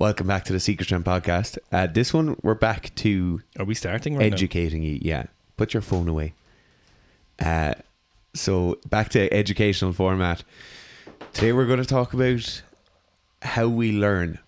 Welcome 0.00 0.28
back 0.28 0.44
to 0.44 0.52
the 0.52 0.60
Seek 0.60 0.80
Strength 0.80 1.06
podcast. 1.06 1.58
Uh, 1.72 1.88
this 1.88 2.14
one, 2.14 2.36
we're 2.44 2.54
back 2.54 2.94
to 2.96 3.42
Are 3.58 3.64
we 3.64 3.74
starting 3.74 4.16
right 4.16 4.32
educating 4.32 4.84
you. 4.84 4.96
Yeah, 5.02 5.24
put 5.56 5.74
your 5.74 5.80
phone 5.80 6.06
away. 6.06 6.34
Uh, 7.44 7.74
so 8.32 8.78
back 8.88 9.08
to 9.08 9.32
educational 9.34 9.92
format. 9.92 10.44
Today 11.32 11.52
we're 11.52 11.66
going 11.66 11.80
to 11.80 11.84
talk 11.84 12.12
about 12.14 12.62
how 13.42 13.66
we 13.66 13.90
learn, 13.90 14.38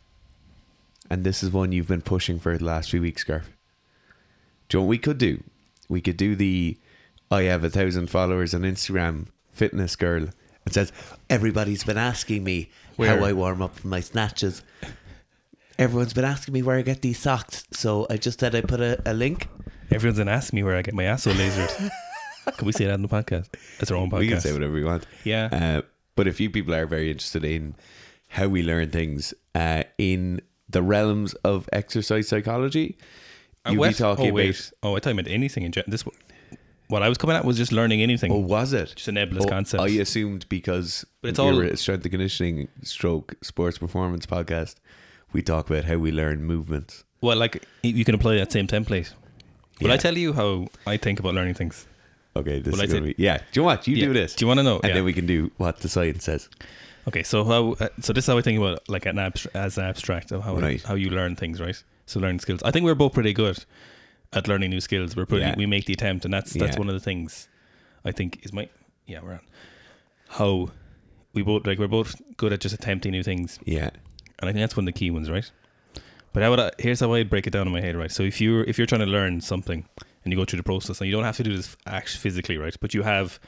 and 1.11 1.25
this 1.25 1.43
is 1.43 1.51
one 1.51 1.73
you've 1.73 1.89
been 1.89 2.01
pushing 2.01 2.39
for 2.39 2.57
the 2.57 2.65
last 2.65 2.93
few 2.93 3.03
weeks, 3.03 3.23
Scarf. 3.23 3.51
Do 4.69 4.79
you 4.79 4.81
know 4.81 4.87
what 4.87 4.91
we 4.91 4.99
could 4.99 5.19
do? 5.19 5.43
We 5.89 6.01
could 6.01 6.17
do 6.17 6.37
the 6.37 6.79
I 7.29 7.43
have 7.43 7.65
a 7.65 7.71
thousand 7.71 8.09
followers 8.09 8.55
on 8.55 8.61
Instagram 8.61 9.27
fitness 9.53 9.97
girl 9.97 10.29
and 10.65 10.75
says 10.75 10.93
everybody's 11.29 11.83
been 11.83 11.99
asking 11.99 12.45
me 12.45 12.71
how 12.99 13.25
I 13.25 13.33
warm 13.33 13.63
up 13.63 13.75
for 13.75 13.89
my 13.89 13.99
snatches. 13.99 14.63
Everyone's 15.81 16.13
been 16.13 16.27
asking 16.27 16.53
me 16.53 16.61
where 16.63 16.77
I 16.77 16.83
get 16.83 17.01
these 17.01 17.19
socks, 17.19 17.65
so 17.71 18.07
I 18.11 18.19
just 18.19 18.39
said 18.39 18.55
I 18.55 18.61
put 18.61 18.83
a, 18.83 19.01
a 19.07 19.15
link. 19.15 19.49
now? 19.67 19.73
Everyone's 19.97 20.19
been 20.19 20.29
asking 20.29 20.59
me 20.59 20.63
where 20.63 20.77
I 20.77 20.83
get 20.83 20.93
my 20.93 21.05
asshole 21.05 21.33
lasers. 21.33 21.91
Can 22.59 22.67
we 22.67 22.73
say 22.73 22.85
that 22.85 22.93
in 22.95 23.01
the 23.03 23.09
podcast? 23.09 23.49
It's 23.79 23.91
our 23.91 23.97
own 23.97 24.11
podcast. 24.11 24.19
We 24.19 24.29
can 24.29 24.41
say 24.43 24.53
whatever 24.53 24.75
we 24.75 24.85
want. 24.85 25.07
Yeah. 25.25 25.49
Uh, 25.51 25.83
but 26.17 26.27
a 26.27 26.33
few 26.35 26.51
people 26.51 26.75
are 26.75 26.85
very 26.85 27.11
interested 27.11 27.47
in 27.47 27.77
how 28.29 28.49
we 28.49 28.63
learn 28.63 28.91
things 28.91 29.33
uh, 29.55 29.85
in 29.97 30.43
the 30.69 30.83
realms 30.83 31.33
of 31.45 31.67
exercise 31.73 32.29
psychology. 32.29 32.99
Uh, 33.65 33.71
You'll 33.71 33.89
be 33.89 33.95
talking 33.95 34.31
oh, 34.33 34.35
wait. 34.35 34.51
about. 34.51 34.73
Oh, 34.83 34.97
I 34.97 35.01
thought 35.01 35.11
you 35.11 35.15
meant 35.17 35.29
anything 35.29 35.63
in 35.63 35.73
general. 35.73 35.91
This, 35.91 36.05
what 36.89 37.03
I 37.03 37.09
was 37.09 37.17
coming 37.17 37.37
at 37.37 37.45
was 37.47 37.57
just 37.57 37.73
learning 37.73 38.03
anything. 38.03 38.31
Oh, 38.33 38.39
was 38.39 38.75
it? 38.75 38.93
Just 38.97 39.09
a 39.09 39.13
nebulous 39.13 39.47
Oh, 39.47 39.49
concept. 39.49 39.83
I 39.83 39.89
assumed 39.89 40.47
because 40.51 41.07
But 41.23 41.29
it's 41.31 41.39
we 41.39 41.45
all- 41.47 41.57
were 41.57 41.65
a 41.65 41.77
strength 41.79 42.05
and 42.05 42.11
conditioning 42.11 42.69
stroke 42.83 43.35
sports 43.43 43.79
performance 43.79 44.27
podcast. 44.27 44.75
We 45.33 45.43
talk 45.43 45.71
about 45.71 45.85
how 45.85 45.97
we 45.97 46.11
learn 46.13 46.45
movements. 46.45 47.05
well, 47.21 47.37
like 47.37 47.65
you 47.83 48.05
can 48.05 48.15
apply 48.15 48.37
that 48.37 48.51
same 48.53 48.67
template. 48.67 49.13
Will 49.81 49.89
Yeah. 49.89 49.95
I 49.95 49.97
tell 49.99 50.17
you 50.17 50.33
how 50.33 50.69
I 50.87 50.97
think 50.97 51.21
about 51.21 51.35
learning 51.35 51.55
things? 51.55 51.87
Okay, 52.37 52.61
this 52.61 52.73
Well, 52.73 52.83
is 52.83 52.95
I 52.95 52.99
to 52.99 53.05
be. 53.05 53.15
Yeah, 53.19 53.39
do 53.39 53.43
you 53.55 53.63
know 53.63 53.67
what? 53.67 53.87
You 53.89 53.97
Yeah. 53.97 54.07
do 54.07 54.13
this. 54.13 54.35
Do 54.35 54.43
you 54.45 54.47
want 54.49 54.59
to 54.59 54.63
know? 54.65 54.77
and 54.81 54.89
Yeah. 54.91 54.95
then 54.95 55.05
we 55.05 55.13
can 55.13 55.27
do 55.27 55.51
what 55.59 55.81
the 55.81 55.89
science 55.89 56.25
says. 56.25 56.49
Okay, 57.09 57.23
so 57.23 57.45
how? 57.45 57.73
Uh, 57.81 57.89
so 58.01 58.13
this 58.13 58.25
is 58.25 58.27
how 58.27 58.39
I 58.39 58.43
think 58.43 58.59
about 58.59 58.89
like 58.89 59.07
an 59.07 59.19
abstract 59.19 59.57
as 59.57 59.79
an 59.79 59.85
abstract 59.85 60.33
of 60.33 60.43
how 60.45 60.57
Right. 60.57 60.83
how 60.83 60.95
you 60.95 61.11
learn 61.11 61.35
things, 61.37 61.61
right? 61.61 61.83
So 62.07 62.21
learn 62.21 62.39
skills. 62.39 62.63
I 62.63 62.71
think 62.71 62.85
we're 62.85 62.95
both 62.95 63.13
pretty 63.15 63.33
good 63.33 63.65
at 64.33 64.47
learning 64.49 64.71
new 64.71 64.81
skills. 64.81 65.17
We're 65.17 65.27
pretty. 65.27 65.53
We 65.57 65.67
make 65.67 65.87
the 65.87 65.93
attempt, 65.93 66.25
and 66.25 66.33
that's 66.33 66.53
that's 66.53 66.77
one 66.79 66.89
of 66.89 66.95
the 66.95 67.01
things 67.01 67.49
I 68.05 68.13
think 68.13 68.41
is 68.43 68.53
my 68.53 68.69
yeah 69.07 69.21
we're 69.23 69.33
on 69.33 69.41
how 70.29 70.71
we 71.35 71.43
both 71.43 71.67
like 71.67 71.79
we're 71.79 71.89
both 71.89 72.21
good 72.37 72.53
at 72.53 72.61
just 72.61 72.75
attempting 72.75 73.13
new 73.13 73.23
things, 73.23 73.59
Yeah. 73.65 73.91
And 74.41 74.49
I 74.49 74.53
think 74.53 74.63
that's 74.63 74.77
one 74.77 74.85
of 74.89 74.93
the 74.95 74.99
key 74.99 75.11
ones, 75.11 75.31
right? 75.31 75.51
But 76.33 76.43
how 76.43 76.51
would 76.51 76.61
I, 76.61 76.71
here's 76.79 77.01
how 77.01 77.13
I 77.13 77.25
break 77.25 77.47
it 77.47 77.51
down 77.51 77.67
in 77.67 77.73
my 77.73 77.81
head, 77.81 77.97
right? 77.97 78.11
So 78.11 78.23
if 78.23 78.41
you're 78.41 78.65
if 78.65 78.79
you're 78.79 78.87
trying 78.87 79.01
to 79.01 79.07
learn 79.07 79.41
something 79.41 79.85
and 80.25 80.33
you 80.33 80.39
go 80.39 80.45
through 80.45 80.59
the 80.59 80.63
process, 80.63 81.01
and 81.01 81.09
you 81.09 81.13
don't 81.15 81.25
have 81.25 81.37
to 81.39 81.43
do 81.43 81.57
this 81.57 81.77
actually 81.87 82.21
physically, 82.21 82.57
right? 82.57 82.77
But 82.81 82.95
you 82.95 83.03
have 83.03 83.41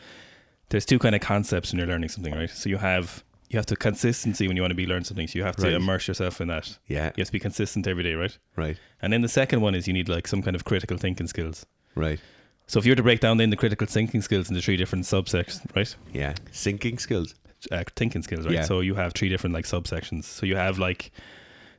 there's 0.71 0.85
two 0.87 0.99
kind 0.99 1.15
of 1.15 1.21
concepts 1.21 1.71
when 1.73 1.79
you're 1.79 1.89
learning 1.89 2.09
something, 2.09 2.35
right? 2.35 2.51
So 2.51 2.69
you 2.69 2.79
have 2.79 3.23
you 3.51 3.59
have 3.59 3.67
to 3.67 3.77
consistency 3.77 4.49
when 4.49 4.57
you 4.57 4.63
want 4.63 4.71
to 4.71 4.75
be 4.77 4.87
learn 4.87 5.05
something. 5.05 5.29
So 5.29 5.39
you 5.39 5.45
have 5.45 5.57
to 5.57 5.65
Right. 5.65 5.75
immerse 5.75 6.09
yourself 6.09 6.41
in 6.41 6.49
that. 6.49 6.79
Yeah. 6.89 7.13
You 7.17 7.21
have 7.21 7.27
to 7.29 7.33
be 7.33 7.39
consistent 7.39 7.87
every 7.87 8.03
day, 8.03 8.15
right? 8.15 8.37
Right. 8.57 8.79
And 9.03 9.13
then 9.13 9.21
the 9.21 9.29
second 9.29 9.61
one 9.61 9.75
is 9.75 9.87
you 9.87 9.93
need 9.93 10.09
like 10.09 10.27
some 10.27 10.43
kind 10.43 10.57
of 10.57 10.65
critical 10.65 10.97
thinking 10.97 11.27
skills. 11.27 11.67
Right. 11.95 12.19
So 12.67 12.79
if 12.79 12.87
you 12.87 12.93
were 12.93 12.97
to 12.97 13.03
break 13.03 13.21
down 13.21 13.37
then 13.37 13.51
the 13.51 13.57
critical 13.57 13.87
thinking 13.87 14.23
skills 14.23 14.49
into 14.49 14.63
three 14.63 14.79
different 14.79 15.05
subsections, 15.05 15.61
right? 15.77 15.95
Yeah. 16.15 16.33
Thinking 16.51 16.97
skills. 16.99 17.35
Uh, 17.71 17.85
thinking 17.95 18.23
skills, 18.23 18.45
right? 18.45 18.55
Yeah. 18.55 18.63
So 18.65 18.81
you 18.81 18.95
have 18.97 19.13
three 19.15 19.29
different 19.29 19.55
like 19.55 19.65
subsections. 19.67 20.25
So 20.25 20.47
you 20.47 20.57
have 20.57 20.79
like 20.79 21.13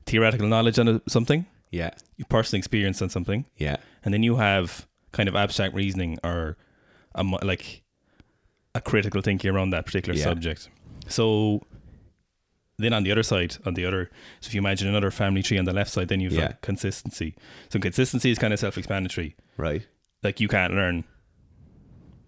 theoretical 0.06 0.48
knowledge 0.48 0.80
on 0.80 0.88
a, 0.88 1.02
something, 1.09 1.45
Yeah. 1.72 1.92
your 2.17 2.26
personal 2.30 2.59
experience 2.59 3.02
on 3.02 3.10
something, 3.10 3.45
Yeah. 3.58 3.77
and 4.05 4.14
then 4.14 4.23
you 4.23 4.38
have 4.38 4.88
kind 5.11 5.27
of 5.27 5.36
abstract 5.36 5.76
reasoning 5.76 6.20
or 6.23 6.58
a, 7.16 7.23
like 7.23 7.82
a 8.76 8.82
critical 8.82 9.21
thinking 9.21 9.52
around 9.52 9.71
that 9.71 9.86
particular 9.86 10.17
Yeah. 10.17 10.23
subject. 10.23 10.70
So 11.08 11.61
then 12.77 12.94
on 12.94 13.04
the 13.04 13.11
other 13.11 13.23
side, 13.23 13.58
on 13.65 13.73
the 13.76 13.86
other, 13.86 14.10
so 14.39 14.48
if 14.48 14.54
you 14.54 14.60
imagine 14.60 14.88
another 14.88 15.11
family 15.11 15.44
tree 15.44 15.58
on 15.58 15.65
the 15.65 15.73
left 15.73 15.92
side, 15.92 16.08
then 16.08 16.20
you've 16.21 16.33
Yeah. 16.33 16.48
got 16.48 16.61
consistency. 16.61 17.36
So 17.70 17.80
consistency 17.80 18.32
is 18.32 18.39
kind 18.39 18.54
of 18.54 18.60
self-explanatory. 18.60 19.36
Right. 19.58 19.86
Like 20.23 20.39
you 20.39 20.48
can't 20.48 20.73
learn 20.73 21.04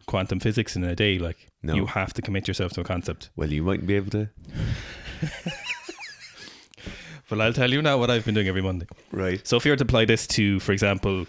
quantum 0.06 0.40
physics 0.40 0.76
in 0.76 0.84
a 0.84 0.96
day. 0.96 1.18
Like 1.20 1.48
No. 1.64 1.76
you 1.76 1.86
have 1.88 2.14
to 2.14 2.22
commit 2.22 2.48
yourself 2.48 2.72
to 2.74 2.82
a 2.82 2.84
concept. 2.84 3.30
Well, 3.36 3.52
you 3.52 3.64
mightn't 3.64 3.88
be 3.88 3.96
able 3.96 4.12
to. 4.12 4.30
Well, 7.30 7.42
I'll 7.42 7.54
tell 7.54 7.72
you 7.72 7.82
now 7.82 7.98
what 7.98 8.12
I've 8.12 8.24
been 8.24 8.36
doing 8.36 8.48
every 8.48 8.62
Monday. 8.62 8.86
Right. 9.12 9.46
So 9.48 9.58
if 9.58 9.66
you 9.66 9.72
were 9.72 9.78
to 9.78 9.84
apply 9.84 10.06
this 10.06 10.28
to, 10.28 10.60
for 10.60 10.74
example, 10.74 11.26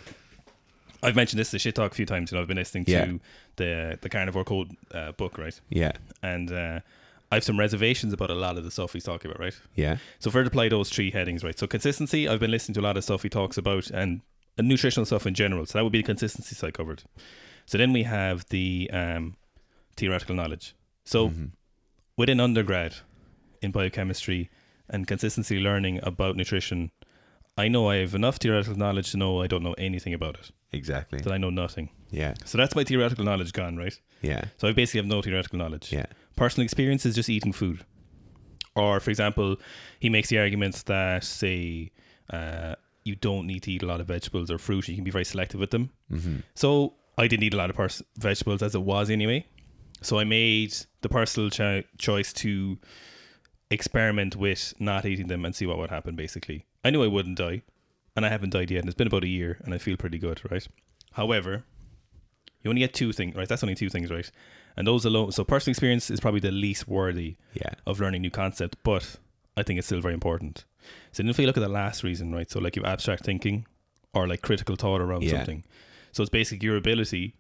I've 1.03 1.17
mentioned 1.17 1.41
this 1.41 1.51
the 1.53 1.59
shit 1.59 1.75
talk 1.75 1.93
a 1.93 1.95
few 1.95 2.05
times. 2.05 2.31
You 2.31 2.37
know, 2.37 2.43
I've 2.43 2.49
been 2.49 2.59
listening 2.59 2.85
to 2.87 3.19
the 3.57 3.99
the 4.03 4.09
Carnivore 4.11 4.45
Code 4.45 4.73
uh, 4.93 5.13
book, 5.13 5.39
right? 5.39 5.59
Yeah. 5.71 5.93
And 6.23 6.53
uh, 6.53 6.81
I 7.33 7.37
have 7.37 7.45
some 7.45 7.59
reservations 7.59 8.13
about 8.13 8.31
a 8.31 8.35
lot 8.35 8.59
of 8.59 8.65
the 8.65 8.71
stuff 8.71 8.93
he's 8.93 9.05
talking 9.05 9.31
about, 9.31 9.41
right? 9.41 9.59
Yeah. 9.75 9.97
So 10.19 10.31
were 10.31 10.43
to 10.43 10.49
apply 10.49 10.69
those 10.69 10.91
three 10.91 11.11
headings, 11.11 11.43
right? 11.43 11.59
So 11.59 11.67
consistency, 11.67 12.29
I've 12.29 12.41
been 12.41 12.51
listening 12.51 12.75
to 12.75 12.81
a 12.81 12.83
lot 12.83 12.99
of 12.99 13.05
stuff 13.05 13.23
he 13.23 13.31
talks 13.31 13.57
about, 13.57 13.91
and, 13.91 14.21
and 14.59 14.69
nutritional 14.69 15.07
stuff 15.07 15.27
in 15.27 15.33
general. 15.33 15.65
So 15.65 15.79
that 15.79 15.83
would 15.83 15.93
be 15.93 16.01
the 16.03 16.05
consistency 16.07 16.55
side 16.55 16.75
covered. 16.75 17.05
So 17.67 17.79
then 17.79 17.93
we 17.93 18.05
have 18.05 18.47
the 18.49 18.89
um, 18.93 19.37
theoretical 19.97 20.35
knowledge. 20.35 20.75
So 21.05 21.29
Mhm. 21.31 21.51
within 22.17 22.41
undergrad 22.41 22.95
in 23.63 23.71
biochemistry 23.73 24.51
and 24.89 25.07
consistency 25.07 25.59
learning 25.59 26.01
about 26.03 26.37
nutrition, 26.37 26.91
I 27.59 27.69
know 27.69 27.91
I 27.91 27.97
have 27.97 28.15
enough 28.15 28.37
theoretical 28.37 28.77
knowledge 28.77 29.11
to 29.13 29.17
know 29.17 29.43
I 29.43 29.47
don't 29.47 29.63
know 29.63 29.75
anything 29.79 30.15
about 30.15 30.35
it. 30.37 30.51
Exactly. 30.73 31.21
That 31.21 31.33
I 31.33 31.39
know 31.39 31.51
nothing. 31.51 31.91
Yeah. 32.11 32.35
So 32.45 32.59
that's 32.59 32.77
my 32.77 32.85
theoretical 32.85 33.25
knowledge 33.25 33.53
gone, 33.53 33.77
right? 33.77 33.99
Yeah. 34.23 34.45
So 34.59 34.69
I 34.69 34.73
basically 34.73 34.99
have 35.01 35.07
no 35.07 35.23
theoretical 35.23 35.59
knowledge. 35.59 35.93
Yeah. 35.93 36.07
Personal 36.37 36.65
experience 36.65 37.07
is 37.07 37.15
just 37.15 37.29
eating 37.31 37.53
food. 37.53 37.85
Or, 38.75 39.01
for 39.01 39.11
example, 39.11 39.57
he 40.01 40.11
makes 40.11 40.29
the 40.29 40.39
arguments 40.39 40.83
that, 40.83 41.25
say, 41.25 41.93
uh, 42.31 42.75
you 43.05 43.15
don't 43.17 43.47
need 43.47 43.63
to 43.63 43.73
eat 43.73 43.83
a 43.83 43.87
lot 43.87 44.01
of 44.01 44.07
vegetables 44.09 44.51
or 44.51 44.59
fruit. 44.59 44.87
You 44.89 44.95
can 44.97 45.05
be 45.05 45.11
very 45.11 45.25
selective 45.25 45.59
with 45.61 45.71
them. 45.71 45.91
Mm-hmm. 46.13 46.41
So 46.55 46.95
I 47.19 47.29
didn't 47.29 47.45
eat 47.45 47.55
a 47.55 47.57
lot 47.57 47.71
of 47.71 47.77
pers- 47.77 48.03
vegetables 48.17 48.63
as 48.63 48.75
it 48.75 48.83
was 48.83 49.11
anyway. 49.11 49.47
So 50.03 50.19
I 50.19 50.25
made 50.25 50.75
the 51.01 51.09
personal 51.09 51.49
cho- 51.51 51.83
choice 51.99 52.33
to 52.35 52.79
experiment 53.71 54.37
with 54.37 54.75
not 54.79 55.05
eating 55.07 55.29
them 55.29 55.45
and 55.45 55.55
see 55.55 55.67
what 55.67 55.79
would 55.79 55.91
happen. 55.91 56.15
Basically, 56.17 56.67
I 56.85 56.91
knew 56.91 57.03
I 57.03 57.07
wouldn't 57.09 57.39
die, 57.39 57.63
and 58.15 58.25
I 58.25 58.29
haven't 58.29 58.51
died 58.51 58.71
yet. 58.71 58.81
And 58.81 58.89
it's 58.89 58.97
been 58.97 59.07
about 59.07 59.25
a 59.25 59.29
year, 59.29 59.59
and 59.65 59.75
I 59.75 59.79
feel 59.79 59.97
pretty 59.97 60.19
good, 60.19 60.41
right? 60.51 60.67
However, 61.13 61.65
you 62.63 62.69
only 62.71 62.81
get 62.81 62.95
two 62.95 63.13
things, 63.13 63.35
right? 63.35 63.49
That's 63.49 63.63
only 63.63 63.75
two 63.75 63.89
things, 63.89 64.11
right? 64.11 64.31
And 64.77 64.87
those 64.87 65.05
alone. 65.05 65.33
So 65.33 65.45
personal 65.45 65.73
experience 65.73 66.11
is 66.11 66.21
probably 66.21 66.41
the 66.41 66.51
least 66.53 66.87
worthy 66.87 67.37
Yeah. 67.55 67.73
of 67.87 67.99
learning 68.01 68.23
new 68.23 68.31
concept, 68.31 68.77
but 68.83 69.17
I 69.57 69.63
think 69.63 69.79
it's 69.79 69.87
still 69.87 70.01
very 70.03 70.15
important. 70.15 70.65
So 71.13 71.23
then 71.23 71.31
if 71.31 71.39
we 71.39 71.47
look 71.47 71.57
at 71.57 71.61
the 71.61 71.69
last 71.69 72.05
reason, 72.05 72.33
right? 72.35 72.51
So 72.51 72.61
like 72.61 72.77
you 72.77 72.85
abstract 72.85 73.25
thinking 73.25 73.67
or 74.13 74.29
like 74.29 74.43
critical 74.43 74.77
thought 74.77 75.01
around 75.01 75.23
Yeah. 75.23 75.31
something. 75.39 75.65
So 76.17 76.23
it's 76.23 76.31
basically 76.31 76.65
your 76.67 76.77
ability 76.79 77.35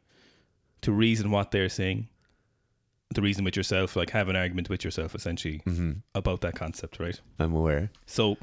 to 0.82 0.92
reason 0.92 1.30
what 1.30 1.50
they're 1.50 1.70
saying, 1.70 2.08
to 3.14 3.22
reason 3.22 3.42
with 3.42 3.56
yourself, 3.56 3.96
like 3.96 4.10
have 4.10 4.28
an 4.28 4.36
argument 4.36 4.68
with 4.68 4.84
yourself 4.84 5.14
essentially 5.14 5.62
Mm-hmm. 5.66 5.92
about 6.14 6.42
that 6.42 6.54
concept, 6.56 7.00
right? 7.00 7.18
I'm 7.38 7.54
aware. 7.54 7.90
So 8.04 8.36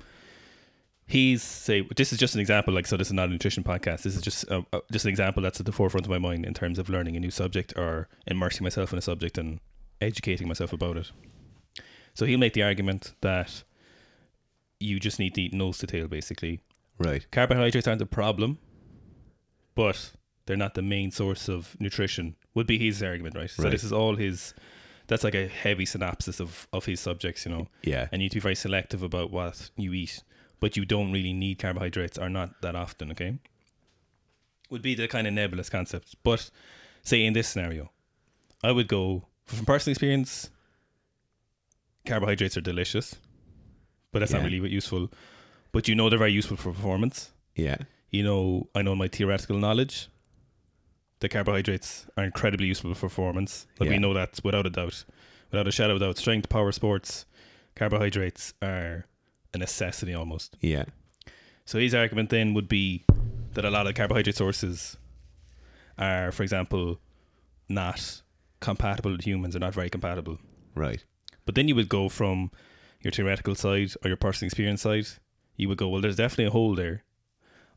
he's 1.05 1.43
say 1.43 1.87
this 1.95 2.11
is 2.11 2.17
just 2.17 2.33
an 2.33 2.41
example. 2.41 2.73
Like 2.73 2.87
so, 2.87 2.97
this 2.97 3.07
is 3.07 3.13
not 3.13 3.29
a 3.29 3.31
nutrition 3.31 3.63
podcast. 3.63 4.01
This 4.01 4.15
is 4.15 4.21
just 4.23 4.49
uh, 4.49 4.63
uh, 4.73 4.79
just 4.91 5.05
an 5.05 5.09
example 5.09 5.43
that's 5.43 5.59
at 5.59 5.67
the 5.67 5.71
forefront 5.71 6.07
of 6.07 6.09
my 6.09 6.17
mind 6.17 6.45
in 6.45 6.53
terms 6.55 6.79
of 6.79 6.89
learning 6.89 7.15
a 7.15 7.19
new 7.19 7.29
subject 7.31 7.73
or 7.77 8.07
immersing 8.25 8.63
myself 8.63 8.91
in 8.91 8.97
a 8.97 9.03
subject 9.03 9.37
and 9.37 9.59
educating 10.01 10.47
myself 10.47 10.73
about 10.73 10.97
it. 10.97 11.11
So 12.15 12.25
he'll 12.25 12.39
make 12.39 12.53
the 12.53 12.63
argument 12.63 13.13
that 13.21 13.63
you 14.79 14.99
just 14.99 15.19
need 15.19 15.35
to 15.35 15.41
eat 15.43 15.53
nose 15.53 15.77
to 15.79 15.87
tail, 15.87 16.07
basically. 16.07 16.59
Right. 16.97 17.25
Carbohydrates 17.31 17.87
aren't 17.87 18.01
a 18.01 18.05
problem, 18.07 18.57
but 19.75 20.11
they're 20.45 20.57
not 20.57 20.73
the 20.73 20.81
main 20.81 21.11
source 21.11 21.47
of 21.49 21.75
nutrition. 21.79 22.35
Would 22.53 22.67
be 22.67 22.77
his 22.77 23.01
argument, 23.01 23.35
right? 23.35 23.49
So 23.49 23.63
Right. 23.63 23.71
this 23.71 23.83
is 23.83 23.91
all 23.93 24.15
his. 24.15 24.53
That's 25.07 25.23
like 25.23 25.35
a 25.35 25.47
heavy 25.47 25.85
synopsis 25.85 26.39
of 26.39 26.67
of 26.71 26.85
his 26.85 26.99
subjects, 26.99 27.45
you 27.45 27.51
know 27.51 27.67
Yeah. 27.83 28.07
and 28.11 28.21
you 28.21 28.25
need 28.25 28.31
to 28.31 28.35
be 28.37 28.41
very 28.41 28.55
selective 28.55 29.03
about 29.03 29.31
what 29.31 29.69
you 29.77 29.93
eat. 29.93 30.23
But 30.59 30.77
you 30.77 30.85
don't 30.85 31.11
really 31.11 31.33
need 31.33 31.59
carbohydrates, 31.59 32.17
or 32.17 32.29
not 32.29 32.61
that 32.61 32.75
often. 32.75 33.11
Okay, 33.11 33.37
would 34.69 34.81
be 34.81 34.95
the 34.95 35.07
kind 35.07 35.27
of 35.27 35.33
nebulous 35.33 35.69
concept. 35.69 36.15
But 36.23 36.49
say 37.01 37.25
in 37.25 37.33
this 37.33 37.47
scenario, 37.49 37.91
I 38.63 38.71
would 38.71 38.87
go 38.87 39.27
from 39.45 39.65
personal 39.65 39.91
experience. 39.91 40.49
Carbohydrates 42.05 42.57
are 42.57 42.61
delicious, 42.61 43.15
but 44.11 44.19
that's 44.19 44.33
not 44.33 44.43
really 44.43 44.59
what 44.59 44.69
useful. 44.71 45.09
But 45.71 45.87
you 45.87 45.95
know 45.95 46.09
they're 46.09 46.19
very 46.19 46.33
useful 46.33 46.57
for 46.57 46.71
performance. 46.73 47.31
Yeah. 47.55 47.77
You 48.09 48.23
know, 48.23 48.69
I 48.75 48.81
know 48.81 48.95
my 48.95 49.07
theoretical 49.07 49.57
knowledge. 49.57 50.07
The 51.23 51.29
carbohydrates 51.29 52.05
are 52.17 52.25
incredibly 52.25 52.67
useful 52.67 52.93
for 52.93 53.07
performance. 53.07 53.65
Like 53.79 53.89
we 53.89 53.97
know 53.97 54.13
that 54.13 54.41
without 54.43 54.65
a 54.65 54.69
doubt, 54.69 55.05
without 55.51 55.69
a 55.69 55.71
shadow 55.71 55.93
of 55.93 56.01
doubt. 56.01 56.17
Strength, 56.17 56.49
power 56.49 56.73
sports, 56.73 57.25
carbohydrates 57.77 58.53
are 58.61 59.05
a 59.53 59.57
necessity 59.57 60.13
almost. 60.13 60.57
Yeah. 60.59 60.83
So 61.63 61.79
his 61.79 61.95
argument 61.95 62.29
then 62.29 62.53
would 62.55 62.67
be 62.67 63.05
that 63.53 63.63
a 63.63 63.69
lot 63.69 63.87
of 63.87 63.95
carbohydrate 63.95 64.35
sources 64.35 64.97
are, 65.97 66.33
for 66.33 66.43
example, 66.43 66.99
not 67.69 68.21
compatible 68.59 69.13
with 69.13 69.25
humans, 69.25 69.55
are 69.55 69.59
not 69.59 69.73
very 69.73 69.89
compatible. 69.89 70.39
Right. 70.75 71.05
But 71.45 71.55
then 71.55 71.69
you 71.69 71.75
would 71.75 71.87
go 71.87 72.09
from 72.09 72.51
your 72.99 73.11
theoretical 73.11 73.55
side 73.55 73.93
or 74.03 74.09
your 74.09 74.17
personal 74.17 74.47
experience 74.47 74.81
side, 74.81 75.07
you 75.55 75.69
would 75.69 75.77
go, 75.77 75.87
well, 75.87 76.01
there's 76.01 76.17
definitely 76.17 76.47
a 76.47 76.51
hole 76.51 76.75
there. 76.75 77.05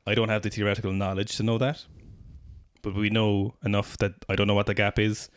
I 0.05 0.17
don't 0.17 0.31
have 0.31 0.43
the 0.43 0.51
theoretical 0.51 0.91
knowledge 0.93 1.37
to 1.37 1.45
know 1.45 1.59
that, 1.59 1.85
but 2.87 2.95
we 2.95 3.11
know 3.11 3.57
enough 3.65 3.97
that 3.99 4.13
I 4.29 4.37
don't 4.37 4.47
know 4.47 4.55
what 4.55 4.67
the 4.67 4.75
gap 4.75 4.97
is, 4.97 5.29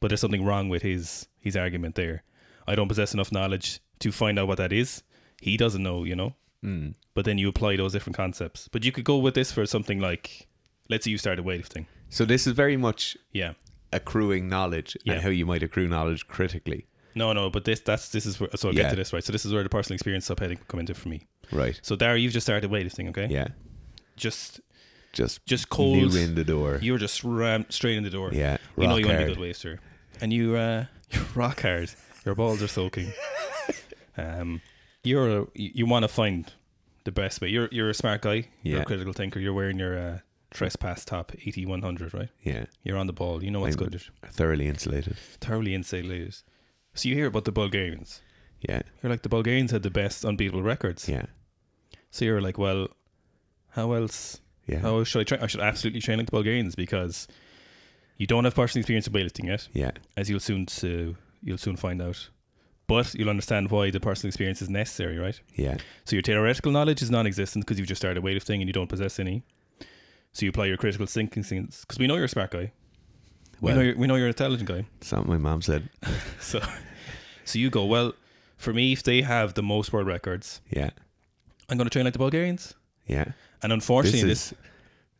but 0.00 0.08
there's 0.08 0.22
something 0.22 0.42
wrong 0.42 0.70
with 0.70 0.80
his 0.80 1.28
his 1.38 1.54
argument 1.54 1.96
there. 1.96 2.22
I 2.66 2.74
don't 2.74 2.88
possess 2.88 3.12
enough 3.12 3.30
knowledge 3.30 3.80
to 3.98 4.10
find 4.10 4.38
out 4.38 4.48
what 4.48 4.56
that 4.56 4.72
is. 4.72 5.02
He 5.42 5.58
doesn't 5.58 5.82
know, 5.82 6.04
you 6.04 6.16
know. 6.16 6.34
Mm. 6.64 6.94
But 7.12 7.26
then 7.26 7.36
you 7.36 7.46
apply 7.50 7.76
those 7.76 7.92
different 7.92 8.16
concepts. 8.16 8.68
But 8.72 8.86
you 8.86 8.90
could 8.92 9.04
go 9.04 9.18
with 9.18 9.34
this 9.34 9.52
for 9.52 9.66
something 9.66 10.00
like, 10.00 10.48
let's 10.88 11.04
say 11.04 11.10
you 11.10 11.18
started 11.18 11.44
weightlifting. 11.44 11.84
So 12.08 12.24
this 12.24 12.46
is 12.46 12.54
very 12.54 12.78
much 12.78 13.18
Yeah. 13.32 13.52
accruing 13.92 14.48
knowledge 14.48 14.96
Yeah. 15.04 15.12
and 15.12 15.22
how 15.22 15.28
you 15.28 15.44
might 15.44 15.62
accrue 15.62 15.88
knowledge 15.88 16.26
critically. 16.26 16.86
No, 17.14 17.34
no, 17.34 17.50
but 17.50 17.66
this 17.66 17.80
that's 17.80 18.08
this 18.08 18.24
is 18.24 18.40
where 18.40 18.48
so 18.56 18.68
I'll 18.68 18.74
Yeah. 18.74 18.84
get 18.84 18.90
to 18.90 18.96
this 18.96 19.12
right. 19.12 19.22
So 19.22 19.30
this 19.30 19.44
is 19.44 19.52
where 19.52 19.62
the 19.62 19.68
personal 19.68 19.94
experience 19.96 20.26
subheading 20.26 20.58
come 20.68 20.80
into 20.80 20.94
for 20.94 21.10
me. 21.10 21.20
Right. 21.52 21.78
So 21.82 21.96
Dara, 21.96 22.16
you've 22.18 22.32
just 22.32 22.46
started 22.46 22.70
weightlifting, 22.70 23.10
okay? 23.10 23.26
Yeah. 23.30 23.48
Just 24.16 24.60
Just 25.14 25.44
just 25.46 25.68
cold. 25.68 25.96
new 25.96 26.18
in 26.18 26.34
the 26.34 26.44
door. 26.44 26.78
You 26.82 26.92
were 26.92 26.98
just 26.98 27.22
rammed 27.24 27.66
straight 27.70 27.96
in 27.96 28.02
the 28.04 28.10
door. 28.10 28.30
yeah. 28.32 28.56
we 28.76 28.86
know 28.86 28.96
you 28.96 29.06
want 29.06 29.18
to 29.20 29.24
be 29.26 29.32
a 29.32 29.34
good 29.34 29.40
waster. 29.48 29.80
And 30.20 30.32
you 30.32 30.56
uh 30.56 30.84
you're 31.10 31.24
rock 31.34 31.62
hard. 31.62 31.90
Your 32.24 32.34
balls 32.34 32.62
are 32.62 32.68
soaking. 32.68 33.12
um 34.16 34.60
you're 35.02 35.28
a, 35.42 35.46
you, 35.54 35.70
you 35.74 35.86
want 35.86 36.02
to 36.04 36.08
find 36.08 36.52
the 37.04 37.12
best 37.12 37.40
way. 37.40 37.48
You're 37.48 37.68
you're 37.70 37.90
a 37.90 37.94
smart 37.94 38.22
guy. 38.22 38.48
You're 38.62 38.76
Yeah. 38.78 38.82
a 38.82 38.84
critical 38.86 39.12
thinker. 39.12 39.38
You're 39.40 39.52
wearing 39.52 39.78
your 39.78 39.98
uh, 39.98 40.18
trespass 40.50 41.04
top 41.04 41.32
8100, 41.34 42.14
right? 42.14 42.28
Yeah. 42.42 42.64
You're 42.82 42.96
on 42.96 43.06
the 43.06 43.12
ball. 43.12 43.42
You 43.44 43.50
know 43.50 43.60
what's 43.60 43.76
I'm- 43.76 43.88
good. 43.90 44.02
Thoroughly 44.32 44.66
insulated. 44.66 45.16
Thoroughly 45.40 45.74
insulated. 45.74 46.36
So 46.94 47.08
you 47.08 47.14
hear 47.14 47.26
about 47.26 47.44
the 47.44 47.52
Bulgarians. 47.52 48.22
Yeah. 48.68 48.80
You're 49.02 49.10
like 49.10 49.22
the 49.22 49.28
Bulgarians 49.28 49.70
had 49.72 49.82
the 49.82 49.90
best 49.90 50.24
unbeatable 50.24 50.62
records. 50.62 51.08
Yeah. 51.08 51.26
So 52.10 52.24
you're 52.24 52.40
like, 52.40 52.56
well, 52.56 52.88
how 53.70 53.92
else? 53.92 54.40
Yeah. 54.66 54.84
Else 54.84 55.08
should 55.08 55.20
I 55.20 55.24
train? 55.24 55.40
I 55.42 55.46
should 55.46 55.60
absolutely 55.60 56.00
train 56.00 56.18
like 56.18 56.26
the 56.26 56.32
Bulgarians 56.32 56.74
because 56.74 57.28
you 58.16 58.26
don't 58.26 58.44
have 58.44 58.54
personal 58.54 58.80
experience 58.80 59.06
of 59.06 59.12
weightlifting 59.12 59.46
yet, 59.46 59.68
Yeah. 59.72 59.90
as 60.16 60.30
you'll 60.30 60.40
soon 60.40 60.66
to, 60.66 61.10
uh, 61.10 61.20
you'll 61.42 61.58
soon 61.58 61.76
find 61.76 62.00
out. 62.00 62.28
But 62.86 63.14
you'll 63.14 63.30
understand 63.30 63.70
why 63.70 63.90
the 63.90 63.98
personal 64.00 64.28
experience 64.28 64.60
is 64.62 64.68
necessary, 64.70 65.18
right? 65.18 65.40
Yeah. 65.56 65.78
So 66.04 66.16
your 66.16 66.22
theoretical 66.22 66.70
knowledge 66.70 67.02
is 67.02 67.10
non-existent 67.10 67.64
because 67.64 67.78
you've 67.78 67.88
just 67.88 68.00
started 68.00 68.22
weightlifting 68.22 68.56
and 68.60 68.66
you 68.66 68.72
don't 68.72 68.88
possess 68.88 69.18
any. 69.18 69.42
So 70.32 70.44
you 70.44 70.50
apply 70.50 70.66
your 70.66 70.76
critical 70.76 71.06
thinking 71.06 71.42
skills 71.42 71.80
because 71.82 71.98
we 71.98 72.06
know 72.06 72.16
you're 72.16 72.24
a 72.24 72.28
smart 72.28 72.50
guy. 72.50 72.72
we 73.60 73.66
Well- 73.68 73.76
know 73.76 73.82
you're, 73.82 73.96
we 73.96 74.06
know 74.06 74.16
you're 74.16 74.26
an 74.26 74.30
intelligent 74.32 74.68
guy. 74.68 74.84
Something 75.00 75.30
my 75.30 75.38
mom 75.38 75.62
said. 75.62 75.88
So, 76.40 76.60
so 77.44 77.58
you 77.58 77.70
go 77.70 77.84
well. 77.84 78.12
For 78.58 78.72
me, 78.72 78.92
if 78.92 79.02
they 79.02 79.22
have 79.22 79.54
the 79.54 79.62
most 79.62 79.92
world 79.92 80.06
records, 80.06 80.60
Yeah. 80.70 80.90
I'm 81.68 81.78
going 81.78 81.86
to 81.86 81.90
train 81.90 82.04
like 82.04 82.12
the 82.12 82.18
Bulgarians. 82.18 82.74
Yeah. 83.06 83.32
And 83.64 83.72
unfortunately, 83.72 84.28
This 84.28 84.52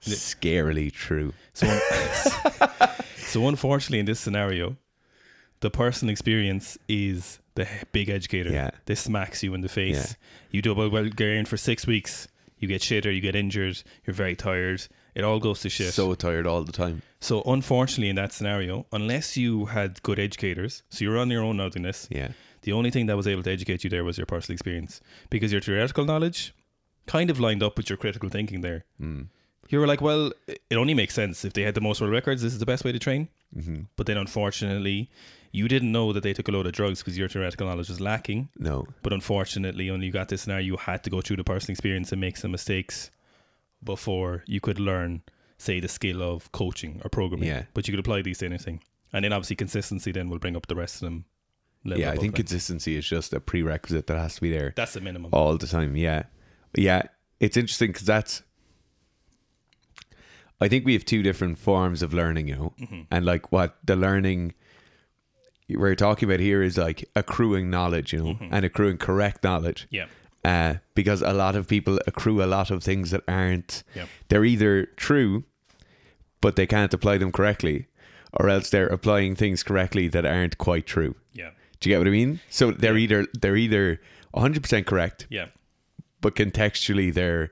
this, 0.04 0.12
is 0.12 0.34
scarily 0.34 0.92
true. 0.92 1.32
so, 1.54 1.66
so 3.16 3.48
unfortunately, 3.48 4.00
in 4.00 4.06
this 4.06 4.20
scenario, 4.20 4.76
the 5.60 5.70
personal 5.70 6.12
experience 6.12 6.76
is 6.88 7.38
the 7.54 7.66
big 7.92 8.10
educator. 8.10 8.50
Yeah. 8.50 8.70
This 8.84 9.00
smacks 9.00 9.42
you 9.42 9.54
in 9.54 9.62
the 9.62 9.68
face. 9.70 9.96
Yeah. 10.10 10.16
You 10.50 10.60
do 10.62 10.72
a 10.72 10.90
Bulgarian 10.90 11.46
for 11.46 11.56
six 11.56 11.86
weeks. 11.86 12.28
You 12.58 12.68
get 12.68 12.82
shit 12.82 13.06
or 13.06 13.12
you 13.12 13.22
get 13.22 13.34
injured. 13.34 13.82
You're 14.06 14.14
very 14.14 14.36
tired. 14.36 14.86
It 15.14 15.24
all 15.24 15.40
goes 15.40 15.60
to 15.62 15.70
shit. 15.70 15.94
So 15.94 16.14
tired 16.14 16.46
all 16.46 16.64
the 16.64 16.72
time. 16.72 17.00
So 17.20 17.42
unfortunately, 17.46 18.10
in 18.10 18.16
that 18.16 18.32
scenario, 18.32 18.84
unless 18.92 19.38
you 19.38 19.66
had 19.66 20.02
good 20.02 20.18
educators, 20.18 20.82
so 20.90 21.04
you're 21.04 21.18
on 21.18 21.30
your 21.30 21.42
own 21.42 21.56
now 21.56 21.70
doing 21.70 21.84
this, 21.84 22.08
Yeah. 22.10 22.28
the 22.62 22.72
only 22.72 22.90
thing 22.90 23.06
that 23.06 23.16
was 23.16 23.26
able 23.26 23.42
to 23.44 23.50
educate 23.50 23.84
you 23.84 23.90
there 23.90 24.04
was 24.04 24.18
your 24.18 24.26
personal 24.26 24.54
experience 24.54 25.00
because 25.30 25.50
your 25.50 25.62
theoretical 25.62 26.04
knowledge 26.04 26.52
kind 27.06 27.30
of 27.30 27.38
lined 27.40 27.62
up 27.62 27.76
with 27.76 27.88
your 27.90 27.96
critical 27.96 28.28
thinking 28.28 28.60
there. 28.60 28.84
Mm. 29.00 29.28
You 29.70 29.78
were 29.80 29.86
like, 29.86 30.00
well, 30.02 30.30
it 30.46 30.76
only 30.76 30.94
makes 30.94 31.14
sense 31.14 31.44
if 31.44 31.52
they 31.54 31.62
had 31.62 31.74
the 31.74 31.80
most 31.80 32.00
world 32.00 32.12
records. 32.12 32.42
This 32.42 32.52
is 32.52 32.58
the 32.58 32.66
best 32.66 32.84
way 32.84 32.92
to 32.92 32.98
train. 32.98 33.28
hmm 33.54 33.82
But 33.96 34.06
then, 34.06 34.16
unfortunately, 34.18 35.10
you 35.52 35.68
didn't 35.68 35.90
know 35.90 36.12
that 36.12 36.22
they 36.22 36.32
took 36.34 36.48
a 36.48 36.52
load 36.52 36.66
of 36.66 36.72
drugs 36.72 37.00
because 37.00 37.16
your 37.16 37.28
theoretical 37.28 37.66
knowledge 37.66 37.88
was 37.88 38.00
lacking. 38.00 38.48
No. 38.58 38.86
But 39.02 39.12
unfortunately, 39.12 39.90
when 39.90 40.02
you 40.02 40.10
got 40.12 40.28
this 40.28 40.42
scenario, 40.42 40.66
you 40.66 40.76
had 40.76 41.02
to 41.04 41.10
go 41.10 41.20
through 41.22 41.36
the 41.36 41.44
personal 41.44 41.72
experience 41.72 42.12
and 42.12 42.20
make 42.20 42.36
some 42.36 42.50
mistakes 42.50 43.10
before 43.82 44.44
you 44.46 44.60
could 44.60 44.78
learn, 44.78 45.22
say, 45.58 45.80
the 45.80 45.88
skill 45.88 46.22
of 46.22 46.50
coaching 46.52 47.00
or 47.04 47.08
programming. 47.08 47.48
Yeah. 47.48 47.64
But 47.74 47.86
you 47.88 47.92
could 47.92 48.00
apply 48.00 48.22
these 48.22 48.38
to 48.38 48.46
anything. 48.46 48.82
And 49.12 49.24
then, 49.24 49.32
obviously, 49.32 49.56
consistency 49.56 50.12
then 50.12 50.28
will 50.28 50.38
bring 50.38 50.56
up 50.56 50.66
the 50.66 50.74
rest 50.74 50.96
of 50.96 51.00
them. 51.02 51.24
level 51.84 52.00
Yeah, 52.02 52.10
I 52.10 52.16
think 52.16 52.34
that. 52.34 52.42
consistency 52.42 52.96
is 52.96 53.06
just 53.08 53.32
a 53.32 53.40
prerequisite 53.40 54.06
that 54.08 54.18
has 54.18 54.34
to 54.36 54.40
be 54.40 54.50
there 54.50 54.72
that's 54.76 54.94
the 54.94 55.00
minimum. 55.00 55.30
all 55.32 55.56
the 55.56 55.66
time. 55.66 55.96
Yeah. 55.96 56.24
Yeah. 56.76 57.02
It's 57.40 57.56
interesting 57.56 57.88
because 57.92 58.06
that's. 58.06 58.42
I 60.60 60.68
think 60.68 60.84
we 60.86 60.92
have 60.94 61.04
two 61.04 61.22
different 61.22 61.58
forms 61.58 62.02
of 62.02 62.14
learning, 62.14 62.48
you 62.48 62.54
know, 62.56 62.72
Mm-hmm. 62.80 63.00
and 63.10 63.24
like 63.24 63.52
what 63.52 63.76
the 63.84 63.96
learning 63.96 64.54
we're 65.68 65.94
talking 65.94 66.28
about 66.28 66.40
here 66.40 66.62
is 66.62 66.76
like 66.78 67.08
accruing 67.16 67.70
knowledge, 67.70 68.12
you 68.12 68.18
know, 68.20 68.34
Mm-hmm. 68.34 68.48
and 68.54 68.64
accruing 68.64 68.98
correct 68.98 69.42
knowledge. 69.44 69.86
Yeah. 69.90 70.06
Uh, 70.44 70.74
because 70.94 71.22
a 71.22 71.32
lot 71.32 71.56
of 71.56 71.66
people 71.66 71.98
accrue 72.06 72.42
a 72.42 72.46
lot 72.46 72.70
of 72.70 72.82
things 72.84 73.10
that 73.10 73.22
aren't, 73.26 73.82
Yeah. 73.94 74.06
they're 74.28 74.44
either 74.44 74.86
true, 74.96 75.44
but 76.40 76.56
they 76.56 76.66
can't 76.66 76.92
apply 76.94 77.16
them 77.18 77.32
correctly, 77.32 77.86
or 78.34 78.48
else 78.50 78.68
they're 78.70 78.86
applying 78.88 79.34
things 79.36 79.62
correctly 79.62 80.06
that 80.08 80.26
aren't 80.26 80.58
quite 80.58 80.86
true. 80.86 81.14
Yeah. 81.32 81.50
Do 81.80 81.88
you 81.88 81.94
get 81.94 81.98
what 81.98 82.08
I 82.08 82.10
mean? 82.10 82.40
So 82.50 82.70
they're 82.70 82.96
Yeah. 82.96 83.04
either 83.04 83.26
they're 83.34 83.56
either 83.56 84.00
100% 84.34 84.86
correct, 84.86 85.26
Yeah. 85.30 85.46
But 86.24 86.34
contextually 86.34 87.12
they're 87.12 87.50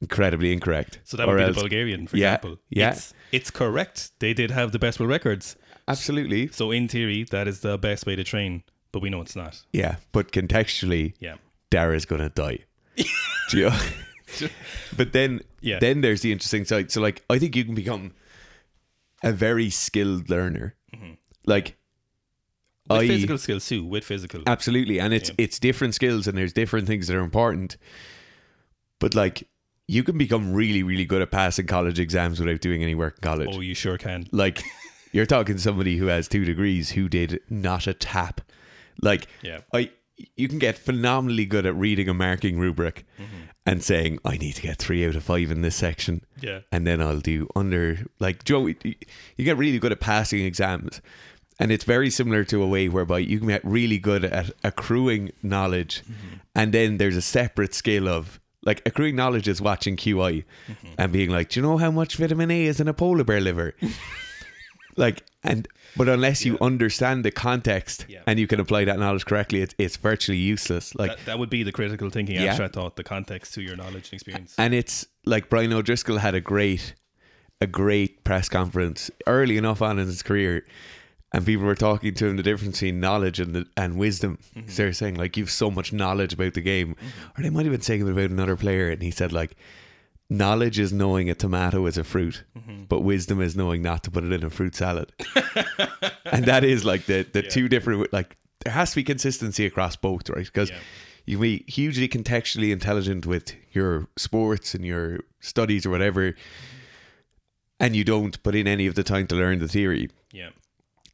incredibly 0.00 0.52
incorrect. 0.52 1.00
So 1.04 1.16
that 1.16 1.26
Or 1.28 1.32
would 1.32 1.38
be 1.38 1.44
else- 1.44 1.56
the 1.56 1.62
Bulgarian, 1.62 2.06
for 2.08 2.16
Yeah, 2.16 2.34
example. 2.34 2.58
yeah. 2.68 2.90
It's, 2.92 3.14
it's 3.32 3.50
correct. 3.50 4.10
They 4.18 4.32
did 4.34 4.50
have 4.50 4.72
the 4.72 4.78
best 4.78 4.98
world 5.00 5.10
records. 5.10 5.56
Absolutely. 5.86 6.48
So 6.48 6.70
in 6.70 6.88
theory, 6.88 7.24
that 7.30 7.46
is 7.48 7.60
the 7.60 7.78
best 7.78 8.06
way 8.06 8.14
to 8.16 8.24
train, 8.24 8.62
but 8.92 9.00
we 9.02 9.08
know 9.10 9.20
it's 9.22 9.36
not. 9.36 9.62
Yeah, 9.72 9.96
but 10.12 10.32
contextually 10.32 11.14
Yeah. 11.20 11.36
Dara's 11.70 12.04
gonna 12.04 12.28
die. 12.46 12.58
Do 13.50 13.56
you 13.58 13.70
know? 13.70 13.78
but 14.96 15.12
then 15.12 15.40
Yeah. 15.60 15.78
then 15.80 16.00
there's 16.02 16.20
the 16.20 16.32
interesting 16.32 16.64
side. 16.66 16.90
So 16.92 17.00
like 17.00 17.22
I 17.30 17.38
think 17.38 17.56
you 17.56 17.64
can 17.64 17.74
become 17.74 18.12
a 19.22 19.32
very 19.32 19.70
skilled 19.70 20.28
learner. 20.28 20.74
Mm-hmm. 20.94 21.14
Like 21.46 21.76
With 22.88 23.00
I 23.00 23.06
physical 23.06 23.38
skills 23.38 23.66
too, 23.66 23.84
with 23.84 24.04
physical. 24.04 24.42
absolutely 24.46 24.98
and 24.98 25.12
it's 25.12 25.28
Yeah. 25.30 25.34
it's 25.38 25.58
different 25.58 25.94
skills 25.94 26.26
and 26.26 26.36
there's 26.36 26.52
different 26.52 26.86
things 26.86 27.08
that 27.08 27.16
are 27.16 27.24
important. 27.24 27.76
But 28.98 29.14
like 29.14 29.46
you 29.86 30.02
can 30.02 30.18
become 30.18 30.52
really, 30.52 30.82
really 30.82 31.06
good 31.06 31.22
at 31.22 31.30
passing 31.30 31.66
college 31.66 31.98
exams 31.98 32.38
without 32.38 32.60
doing 32.60 32.82
any 32.82 32.94
work 32.94 33.16
in 33.16 33.22
college. 33.22 33.48
oh, 33.52 33.60
you 33.60 33.74
sure 33.74 33.96
can. 33.98 34.26
Like 34.32 34.62
you're 35.12 35.26
talking 35.26 35.56
to 35.56 35.62
somebody 35.62 35.96
who 35.96 36.06
has 36.06 36.28
two 36.28 36.44
degrees 36.44 36.90
who 36.90 37.08
did 37.08 37.40
not 37.48 37.86
a 37.86 37.94
tap. 37.94 38.40
Like 39.00 39.28
Yeah. 39.42 39.60
I 39.72 39.90
you 40.36 40.48
can 40.48 40.58
get 40.58 40.76
phenomenally 40.76 41.46
good 41.46 41.64
at 41.64 41.76
reading 41.76 42.08
a 42.08 42.14
marking 42.14 42.58
rubric 42.58 43.06
mm-hmm. 43.18 43.44
and 43.64 43.84
saying, 43.84 44.18
I 44.24 44.36
need 44.36 44.54
to 44.54 44.62
get 44.62 44.78
three 44.78 45.06
out 45.06 45.14
of 45.14 45.22
five 45.22 45.50
in 45.52 45.62
this 45.62 45.76
section. 45.76 46.24
Yeah. 46.40 46.60
And 46.72 46.86
then 46.86 47.00
I'll 47.00 47.20
do 47.20 47.48
under 47.54 47.98
like 48.18 48.44
Joe 48.44 48.66
you 48.66 48.76
you 49.36 49.44
get 49.44 49.56
really 49.56 49.78
good 49.78 49.92
at 49.92 50.00
passing 50.00 50.44
exams. 50.44 51.00
And 51.60 51.72
it's 51.72 51.84
very 51.84 52.10
similar 52.10 52.44
to 52.44 52.62
a 52.62 52.68
way 52.68 52.88
whereby 52.88 53.18
you 53.18 53.38
can 53.38 53.48
get 53.48 53.64
really 53.64 53.98
good 53.98 54.24
at 54.24 54.50
accruing 54.62 55.32
knowledge 55.42 56.02
mm-hmm. 56.02 56.36
and 56.54 56.72
then 56.72 56.98
there's 56.98 57.16
a 57.16 57.22
separate 57.22 57.74
skill 57.74 58.08
of 58.08 58.40
like 58.62 58.82
accruing 58.86 59.16
knowledge 59.16 59.48
is 59.48 59.60
watching 59.60 59.96
QI 59.96 60.44
mm-hmm. 60.68 60.86
and 60.98 61.12
being 61.12 61.30
like, 61.30 61.48
Do 61.50 61.60
you 61.60 61.66
know 61.66 61.78
how 61.78 61.90
much 61.90 62.16
vitamin 62.16 62.50
A 62.50 62.64
is 62.66 62.80
in 62.80 62.88
a 62.88 62.94
polar 62.94 63.24
bear 63.24 63.40
liver? 63.40 63.74
like 64.96 65.22
and 65.42 65.68
but 65.96 66.08
unless 66.08 66.44
you 66.44 66.58
understand 66.60 67.24
the 67.24 67.30
context 67.30 68.04
Yeah. 68.08 68.22
and 68.26 68.38
you 68.38 68.46
can 68.46 68.60
apply 68.60 68.84
that 68.84 68.98
knowledge 68.98 69.24
correctly 69.24 69.62
it's, 69.62 69.74
it's 69.78 69.96
virtually 69.96 70.38
useless 70.38 70.94
like 70.96 71.10
that, 71.10 71.26
that 71.26 71.38
would 71.38 71.50
be 71.50 71.62
the 71.62 71.72
critical 71.72 72.10
thinking 72.10 72.34
Yeah. 72.36 72.46
abstract 72.46 72.74
thought, 72.74 72.96
the 72.96 73.04
context 73.04 73.54
to 73.54 73.62
your 73.62 73.76
knowledge 73.76 74.06
and 74.10 74.14
experience. 74.14 74.54
and 74.58 74.74
it's 74.74 75.06
like 75.24 75.48
Brian 75.48 75.72
O'Driscoll 75.72 76.18
had 76.18 76.34
a 76.34 76.40
great 76.40 76.94
a 77.60 77.66
great 77.66 78.24
press 78.24 78.48
conference 78.48 79.10
early 79.26 79.56
enough 79.56 79.80
on 79.82 79.98
in 79.98 80.06
his 80.06 80.22
career 80.22 80.64
and 81.32 81.44
people 81.44 81.66
were 81.66 81.74
talking 81.74 82.14
to 82.14 82.26
him 82.26 82.36
the 82.36 82.42
difference 82.42 82.76
between 82.78 83.00
knowledge 83.00 83.38
and 83.40 83.54
the, 83.54 83.66
and 83.76 83.96
wisdom 83.98 84.38
Mm-hmm. 84.54 84.66
'Cause 84.66 84.76
they 84.76 84.84
were 84.86 84.92
saying 84.92 85.14
like 85.16 85.36
you've 85.36 85.50
so 85.50 85.70
much 85.70 85.92
knowledge 85.92 86.32
about 86.32 86.54
the 86.54 86.60
game 86.60 86.94
or 87.36 87.42
they 87.42 87.50
might 87.50 87.64
have 87.66 87.72
been 87.72 87.80
saying 87.82 88.06
it 88.06 88.10
about 88.10 88.30
another 88.30 88.56
player 88.56 88.88
and 88.90 89.02
he 89.02 89.10
said 89.10 89.32
like 89.32 89.56
knowledge 90.30 90.78
is 90.78 90.92
knowing 90.92 91.30
a 91.30 91.34
tomato 91.34 91.86
is 91.86 91.96
a 91.98 92.04
fruit 92.04 92.44
Mm-hmm. 92.58 92.84
but 92.88 93.00
wisdom 93.00 93.40
is 93.40 93.56
knowing 93.56 93.82
not 93.82 94.02
to 94.04 94.10
put 94.10 94.24
it 94.24 94.32
in 94.32 94.44
a 94.44 94.50
fruit 94.50 94.74
salad 94.74 95.12
and 96.26 96.44
that 96.44 96.64
is 96.64 96.84
like 96.84 97.06
the 97.06 97.26
the 97.32 97.42
Yeah. 97.44 97.48
two 97.50 97.68
different 97.68 98.12
like 98.12 98.36
there 98.64 98.72
has 98.72 98.90
to 98.90 98.96
be 98.96 99.04
consistency 99.04 99.64
across 99.66 99.96
both 99.96 100.28
right 100.30 100.44
because 100.44 100.70
Yeah. 100.70 100.76
you 101.26 101.36
can 101.36 101.42
be 101.42 101.64
hugely 101.68 102.08
contextually 102.08 102.72
intelligent 102.72 103.24
with 103.26 103.54
your 103.72 104.08
sports 104.16 104.74
and 104.74 104.84
your 104.84 105.20
studies 105.40 105.86
or 105.86 105.90
whatever, 105.90 106.34
and 107.80 107.94
you 107.94 108.02
don't 108.04 108.42
put 108.42 108.54
in 108.54 108.66
any 108.66 108.86
of 108.86 108.94
the 108.96 109.04
time 109.04 109.26
to 109.28 109.36
learn 109.36 109.60
the 109.60 109.68
theory. 109.68 110.10
Yeah. 110.32 110.50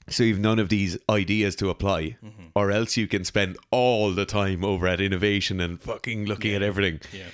So 0.08 0.22
you've 0.22 0.38
none 0.38 0.58
of 0.58 0.68
these 0.68 0.98
ideas 1.08 1.56
to 1.56 1.70
apply, 1.70 2.16
Mm-hmm. 2.24 2.42
or 2.54 2.70
else 2.70 2.96
you 2.96 3.06
can 3.08 3.24
spend 3.24 3.56
all 3.70 4.12
the 4.12 4.26
time 4.26 4.64
over 4.64 4.86
at 4.86 5.00
innovation 5.00 5.60
and 5.60 5.80
fucking 5.80 6.26
looking 6.26 6.50
Yeah. 6.50 6.56
at 6.58 6.62
everything, 6.62 7.00
Yeah. 7.12 7.24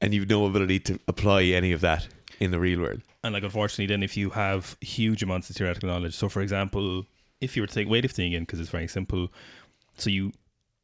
and 0.00 0.14
you've 0.14 0.28
no 0.28 0.46
ability 0.46 0.78
to 0.80 0.98
apply 1.08 1.42
any 1.44 1.72
of 1.72 1.80
that 1.80 2.06
in 2.38 2.50
the 2.52 2.60
real 2.60 2.80
world. 2.80 3.02
And 3.24 3.34
like, 3.34 3.42
unfortunately, 3.42 3.86
then 3.86 4.02
if 4.02 4.16
you 4.16 4.30
have 4.30 4.76
huge 4.80 5.22
amounts 5.22 5.50
of 5.50 5.56
theoretical 5.56 5.88
knowledge, 5.88 6.14
so 6.14 6.28
for 6.28 6.40
example, 6.40 7.06
if 7.40 7.56
you 7.56 7.62
were 7.62 7.66
to 7.66 7.74
take 7.74 7.88
weightlifting 7.88 8.28
again, 8.28 8.42
because 8.42 8.60
it's 8.60 8.70
very 8.70 8.88
simple, 8.88 9.28
so 9.98 10.08
you 10.10 10.32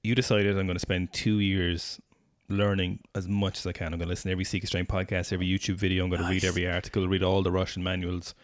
you 0.03 0.15
decided 0.15 0.57
I'm 0.59 0.67
going 0.67 0.77
to 0.77 0.81
spend 0.81 1.13
two 1.13 1.41
years 1.41 2.01
learning 2.49 3.01
as 3.17 3.27
much 3.27 3.59
as 3.59 3.67
I 3.67 3.73
can. 3.73 3.87
I'm 3.89 3.99
going 3.99 4.07
to 4.07 4.11
listen 4.11 4.29
to 4.29 4.33
every 4.33 4.45
Seek 4.45 4.65
Strength 4.67 4.89
podcast, 4.89 5.33
every 5.33 5.49
YouTube 5.49 5.75
video. 5.77 6.05
I'm 6.05 6.11
going 6.11 6.23
to 6.23 6.29
read 6.29 6.45
every 6.45 6.65
article, 6.69 7.09
read 7.09 7.25
all 7.25 7.43
the 7.43 7.51
Russian 7.51 7.83
manuals. 7.83 8.35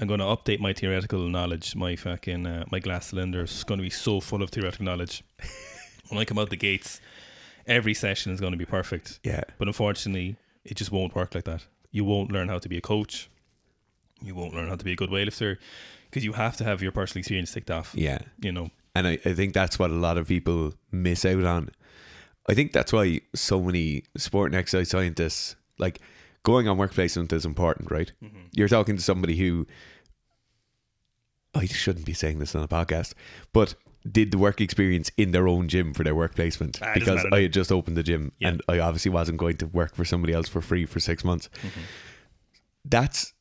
I'm 0.00 0.08
going 0.08 0.20
to 0.20 0.26
update 0.26 0.60
my 0.60 0.72
theoretical 0.72 1.28
knowledge. 1.28 1.76
My 1.76 1.96
fucking 1.96 2.46
uh, 2.46 2.64
my 2.70 2.80
glass 2.80 3.06
cylinder 3.06 3.42
is 3.42 3.64
going 3.64 3.78
to 3.78 3.82
be 3.82 3.90
so 3.90 4.20
full 4.20 4.42
of 4.42 4.50
theoretical 4.50 4.84
knowledge. 4.84 5.22
when 6.08 6.18
I 6.18 6.24
come 6.24 6.38
out 6.38 6.50
the 6.50 6.56
gates, 6.56 7.00
every 7.66 7.94
session 7.94 8.32
is 8.32 8.40
going 8.40 8.52
to 8.52 8.58
be 8.58 8.66
perfect. 8.66 9.20
Yeah, 9.22 9.42
But 9.58 9.68
unfortunately, 9.68 10.36
it 10.64 10.76
just 10.76 10.90
won't 10.90 11.14
work 11.14 11.34
like 11.34 11.44
that. 11.44 11.64
You 11.90 12.04
won't 12.04 12.32
learn 12.32 12.48
how 12.48 12.58
to 12.58 12.68
be 12.68 12.76
a 12.76 12.80
coach. 12.80 13.30
You 14.20 14.34
won't 14.34 14.54
learn 14.54 14.68
how 14.68 14.76
to 14.76 14.84
be 14.84 14.92
a 14.92 14.96
good 14.96 15.10
weightlifter 15.10 15.58
because 16.10 16.24
you 16.24 16.32
have 16.32 16.56
to 16.56 16.64
have 16.64 16.82
your 16.82 16.92
personal 16.92 17.20
experience 17.20 17.52
ticked 17.52 17.70
off. 17.70 17.92
yeah. 17.94 18.18
You 18.40 18.52
know, 18.52 18.70
And 18.94 19.06
I, 19.06 19.18
I 19.24 19.34
think 19.34 19.54
that's 19.54 19.78
what 19.78 19.90
a 19.90 19.94
lot 19.94 20.18
of 20.18 20.28
people 20.28 20.74
miss 20.90 21.24
out 21.24 21.44
on. 21.44 21.70
I 22.48 22.54
think 22.54 22.72
that's 22.72 22.92
why 22.92 23.20
so 23.34 23.60
many 23.60 24.04
sport 24.16 24.50
and 24.52 24.58
exercise 24.58 24.90
scientists 24.90 25.56
like 25.78 26.00
going 26.42 26.68
on 26.68 26.76
work 26.76 26.92
placement 26.92 27.32
is 27.32 27.44
important, 27.44 27.90
right? 27.90 28.12
You're 28.54 28.68
talking 28.68 28.96
to 28.96 29.02
somebody 29.02 29.36
who 29.36 29.66
I 31.54 31.66
shouldn't 31.66 32.04
be 32.06 32.12
saying 32.14 32.38
this 32.38 32.54
on 32.54 32.62
a 32.62 32.68
podcast, 32.68 33.14
but 33.52 33.74
did 34.10 34.30
the 34.32 34.38
work 34.38 34.60
experience 34.60 35.10
in 35.16 35.30
their 35.30 35.48
own 35.48 35.66
gym 35.68 35.94
for 35.94 36.04
their 36.04 36.14
work 36.14 36.34
placement 36.34 36.78
Ah, 36.82 36.92
because 36.94 37.24
I 37.32 37.42
had 37.42 37.52
just 37.52 37.72
opened 37.72 37.96
the 37.96 38.02
gym 38.02 38.32
Yeah. 38.38 38.48
and 38.48 38.62
I 38.68 38.78
obviously 38.80 39.10
wasn't 39.10 39.38
going 39.38 39.56
to 39.58 39.66
work 39.66 39.94
for 39.94 40.04
somebody 40.04 40.32
else 40.34 40.48
for 40.48 40.60
free 40.60 40.84
for 40.84 41.00
six 41.00 41.24
months. 41.24 41.48
Mm-hmm. 41.62 41.80
That's 42.84 43.32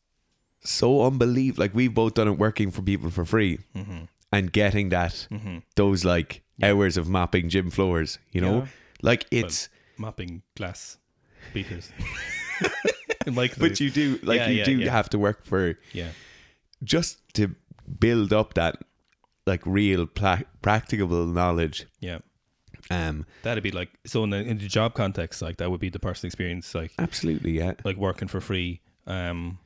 so 0.63 1.03
unbelievable. 1.05 1.63
Like 1.63 1.73
we've 1.75 1.93
both 1.93 2.13
done 2.13 2.27
it 2.29 2.37
working 2.37 2.71
for 2.71 2.81
people 2.81 3.09
for 3.09 3.25
free 3.25 3.59
Mm-hmm. 3.75 4.05
and 4.31 4.53
getting 4.53 4.89
that 4.89 5.27
those 5.75 6.05
like 6.05 6.43
hours 6.61 6.95
of 6.97 7.09
mapping 7.09 7.49
gym 7.49 7.69
floors, 7.69 8.19
you 8.31 8.39
know? 8.39 8.59
Yeah. 8.59 8.67
Like 9.01 9.25
it's 9.31 9.67
mapping 9.97 10.43
glass 10.55 10.97
beaters. 11.53 11.91
like, 13.35 13.57
but 13.57 13.79
you 13.79 13.89
do 13.89 14.19
like 14.23 14.37
Yeah, 14.39 14.49
you 14.49 14.57
yeah, 14.59 14.63
do 14.65 14.77
yeah. 14.79 14.91
have 14.91 15.09
to 15.09 15.19
work 15.19 15.45
for 15.45 15.77
yeah, 15.93 16.09
just 16.83 17.19
to 17.35 17.55
build 17.99 18.31
up 18.33 18.53
that 18.55 18.77
like 19.45 19.61
real 19.65 20.05
pla- 20.07 20.41
practicable 20.61 21.25
knowledge. 21.25 21.85
yeah. 21.99 22.19
Um 22.89 23.25
That'd 23.43 23.63
be 23.63 23.71
like 23.71 23.89
so 24.05 24.23
in 24.23 24.29
the, 24.31 24.37
in 24.37 24.57
the 24.57 24.67
job 24.67 24.93
context, 24.93 25.41
like 25.41 25.57
that 25.57 25.71
would 25.71 25.79
be 25.79 25.89
the 25.89 25.99
personal 25.99 26.27
experience, 26.29 26.75
like 26.75 26.91
absolutely, 26.99 27.51
yeah. 27.51 27.73
like 27.85 27.95
working 27.97 28.27
for 28.27 28.41
free. 28.41 28.81
Um, 29.07 29.59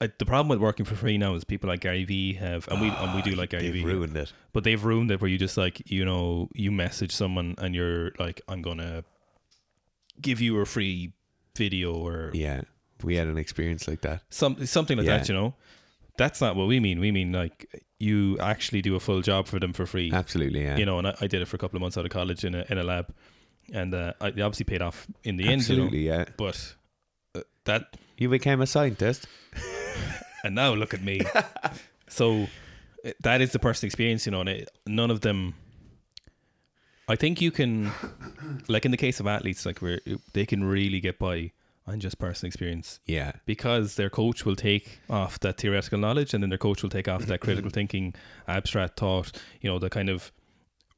I, 0.00 0.08
the 0.18 0.24
problem 0.24 0.48
with 0.48 0.60
working 0.60 0.86
for 0.86 0.94
free 0.94 1.18
now 1.18 1.34
is 1.34 1.42
people 1.44 1.68
like 1.68 1.80
Gary 1.80 2.04
Vee 2.04 2.34
have, 2.34 2.68
and 2.68 2.80
we 2.80 2.88
and 2.88 3.14
we 3.16 3.20
do 3.22 3.32
like 3.34 3.50
Gary 3.50 3.64
They've 3.64 3.72
Vee, 3.72 3.84
ruined 3.84 4.16
it. 4.16 4.32
but 4.52 4.62
they've 4.64 4.82
ruined 4.82 5.10
it 5.10 5.20
where 5.20 5.28
you 5.28 5.36
just 5.38 5.56
like 5.56 5.82
you 5.90 6.04
know 6.04 6.48
you 6.54 6.70
message 6.70 7.10
someone 7.12 7.56
and 7.58 7.74
you're 7.74 8.12
like 8.18 8.40
I'm 8.48 8.62
gonna 8.62 9.02
give 10.20 10.40
you 10.40 10.58
a 10.60 10.64
free 10.66 11.12
video 11.58 11.92
or 11.94 12.30
Yeah. 12.34 12.62
We 13.04 13.16
had 13.16 13.28
an 13.28 13.36
experience 13.38 13.86
like 13.86 14.00
that. 14.00 14.22
some 14.30 14.64
something 14.66 14.96
like 14.98 15.06
Yeah. 15.06 15.18
that. 15.18 15.28
You 15.28 15.34
know, 15.34 15.54
that's 16.16 16.40
not 16.40 16.56
what 16.56 16.66
we 16.68 16.80
mean. 16.80 16.98
We 17.00 17.12
mean 17.12 17.32
like 17.32 17.66
you 18.00 18.38
actually 18.40 18.82
do 18.82 18.94
a 18.96 19.00
full 19.00 19.22
job 19.22 19.46
for 19.46 19.58
them 19.60 19.72
for 19.72 19.86
free. 19.86 20.10
Absolutely, 20.12 20.62
yeah. 20.62 20.76
You 20.76 20.86
know, 20.86 20.98
and 20.98 21.06
I, 21.08 21.14
I 21.20 21.26
did 21.28 21.42
it 21.42 21.46
for 21.48 21.56
a 21.56 21.58
couple 21.58 21.76
of 21.76 21.80
months 21.82 21.96
out 21.98 22.04
of 22.04 22.10
college 22.10 22.44
in 22.44 22.54
a 22.54 22.64
in 22.70 22.78
a 22.78 22.82
lab, 22.82 23.06
and 23.72 23.94
uh, 23.94 24.12
I, 24.20 24.28
obviously 24.28 24.64
paid 24.64 24.82
off 24.82 25.06
in 25.22 25.36
the 25.36 25.44
end. 25.44 25.68
You 25.68 25.76
know, 25.76 25.84
Absolutely, 25.84 26.06
yeah. 26.06 26.24
but 26.36 26.74
uh, 27.34 27.42
that 27.64 27.96
You 28.16 28.28
became 28.28 28.60
a 28.62 28.66
scientist. 28.66 29.26
and 30.44 30.54
now 30.54 30.74
look 30.74 30.94
at 30.94 31.02
me. 31.02 31.20
so 32.08 32.46
uh, 33.04 33.10
that 33.20 33.40
is 33.40 33.52
the 33.52 33.58
personal 33.58 33.86
experience, 33.88 34.26
you 34.26 34.32
know, 34.32 34.40
and 34.40 34.48
it, 34.48 34.70
none 34.86 35.10
of 35.12 35.20
them. 35.20 35.54
I 37.08 37.16
think 37.16 37.40
you 37.40 37.50
can, 37.50 37.90
like 38.68 38.84
in 38.84 38.90
the 38.90 38.96
case 38.96 39.18
of 39.20 39.26
athletes, 39.26 39.64
like 39.66 39.78
where 39.80 40.00
they 40.34 40.44
can 40.46 40.64
really 40.64 41.00
get 41.00 41.18
by 41.18 41.52
on 41.86 42.00
just 42.00 42.18
personal 42.18 42.48
experience 42.48 43.00
Yeah. 43.06 43.32
because 43.46 43.94
their 43.94 44.10
coach 44.10 44.44
will 44.44 44.56
take 44.56 44.98
off 45.08 45.40
that 45.40 45.56
theoretical 45.56 45.98
knowledge, 45.98 46.34
and 46.34 46.42
then 46.42 46.50
their 46.50 46.58
coach 46.58 46.82
will 46.82 46.90
take 46.90 47.08
off 47.08 47.24
that 47.26 47.40
critical 47.40 47.70
thinking, 47.70 48.14
abstract 48.46 48.98
thought, 49.00 49.32
you 49.62 49.70
know, 49.70 49.78
the 49.78 49.88
kind 49.88 50.10
of 50.10 50.30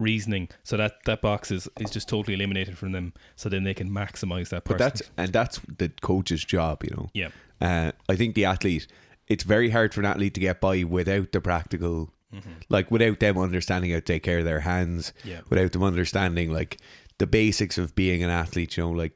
reasoning. 0.01 0.49
So 0.65 0.77
that 0.79 1.05
that 1.05 1.21
box 1.21 1.51
is 1.53 1.69
is 1.79 1.91
just 1.91 2.09
totally 2.09 2.35
eliminated 2.35 2.77
from 2.77 2.91
them. 2.93 3.13
So 3.37 3.49
then 3.49 3.63
they 3.65 3.75
can 3.75 3.89
maximize 3.91 4.49
that. 4.49 4.65
But 4.65 4.79
Person. 4.79 4.79
that's 4.79 5.03
and 5.17 5.33
that's 5.33 5.61
the 5.79 5.91
coach's 6.01 6.45
job, 6.45 6.83
you 6.83 6.91
know. 6.91 7.11
yeah, 7.15 7.29
Uh, 7.61 7.93
I 8.09 8.17
think 8.17 8.35
the 8.35 8.47
athlete, 8.47 8.87
it's 9.29 9.45
very 9.45 9.71
hard 9.71 9.95
for 9.95 10.01
an 10.01 10.07
athlete 10.07 10.35
to 10.35 10.41
get 10.41 10.61
by 10.61 10.83
without 10.83 11.31
the 11.33 11.41
practical, 11.41 12.11
Mm-hmm. 12.35 12.51
like 12.69 12.91
without 12.93 13.19
them 13.19 13.37
understanding 13.39 13.91
how 13.91 13.97
to 13.97 14.01
take 14.03 14.23
care 14.23 14.39
of 14.39 14.45
their 14.45 14.61
hands, 14.61 15.13
Yeah. 15.25 15.41
without 15.49 15.73
them 15.73 15.83
understanding 15.83 16.53
like 16.53 16.79
the 17.19 17.27
basics 17.27 17.77
of 17.77 17.95
being 17.97 18.23
an 18.23 18.31
athlete, 18.31 18.77
you 18.77 18.85
know, 18.85 18.91
like 18.91 19.13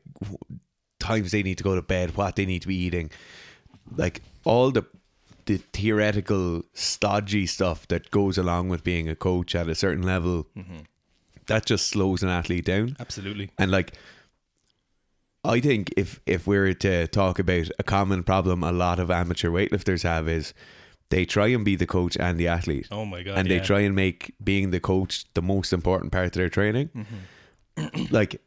times 0.98 1.30
they 1.30 1.42
need 1.42 1.58
to 1.58 1.64
go 1.64 1.74
to 1.76 1.82
bed, 1.82 2.16
what 2.16 2.34
they 2.36 2.44
need 2.46 2.62
to 2.62 2.68
be 2.68 2.74
eating, 2.76 3.10
like 3.96 4.20
all 4.44 4.70
the 4.70 4.84
the 5.46 5.58
theoretical 5.74 6.62
stodgy 6.72 7.46
stuff 7.46 7.86
that 7.88 8.10
goes 8.10 8.38
along 8.38 8.68
with 8.70 8.82
being 8.82 9.08
a 9.10 9.14
coach 9.14 9.54
at 9.54 9.68
a 9.68 9.74
certain 9.74 10.02
level. 10.02 10.46
Mm-hmm. 10.56 10.78
That 11.46 11.66
just 11.66 11.86
slows 11.88 12.22
an 12.22 12.30
athlete 12.30 12.64
down. 12.64 12.96
absolutely. 12.98 13.50
And 13.58 13.70
like, 13.70 13.92
I 15.44 15.60
think 15.60 15.92
if 15.96 16.20
if 16.26 16.46
we 16.46 16.56
were 16.58 16.72
to 16.74 17.06
talk 17.08 17.38
about 17.38 17.68
a 17.78 17.82
common 17.82 18.22
problem 18.22 18.62
a 18.64 18.72
lot 18.72 18.98
of 18.98 19.10
amateur 19.10 19.50
weightlifters 19.50 20.02
have 20.02 20.28
is 20.28 20.54
they 21.10 21.24
try 21.24 21.48
and 21.48 21.64
be 21.64 21.76
the 21.76 21.86
coach 21.86 22.16
and 22.18 22.38
the 22.38 22.48
athlete, 22.48 22.88
Oh 22.90 23.04
my 23.04 23.22
god! 23.22 23.38
and 23.38 23.48
yeah. 23.48 23.58
they 23.58 23.64
try 23.64 23.80
and 23.80 23.94
make 23.94 24.34
being 24.42 24.70
the 24.70 24.80
coach 24.80 25.24
the 25.34 25.42
most 25.42 25.72
important 25.72 26.12
part 26.12 26.26
of 26.26 26.32
their 26.32 26.48
training. 26.48 26.90
Mm-hmm. 27.76 28.14
like, 28.14 28.40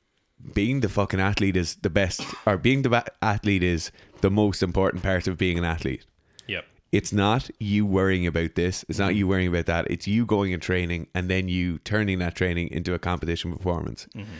being 0.53 0.81
the 0.81 0.89
fucking 0.89 1.19
athlete 1.19 1.57
is 1.57 1.75
the 1.75 1.89
best, 1.89 2.21
or 2.45 2.57
being 2.57 2.83
the 2.83 2.89
ba- 2.89 3.05
athlete 3.21 3.63
is 3.63 3.91
the 4.21 4.29
most 4.29 4.61
important 4.61 5.03
part 5.03 5.27
of 5.27 5.37
being 5.37 5.57
an 5.57 5.65
athlete. 5.65 6.05
Yep. 6.47 6.65
It's 6.91 7.11
not 7.11 7.49
you 7.59 7.85
worrying 7.85 8.27
about 8.27 8.55
this. 8.55 8.85
It's 8.87 8.99
not 8.99 9.09
mm-hmm. 9.09 9.17
you 9.17 9.27
worrying 9.27 9.47
about 9.47 9.65
that. 9.65 9.89
It's 9.89 10.07
you 10.07 10.25
going 10.25 10.53
and 10.53 10.61
training 10.61 11.07
and 11.13 11.29
then 11.29 11.49
you 11.49 11.79
turning 11.79 12.19
that 12.19 12.35
training 12.35 12.69
into 12.69 12.93
a 12.93 12.99
competition 12.99 13.51
performance. 13.51 14.07
Mm-hmm. 14.15 14.31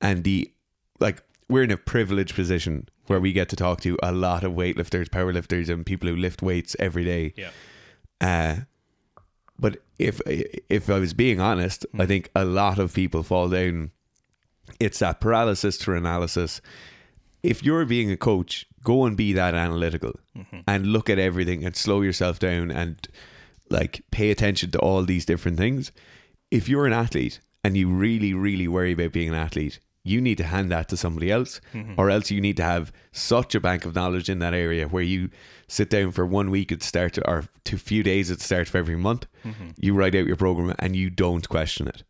And 0.00 0.24
the 0.24 0.50
like 0.98 1.22
we're 1.48 1.62
in 1.62 1.70
a 1.70 1.76
privileged 1.76 2.34
position 2.34 2.88
where 3.12 3.20
we 3.20 3.32
get 3.32 3.50
to 3.50 3.56
talk 3.56 3.82
to 3.82 3.98
a 4.02 4.10
lot 4.10 4.42
of 4.42 4.52
weightlifters, 4.52 5.08
powerlifters, 5.08 5.68
and 5.68 5.84
people 5.84 6.08
who 6.08 6.16
lift 6.16 6.42
weights 6.42 6.74
every 6.78 7.04
day. 7.04 7.34
Yeah. 7.36 7.50
Uh, 8.20 8.60
but 9.58 9.82
if 9.98 10.20
if 10.26 10.88
I 10.88 10.98
was 10.98 11.12
being 11.12 11.38
honest, 11.38 11.84
I 11.98 12.06
think 12.06 12.30
a 12.34 12.44
lot 12.44 12.78
of 12.78 12.94
people 12.94 13.22
fall 13.22 13.50
down. 13.50 13.90
It's 14.80 15.00
that 15.00 15.20
paralysis 15.20 15.76
to 15.78 15.92
analysis. 15.92 16.62
If 17.42 17.62
you're 17.62 17.84
being 17.84 18.10
a 18.10 18.16
coach, 18.16 18.66
go 18.82 19.04
and 19.04 19.16
be 19.16 19.32
that 19.34 19.54
analytical 19.54 20.18
and 20.66 20.86
look 20.86 21.10
at 21.10 21.18
everything 21.18 21.64
and 21.64 21.76
slow 21.76 22.00
yourself 22.00 22.38
down 22.38 22.70
and 22.70 23.06
like 23.68 24.02
pay 24.10 24.30
attention 24.30 24.70
to 24.70 24.78
all 24.78 25.02
these 25.02 25.26
different 25.26 25.58
things. 25.58 25.92
If 26.50 26.68
you're 26.68 26.86
an 26.86 26.92
athlete 26.92 27.40
and 27.62 27.76
you 27.76 27.88
really, 27.88 28.32
really 28.32 28.68
worry 28.68 28.92
about 28.92 29.12
being 29.12 29.28
an 29.28 29.34
athlete, 29.34 29.80
you 30.04 30.20
need 30.20 30.38
to 30.38 30.44
hand 30.44 30.70
that 30.72 30.88
to 30.88 30.96
somebody 30.96 31.30
else, 31.30 31.60
mm-hmm. 31.72 31.94
or 31.96 32.10
else 32.10 32.30
you 32.30 32.40
need 32.40 32.56
to 32.56 32.62
have 32.62 32.92
such 33.12 33.54
a 33.54 33.60
bank 33.60 33.84
of 33.84 33.94
knowledge 33.94 34.28
in 34.28 34.40
that 34.40 34.54
area 34.54 34.88
where 34.88 35.02
you 35.02 35.30
sit 35.68 35.90
down 35.90 36.10
for 36.10 36.26
one 36.26 36.50
week 36.50 36.72
at 36.72 36.82
start 36.82 37.18
or 37.24 37.44
two 37.64 37.78
few 37.78 38.02
days 38.02 38.30
at 38.30 38.38
the 38.38 38.44
start 38.44 38.68
of 38.68 38.74
every 38.74 38.96
month. 38.96 39.26
Mm-hmm. 39.44 39.68
You 39.78 39.94
write 39.94 40.14
out 40.14 40.26
your 40.26 40.36
program 40.36 40.74
and 40.78 40.96
you 40.96 41.08
don't 41.08 41.48
question 41.48 41.86
it. 41.86 42.02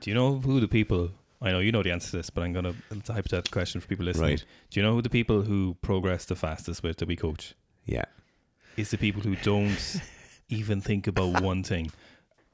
Do 0.00 0.10
you 0.10 0.14
know 0.14 0.38
who 0.38 0.60
the 0.60 0.68
people? 0.68 1.10
I 1.42 1.50
know 1.50 1.58
you 1.58 1.72
know 1.72 1.82
the 1.82 1.90
answer 1.90 2.10
to 2.12 2.16
this, 2.18 2.30
but 2.30 2.42
I'm 2.42 2.52
gonna. 2.52 2.74
It's 2.90 3.10
a 3.10 3.12
hypothetical 3.12 3.52
question 3.52 3.80
for 3.80 3.88
people 3.88 4.04
listening. 4.04 4.30
Right. 4.30 4.44
Do 4.70 4.80
you 4.80 4.86
know 4.86 4.94
who 4.94 5.02
the 5.02 5.10
people 5.10 5.42
who 5.42 5.76
progress 5.82 6.24
the 6.24 6.36
fastest 6.36 6.82
with 6.82 6.98
that 6.98 7.08
we 7.08 7.16
coach? 7.16 7.54
Yeah. 7.84 8.04
it's 8.76 8.90
the 8.90 8.98
people 8.98 9.22
who 9.22 9.36
don't 9.36 10.00
even 10.48 10.80
think 10.80 11.06
about 11.06 11.42
one 11.42 11.62
thing. 11.62 11.90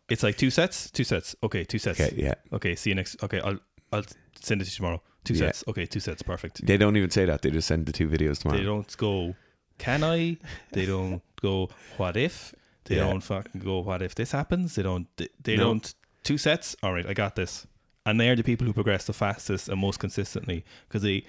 It's 0.08 0.25
like 0.25 0.37
two 0.37 0.50
sets, 0.50 0.90
two 0.90 1.04
sets. 1.04 1.37
Okay, 1.42 1.64
two 1.64 1.78
sets. 1.78 2.00
Okay. 2.00 2.14
Yeah. 2.16 2.34
Okay, 2.52 2.75
see 2.75 2.90
you 2.90 2.96
next. 2.96 3.22
Okay, 3.22 3.40
I'll 3.40 3.60
I'll 3.92 4.04
send 4.40 4.61
it 4.62 4.64
to 4.66 4.70
you 4.70 4.76
tomorrow. 4.76 5.02
Two 5.25 5.35
Yeah. 5.35 5.40
sets. 5.47 5.64
Okay, 5.68 5.87
two 5.87 6.00
sets. 6.00 6.23
Perfect. 6.23 6.64
They 6.66 6.76
don't 6.76 6.97
even 6.97 7.11
say 7.11 7.25
that. 7.26 7.42
They 7.42 7.50
just 7.50 7.68
send 7.68 7.87
the 7.87 7.92
two 7.92 8.09
videos 8.09 8.38
tomorrow. 8.40 8.59
They 8.59 8.64
don't 8.64 8.97
go. 8.97 9.35
Can 9.78 10.02
I? 10.04 10.37
They 10.73 10.87
don't 10.87 11.23
go. 11.42 11.68
What 11.97 12.16
if? 12.16 12.54
They 12.85 12.97
Yeah. 12.97 13.04
don't 13.09 13.20
fucking 13.20 13.61
go. 13.61 13.80
What 13.80 14.02
if 14.02 14.14
this 14.14 14.32
happens? 14.32 14.75
They 14.75 14.82
don't. 14.82 15.06
They, 15.16 15.28
they 15.42 15.56
No. 15.56 15.64
don't. 15.64 15.94
Two 16.23 16.38
sets. 16.38 16.76
All 16.82 16.92
right, 16.92 17.06
I 17.06 17.14
got 17.14 17.37
this. 17.37 17.66
and 18.06 18.18
they 18.18 18.30
are 18.30 18.35
the 18.35 18.42
people 18.42 18.66
who 18.66 18.73
progress 18.73 19.04
the 19.04 19.12
fastest 19.12 19.68
and 19.68 19.78
most 19.78 19.99
consistently 20.00 20.64
because 20.88 21.02
they 21.02 21.23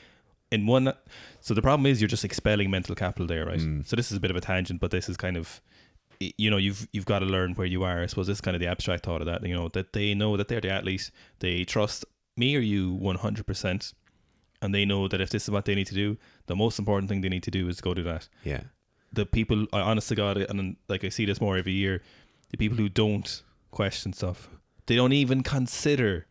in 0.51 0.65
one 0.65 0.91
so 1.41 1.53
the 1.53 1.61
problem 1.61 1.85
is 1.85 1.99
you're 2.01 2.07
just 2.07 2.23
expelling 2.23 2.71
mental 2.71 2.95
capital 2.95 3.27
there 3.27 3.45
right 3.45 3.59
Mm. 3.59 3.85
so 3.85 3.97
this 3.97 4.09
is 4.09 4.15
a 4.17 4.21
bit 4.21 4.31
of 4.31 4.37
a 4.37 4.41
tangent 4.41 4.79
but 4.79 4.89
this 4.89 5.09
is 5.09 5.17
kind 5.17 5.35
of 5.35 5.59
y- 6.21 6.31
you 6.37 6.49
know 6.49 6.55
you've 6.55 6.87
you've 6.93 7.05
got 7.05 7.19
to 7.19 7.25
learn 7.25 7.53
where 7.55 7.67
you 7.67 7.83
are 7.83 8.01
i 8.01 8.05
suppose 8.05 8.27
this 8.27 8.37
is 8.37 8.41
kind 8.41 8.55
of 8.55 8.61
the 8.61 8.67
abstract 8.67 9.03
thought 9.05 9.19
of 9.21 9.27
that 9.27 9.45
you 9.45 9.53
know 9.53 9.67
that 9.67 9.91
they 9.91 10.13
know 10.13 10.37
that 10.37 10.47
they're 10.47 10.61
the 10.61 10.69
athlete 10.69 11.11
they 11.39 11.65
trust 11.65 12.05
me 12.37 12.55
or 12.55 12.59
you 12.59 12.93
100% 12.95 13.93
and 14.61 14.75
they 14.75 14.85
know 14.85 15.07
that 15.07 15.19
if 15.21 15.29
this 15.29 15.43
is 15.43 15.49
what 15.51 15.65
they 15.65 15.75
need 15.75 15.87
to 15.87 15.93
do 15.95 16.17
the 16.47 16.55
most 16.55 16.79
important 16.79 17.09
thing 17.09 17.21
they 17.21 17.29
need 17.29 17.43
to 17.43 17.51
do 17.51 17.67
is 17.67 17.81
go 17.81 17.93
do 17.93 18.03
that 18.03 18.27
Yeah. 18.43 18.61
the 19.13 19.25
people 19.25 19.67
I 19.73 19.79
honest 19.81 20.07
to 20.09 20.15
God 20.15 20.37
and 20.37 20.75
like 20.87 21.03
I 21.03 21.09
see 21.09 21.25
this 21.25 21.41
more 21.41 21.57
every 21.57 21.73
year, 21.73 22.01
the 22.51 22.57
people 22.57 22.77
who 22.77 22.89
don't 22.89 23.43
question 23.71 24.13
stuff, 24.13 24.49
they 24.85 24.95
don't 24.95 25.13
even 25.13 25.43
consider 25.43 26.25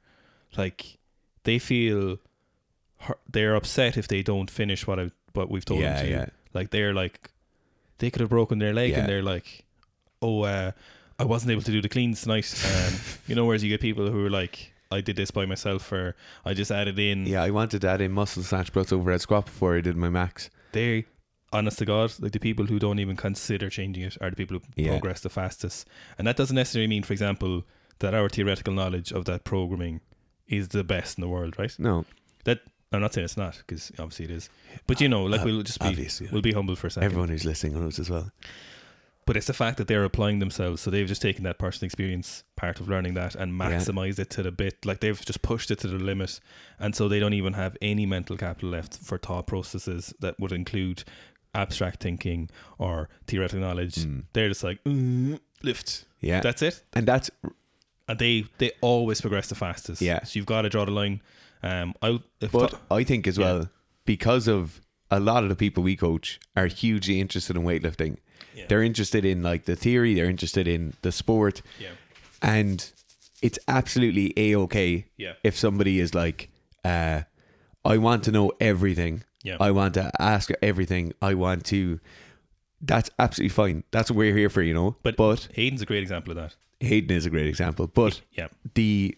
like 0.56 0.98
they 1.44 1.58
feel 1.58 2.18
they're 3.30 3.54
upset 3.54 3.96
if 3.96 4.08
they 4.08 4.22
don't 4.22 4.50
finish 4.50 4.86
what 4.86 4.98
I 4.98 5.10
what 5.32 5.50
we've 5.50 5.64
told 5.64 5.80
Yeah, 5.80 5.94
them 5.96 6.04
to. 6.06 6.10
yeah. 6.10 6.26
Like 6.54 6.70
they're 6.70 6.92
like 6.94 7.30
they 7.98 8.10
could 8.10 8.20
have 8.20 8.30
broken 8.30 8.58
their 8.58 8.72
leg 8.72 8.90
Yeah. 8.90 9.00
and 9.00 9.08
they're 9.08 9.22
like, 9.22 9.64
oh, 10.22 10.42
uh, 10.42 10.72
I 11.18 11.24
wasn't 11.24 11.52
able 11.52 11.62
to 11.62 11.70
do 11.72 11.82
the 11.82 11.88
cleans 11.88 12.22
tonight. 12.22 12.48
Um, 12.66 12.94
you 13.26 13.34
know, 13.34 13.44
whereas 13.44 13.62
you 13.62 13.68
get 13.68 13.80
people 13.80 14.10
who 14.10 14.24
are 14.26 14.30
like, 14.30 14.72
I 14.90 15.00
did 15.00 15.16
this 15.16 15.30
by 15.30 15.46
myself, 15.46 15.90
or 15.92 16.16
I 16.44 16.54
just 16.54 16.70
added 16.70 16.98
in. 16.98 17.26
Yeah, 17.26 17.42
I 17.42 17.50
wanted 17.50 17.82
to 17.82 17.88
add 17.88 18.00
in 18.00 18.12
muscle 18.12 18.42
snatch 18.42 18.72
plus 18.72 18.92
overhead 18.92 19.20
squat 19.20 19.44
before 19.46 19.76
I 19.76 19.80
did 19.80 19.96
my 19.96 20.08
max. 20.10 20.50
they 20.72 21.04
honest 21.52 21.78
to 21.80 21.84
god 21.84 22.12
like 22.20 22.30
the 22.30 22.38
people 22.38 22.64
who 22.66 22.78
don't 22.78 23.00
even 23.00 23.16
consider 23.16 23.68
changing 23.68 24.04
it 24.04 24.16
are 24.20 24.30
the 24.30 24.36
people 24.36 24.56
who 24.56 24.62
Yeah. 24.76 24.90
progress 24.92 25.20
the 25.22 25.28
fastest 25.28 25.84
and 26.16 26.24
that 26.28 26.36
doesn't 26.36 26.54
necessarily 26.54 26.86
mean 26.86 27.02
for 27.02 27.12
example 27.12 27.64
that 27.98 28.14
our 28.14 28.28
theoretical 28.28 28.72
knowledge 28.72 29.10
of 29.10 29.24
that 29.24 29.42
programming 29.42 30.00
is 30.46 30.68
the 30.68 30.84
best 30.84 31.18
in 31.18 31.22
the 31.22 31.28
world 31.28 31.58
right 31.58 31.74
No. 31.76 32.04
that 32.44 32.60
i'm 32.92 33.00
not 33.00 33.12
saying 33.14 33.24
it's 33.24 33.36
not 33.36 33.56
because 33.66 33.90
obviously 33.98 34.26
it 34.26 34.30
is 34.30 34.48
but 34.86 35.00
you 35.00 35.08
know 35.08 35.24
like 35.24 35.40
Uh, 35.40 35.46
we'll 35.46 35.62
just 35.64 35.80
be 35.80 35.86
obviously, 35.88 36.26
yeah. 36.26 36.32
we'll 36.32 36.40
be 36.40 36.52
humble 36.52 36.76
for 36.76 36.86
a 36.86 36.90
second 36.92 37.06
Everyone 37.06 37.30
who's 37.30 37.44
listening 37.44 37.72
knows 37.74 37.98
as 37.98 38.08
well. 38.08 38.30
But 39.30 39.36
it's 39.36 39.46
the 39.46 39.52
fact 39.54 39.76
that 39.78 39.86
they're 39.86 40.02
applying 40.02 40.40
themselves 40.40 40.82
so 40.82 40.90
they've 40.90 41.06
just 41.06 41.22
taken 41.22 41.44
that 41.44 41.56
personal 41.56 41.86
experience 41.86 42.42
part 42.56 42.80
of 42.80 42.88
learning 42.88 43.14
that 43.14 43.36
and 43.36 43.56
Yeah. 43.56 43.70
maximized 43.70 44.18
it 44.18 44.28
to 44.30 44.42
the 44.42 44.50
bit 44.50 44.84
like 44.84 44.98
they've 44.98 45.24
just 45.24 45.40
pushed 45.42 45.70
it 45.70 45.78
to 45.80 45.86
the 45.88 45.98
limit 45.98 46.40
and 46.80 46.96
so 46.96 47.08
they 47.08 47.20
don't 47.20 47.34
even 47.34 47.52
have 47.52 47.76
any 47.80 48.06
mental 48.06 48.36
capital 48.36 48.70
left 48.70 48.96
for 48.96 49.18
thought 49.18 49.46
processes 49.46 50.12
that 50.18 50.40
would 50.40 50.50
include 50.50 51.04
abstract 51.54 52.02
thinking 52.02 52.50
or 52.78 53.08
theoretical 53.28 53.60
knowledge 53.60 53.96
Mm. 54.04 54.24
they're 54.32 54.48
just 54.48 54.64
like 54.64 54.82
"Mm, 54.84 55.38
lift 55.62 56.06
Yeah. 56.20 56.40
that's 56.40 56.62
it 56.62 56.82
and 56.92 57.06
that's 57.06 57.30
and 58.08 58.18
they 58.18 58.46
they 58.58 58.72
always 58.80 59.20
progress 59.20 59.48
the 59.48 59.54
fastest 59.54 60.02
Yeah. 60.02 60.24
so 60.24 60.38
you've 60.40 60.46
got 60.46 60.62
to 60.62 60.68
draw 60.68 60.84
the 60.84 60.90
line 61.02 61.22
um 61.62 61.94
if 62.40 62.50
But 62.50 62.70
th- 62.70 62.82
I 62.90 63.04
think 63.04 63.26
as 63.28 63.38
Yeah. 63.38 63.44
well, 63.44 63.70
because 64.06 64.48
of 64.48 64.80
a 65.10 65.20
lot 65.20 65.42
of 65.44 65.48
the 65.50 65.56
people 65.56 65.82
we 65.84 65.94
coach 65.96 66.40
are 66.56 66.66
hugely 66.66 67.20
interested 67.20 67.56
in 67.56 67.62
weightlifting. 67.62 68.16
Yeah. 68.54 68.64
They're 68.68 68.82
interested 68.82 69.24
in 69.24 69.42
like 69.42 69.64
the 69.64 69.76
theory, 69.76 70.14
they're 70.14 70.30
interested 70.30 70.66
in 70.68 70.94
the 71.02 71.12
sport, 71.12 71.62
yeah 71.78 71.90
and 72.42 72.90
it's 73.42 73.58
absolutely 73.68 74.32
a 74.36 74.54
okay 74.56 75.06
yeah 75.16 75.32
if 75.44 75.56
somebody 75.58 76.00
is 76.00 76.14
like, 76.14 76.48
uh, 76.84 77.22
I 77.84 77.96
want 77.98 78.24
to 78.24 78.30
know 78.32 78.52
everything. 78.60 79.22
yeah 79.42 79.56
I 79.60 79.70
want 79.70 79.94
to 79.94 80.10
ask 80.18 80.50
everything. 80.62 81.12
I 81.22 81.34
want 81.34 81.64
to. 81.66 82.00
That's 82.82 83.10
absolutely 83.18 83.50
fine. 83.50 83.84
That's 83.90 84.10
what 84.10 84.16
we're 84.16 84.34
here 84.36 84.48
for, 84.50 84.62
you 84.62 84.72
know. 84.74 84.96
But- 85.02 85.16
but 85.16 85.48
hayden's 85.54 85.82
a 85.82 85.86
great 85.86 86.02
example 86.02 86.30
of 86.32 86.36
that 86.36 86.56
Hayden 86.80 87.14
is 87.16 87.26
a 87.26 87.30
great 87.30 87.46
example. 87.46 87.86
But 87.86 88.20
yeah 88.32 88.48
the 88.74 89.16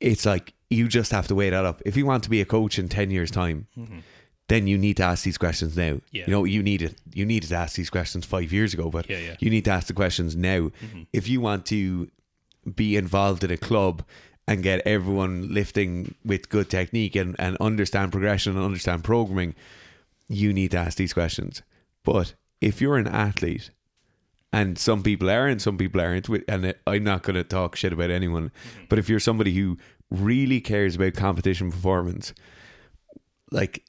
it's 0.00 0.26
like 0.26 0.52
you 0.70 0.88
just 0.88 1.12
have 1.12 1.28
to 1.28 1.34
weigh 1.34 1.50
that 1.50 1.64
up. 1.64 1.82
If 1.84 1.96
you 1.96 2.06
want 2.06 2.24
to 2.24 2.30
be 2.30 2.40
a 2.40 2.44
coach 2.44 2.78
in 2.78 2.88
ten 2.88 3.10
years' 3.10 3.30
time, 3.30 3.66
hmm 3.74 3.98
then 4.48 4.66
you 4.66 4.76
need 4.76 4.96
to 4.98 5.02
ask 5.04 5.24
these 5.24 5.38
questions 5.38 5.76
now. 5.76 6.00
Yeah. 6.10 6.24
You 6.26 6.30
know, 6.32 6.44
you 6.44 6.62
need 6.62 6.82
it. 6.82 6.94
You 7.14 7.24
needed 7.24 7.48
to 7.48 7.56
ask 7.56 7.76
these 7.76 7.90
questions 7.90 8.26
five 8.26 8.52
years 8.52 8.74
ago, 8.74 8.90
but 8.90 9.08
yeah 9.08 9.18
yeah 9.18 9.36
you 9.40 9.50
need 9.50 9.64
to 9.64 9.70
ask 9.70 9.86
the 9.86 9.94
questions 9.94 10.36
now. 10.36 10.70
Mhm. 10.84 11.06
If 11.12 11.28
you 11.28 11.40
want 11.40 11.64
to 11.66 12.10
be 12.74 12.96
involved 12.96 13.44
in 13.44 13.50
a 13.50 13.56
club 13.56 14.02
and 14.46 14.62
get 14.62 14.86
everyone 14.86 15.52
lifting 15.54 16.14
with 16.24 16.48
good 16.48 16.68
technique 16.68 17.16
and, 17.16 17.34
and 17.38 17.56
understand 17.60 18.12
progression 18.12 18.56
and 18.56 18.64
understand 18.64 19.04
programming, 19.04 19.54
you 20.28 20.52
need 20.52 20.70
to 20.72 20.76
ask 20.78 20.96
these 20.98 21.12
questions. 21.12 21.62
But 22.04 22.34
if 22.60 22.80
you're 22.80 22.96
an 22.98 23.08
athlete, 23.08 23.70
and 24.52 24.78
some 24.78 25.02
people 25.02 25.30
are 25.30 25.46
and 25.46 25.62
some 25.62 25.78
people 25.78 26.00
aren't, 26.00 26.28
and 26.28 26.74
I'm 26.86 27.04
not 27.04 27.22
going 27.22 27.36
to 27.36 27.44
talk 27.44 27.74
shit 27.76 27.92
about 27.92 28.10
anyone, 28.10 28.50
but 28.88 28.98
if 28.98 29.08
you're 29.08 29.20
somebody 29.20 29.54
who 29.54 29.78
really 30.10 30.60
cares 30.60 30.96
about 30.96 31.14
competition 31.14 31.70
performance, 31.70 32.34
like 33.50 33.82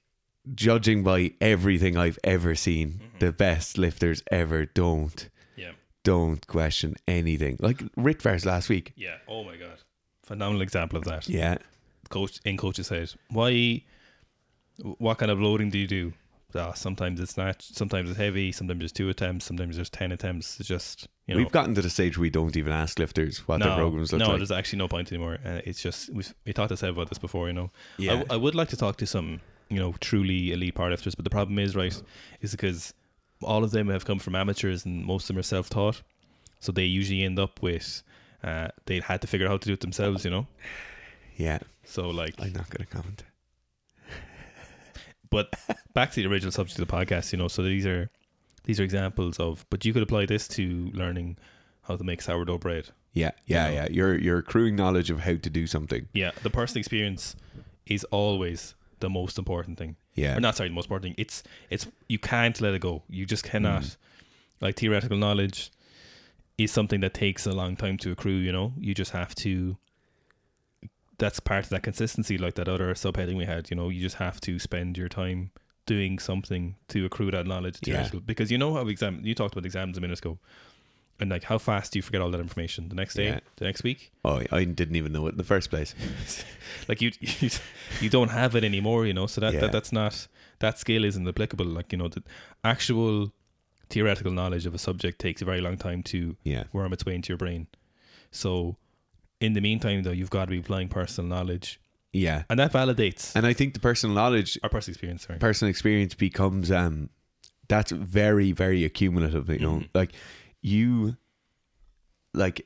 judging 0.54 1.04
by 1.04 1.32
everything 1.42 1.98
I've 1.98 2.20
ever 2.24 2.56
seen, 2.56 3.00
the 3.20 3.32
best 3.32 3.78
lifters 3.78 4.22
ever 4.32 4.66
don't 4.66 5.30
yeah 5.56 5.72
don't 6.04 6.46
question 6.48 6.96
anything. 7.08 7.58
Like 7.60 7.78
Ritvars 7.96 8.46
last 8.46 8.70
week. 8.70 8.92
yeah 8.96 9.18
oh 9.28 9.44
my 9.44 9.56
god 9.58 9.78
phenomenal 10.26 10.62
example 10.62 10.98
of 10.98 11.04
that 11.06 11.28
Yeah. 11.30 11.58
coach 12.10 12.40
in 12.46 12.58
coach's 12.58 12.90
head. 12.90 13.12
Why? 13.30 13.84
What 14.98 15.18
kind 15.20 15.30
of 15.32 15.40
loading 15.40 15.70
do 15.70 15.78
you 15.78 15.88
do? 15.88 16.14
Ah, 16.56 16.74
sometimes 16.74 17.20
it's 17.20 17.36
not. 17.38 17.62
Sometimes 17.62 18.10
it's 18.10 18.18
heavy. 18.20 18.52
Sometimes 18.52 18.80
there's 18.80 18.92
two 18.92 19.10
attempts. 19.10 19.46
Sometimes 19.46 19.76
there's 19.76 19.90
ten 19.90 20.12
attempts. 20.12 20.60
It's 20.60 20.70
just 20.70 21.08
you 21.28 21.34
know. 21.34 21.40
We've 21.40 21.52
gotten 21.52 21.74
to 21.76 21.82
the 21.82 21.90
stage 21.90 22.18
where 22.18 22.24
we 22.24 22.30
don't 22.30 22.56
even 22.56 22.72
ask 22.74 23.00
lifters 23.00 23.40
what 23.48 23.60
their 23.62 23.76
programs 23.76 24.12
look 24.12 24.22
like. 24.22 24.30
no, 24.30 24.38
there's 24.38 24.52
actually 24.52 24.80
no 24.80 24.88
point 24.88 25.12
anymore. 25.12 25.40
Uh, 25.46 25.62
it's 25.66 25.82
just 25.82 26.10
we 26.12 26.24
we 26.46 26.54
talked 26.54 26.70
to 26.70 26.78
Seb 26.78 26.92
about 26.92 27.10
this 27.10 27.18
before. 27.18 27.48
You 27.48 27.54
know, 27.54 27.72
I, 27.98 28.02
Yeah. 28.02 28.10
w- 28.18 28.28
I 28.30 28.38
would 28.38 28.56
like 28.56 28.70
to 28.70 28.78
talk 28.78 28.98
to 28.98 29.06
some 29.08 29.42
you 29.70 29.80
know 29.80 29.94
truly 30.00 30.52
elite 30.52 30.76
powerlifters, 30.76 31.16
but 31.16 31.24
the 31.24 31.30
problem 31.30 31.60
is 31.60 31.76
right 31.76 32.02
is 32.42 32.52
because 32.52 32.94
all 33.42 33.64
of 33.64 33.72
them 33.72 33.90
have 33.90 34.06
come 34.06 34.20
from 34.20 34.36
amateurs 34.36 34.86
and 34.86 35.06
most 35.06 35.24
of 35.24 35.28
them 35.30 35.40
are 35.40 35.44
self 35.44 35.70
taught, 35.70 36.02
so 36.60 36.72
they 36.72 36.86
usually 36.86 37.24
end 37.24 37.40
up 37.40 37.62
with 37.62 38.04
uh, 38.44 38.70
they 38.86 39.00
had 39.00 39.22
to 39.22 39.28
figure 39.28 39.48
out 39.48 39.52
how 39.52 39.58
to 39.58 39.68
do 39.68 39.74
it 39.74 39.82
themselves. 39.82 40.26
You 40.26 40.32
know, 40.32 40.48
yeah. 41.36 41.60
so 41.84 42.10
like 42.10 42.36
I'm 42.40 42.54
not 42.54 42.70
going 42.70 42.86
to 42.86 42.94
comment. 42.94 43.24
but 45.30 45.54
back 45.94 46.12
to 46.12 46.22
the 46.22 46.28
original 46.28 46.52
subject 46.52 46.80
of 46.80 46.88
the 46.88 46.94
podcast, 46.94 47.32
you 47.32 47.38
know, 47.38 47.48
so 47.48 47.64
these 47.64 47.86
are 47.86 48.10
these 48.66 48.80
are 48.80 48.84
examples 48.84 49.40
of 49.40 49.66
but 49.70 49.86
you 49.86 49.94
could 49.94 50.04
apply 50.04 50.26
this 50.26 50.48
to 50.50 50.90
learning 50.94 51.38
how 51.84 51.96
to 51.96 52.04
make 52.04 52.22
sourdough 52.22 52.58
bread. 52.58 52.90
Yeah. 53.14 53.32
Yeah. 53.46 53.68
know. 53.68 53.74
Yeah. 53.74 53.88
You're, 53.92 54.18
you're 54.18 54.38
accruing 54.40 54.76
knowledge 54.76 55.10
of 55.10 55.20
how 55.20 55.36
to 55.36 55.50
do 55.50 55.68
something. 55.68 56.08
Yeah, 56.14 56.32
the 56.42 56.50
personal 56.50 56.80
experience 56.80 57.36
is 57.86 58.04
always 58.06 58.76
the 59.06 59.10
most 59.10 59.38
important 59.38 59.78
thing. 59.78 59.96
Yeah. 60.16 60.36
Or 60.38 60.40
not 60.40 60.56
sorry, 60.56 60.70
the 60.70 60.76
most 60.76 60.86
important 60.90 61.06
thing. 61.10 61.24
It's 61.26 61.44
it's 61.70 61.86
you 62.14 62.20
can't 62.20 62.60
let 62.66 62.74
it 62.74 62.82
go. 62.90 63.04
You 63.10 63.26
just 63.34 63.44
cannot 63.52 63.84
Mm. 63.84 63.98
like 64.66 64.76
theoretical 64.78 65.18
knowledge 65.18 65.60
is 66.58 66.72
something 66.72 67.02
that 67.02 67.14
takes 67.14 67.46
a 67.48 67.52
long 67.62 67.76
time 67.84 67.98
to 68.04 68.12
accrue, 68.12 68.40
you 68.48 68.52
know. 68.52 68.74
You 68.88 68.94
just 68.94 69.12
have 69.12 69.34
to 69.46 69.78
that's 71.20 71.40
part 71.40 71.64
of 71.66 71.70
that 71.70 71.84
consistency, 71.84 72.38
like 72.38 72.56
that 72.56 72.68
other 72.68 72.94
subheading 72.96 73.38
we 73.38 73.46
had, 73.46 73.70
you 73.70 73.78
know, 73.78 73.90
you 73.90 74.02
just 74.02 74.16
have 74.18 74.42
to 74.42 74.58
spend 74.60 74.98
your 74.98 75.10
time 75.10 75.52
doing 75.86 76.18
something 76.20 76.76
to 76.88 77.06
accrue 77.06 77.30
that 77.32 77.46
knowledge 77.46 77.78
Yeah. 77.86 78.10
Because 78.26 78.52
you 78.52 78.58
know 78.58 78.74
how 78.74 78.88
exam 78.88 79.20
you 79.24 79.36
talked 79.36 79.54
about 79.54 79.66
exams 79.66 79.98
a 79.98 80.02
minute 80.02 80.20
ago. 80.20 80.40
And 81.20 81.30
like 81.30 81.44
how 81.44 81.58
fast 81.58 81.94
do 81.94 82.00
you 82.00 82.04
forget 82.04 82.22
all 82.22 82.32
that 82.32 82.40
information? 82.42 82.90
The 82.90 82.96
next 82.96 83.14
day, 83.16 83.26
Yeah. 83.28 83.40
the 83.58 83.66
next 83.66 83.84
week? 83.84 84.12
Oh, 84.26 84.42
I 84.52 84.64
didn't 84.66 84.96
even 84.96 85.12
know 85.14 85.26
it 85.28 85.32
in 85.32 85.38
the 85.38 85.44
first 85.44 85.70
place. 85.70 85.94
like 86.90 87.02
you, 87.02 87.12
you 87.20 87.50
you 88.02 88.10
don't 88.10 88.30
have 88.32 88.56
it 88.56 88.64
anymore 88.64 89.06
you 89.06 89.14
know 89.14 89.28
so 89.28 89.40
that, 89.42 89.54
Yeah. 89.54 89.60
that 89.62 89.72
that's 89.72 89.92
not 89.92 90.28
that 90.60 90.80
skill 90.80 91.04
isn't 91.06 91.28
applicable 91.28 91.66
like 91.66 91.92
you 91.92 91.98
know 92.00 92.08
the 92.08 92.24
actual 92.64 93.32
theoretical 93.90 94.32
knowledge 94.32 94.66
of 94.66 94.74
a 94.74 94.78
subject 94.78 95.20
takes 95.20 95.42
a 95.42 95.46
very 95.46 95.62
long 95.62 95.78
time 95.78 96.02
to 96.04 96.36
Yeah. 96.44 96.64
worm 96.74 96.92
its 96.94 97.06
way 97.06 97.16
into 97.16 97.30
your 97.32 97.38
brain 97.38 97.68
so 98.32 98.78
in 99.40 99.54
the 99.54 99.62
meantime 99.62 100.04
though 100.04 100.12
you've 100.12 100.30
got 100.32 100.46
to 100.46 100.52
be 100.52 100.60
applying 100.60 100.90
personal 100.90 101.28
knowledge 101.30 101.80
Yeah. 102.12 102.44
and 102.50 102.60
that 102.60 102.74
validates 102.74 103.36
And 103.36 103.46
I 103.46 103.54
think 103.54 103.74
the 103.76 103.80
personal 103.80 104.16
knowledge, 104.16 104.58
our 104.64 104.70
personal 104.70 104.94
experience 104.94 105.26
sorry 105.28 105.40
personal 105.40 105.70
experience 105.70 106.16
becomes, 106.16 106.72
um, 106.72 107.10
that's 107.70 107.92
very, 107.92 108.52
very 108.52 108.84
accumulative, 108.84 109.48
you 109.50 109.60
know, 109.60 109.80
Mhm. 109.80 109.90
like 109.94 110.12
you, 110.64 111.18
like 112.34 112.66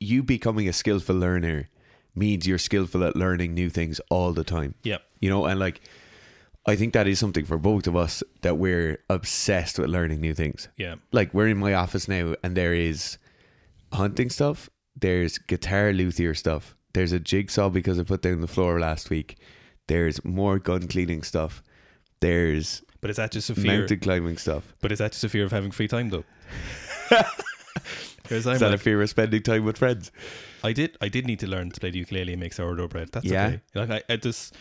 you 0.00 0.24
becoming 0.24 0.68
a 0.68 0.72
skillful 0.72 1.14
learner 1.14 1.68
means 2.14 2.46
you're 2.46 2.58
skillful 2.58 3.04
at 3.04 3.14
learning 3.14 3.54
new 3.54 3.70
things 3.70 4.00
all 4.10 4.32
the 4.32 4.44
time. 4.44 4.74
yeah 4.82 4.98
you 5.20 5.30
know 5.30 5.44
and 5.46 5.58
like 5.60 5.80
i 6.66 6.74
think 6.76 6.92
that 6.92 7.06
is 7.06 7.18
something 7.18 7.44
for 7.44 7.56
both 7.56 7.86
of 7.86 7.94
us 7.96 8.22
that 8.42 8.58
we're 8.58 8.98
obsessed 9.08 9.78
with 9.78 9.88
learning 9.88 10.20
new 10.20 10.34
things. 10.34 10.68
Yeah. 10.76 10.96
Like 11.12 11.32
we're 11.32 11.48
in 11.48 11.58
my 11.58 11.74
office 11.74 12.08
now 12.08 12.34
and 12.42 12.56
there 12.56 12.74
is 12.74 13.18
hunting 13.92 14.28
stuff 14.30 14.68
there's 14.96 15.38
guitar 15.38 15.92
luthier 15.92 16.34
stuff 16.34 16.74
there's 16.94 17.12
a 17.12 17.20
jigsaw 17.20 17.68
because 17.70 17.98
i 17.98 18.02
put 18.02 18.22
down 18.22 18.40
the 18.40 18.46
floor 18.48 18.78
last 18.80 19.08
week 19.10 19.38
there's 19.86 20.22
more 20.24 20.58
gun 20.58 20.88
cleaning 20.88 21.22
stuff 21.22 21.62
there's 22.20 22.82
but 23.00 23.10
is 23.10 23.16
that 23.16 23.32
just 23.32 23.50
a 23.50 23.54
fear? 23.54 23.78
mountain 23.78 23.98
climbing 23.98 24.36
stuff. 24.38 24.74
But 24.80 24.92
is 24.92 24.98
that 25.00 25.10
just 25.12 25.24
a 25.24 25.28
fear 25.28 25.44
of 25.44 25.50
having 25.50 25.70
free 25.72 25.88
time 25.88 26.10
though 26.10 26.24
Whereas 28.28 28.46
I'm 28.46 28.54
Is 28.54 28.60
that 28.60 28.70
like, 28.70 28.74
a 28.76 28.78
fear 28.78 29.02
of 29.02 29.10
spending 29.10 29.42
time 29.42 29.64
with 29.64 29.78
friends? 29.78 30.10
I 30.64 30.72
did 30.72 30.96
I 31.00 31.08
did 31.08 31.26
need 31.26 31.40
to 31.40 31.46
learn 31.46 31.70
to 31.70 31.80
play 31.80 31.90
the 31.90 31.98
ukulele 31.98 32.32
and 32.32 32.40
make 32.40 32.52
sourdough 32.52 32.88
bread. 32.88 33.10
That's 33.12 33.26
Yeah. 33.26 33.46
okay. 33.46 33.60
Like 33.74 33.90
I, 34.08 34.12
I 34.12 34.16
just 34.16 34.54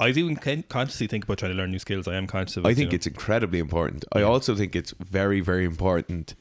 I 0.00 0.10
do 0.12 0.34
con- 0.36 0.64
consciously 0.68 1.06
think 1.06 1.24
about 1.24 1.38
trying 1.38 1.52
to 1.52 1.56
learn 1.58 1.70
new 1.70 1.78
skills. 1.78 2.08
I 2.08 2.14
am 2.16 2.26
conscious 2.26 2.56
of 2.56 2.64
it. 2.64 2.68
I 2.68 2.70
you 2.70 2.76
think 2.76 2.90
know. 2.92 2.96
it's 2.96 3.06
incredibly 3.06 3.58
important. 3.58 4.04
I 4.12 4.22
also 4.22 4.54
think 4.56 4.74
it's 4.74 4.92
very, 5.00 5.40
very 5.40 5.64
important 5.64 6.34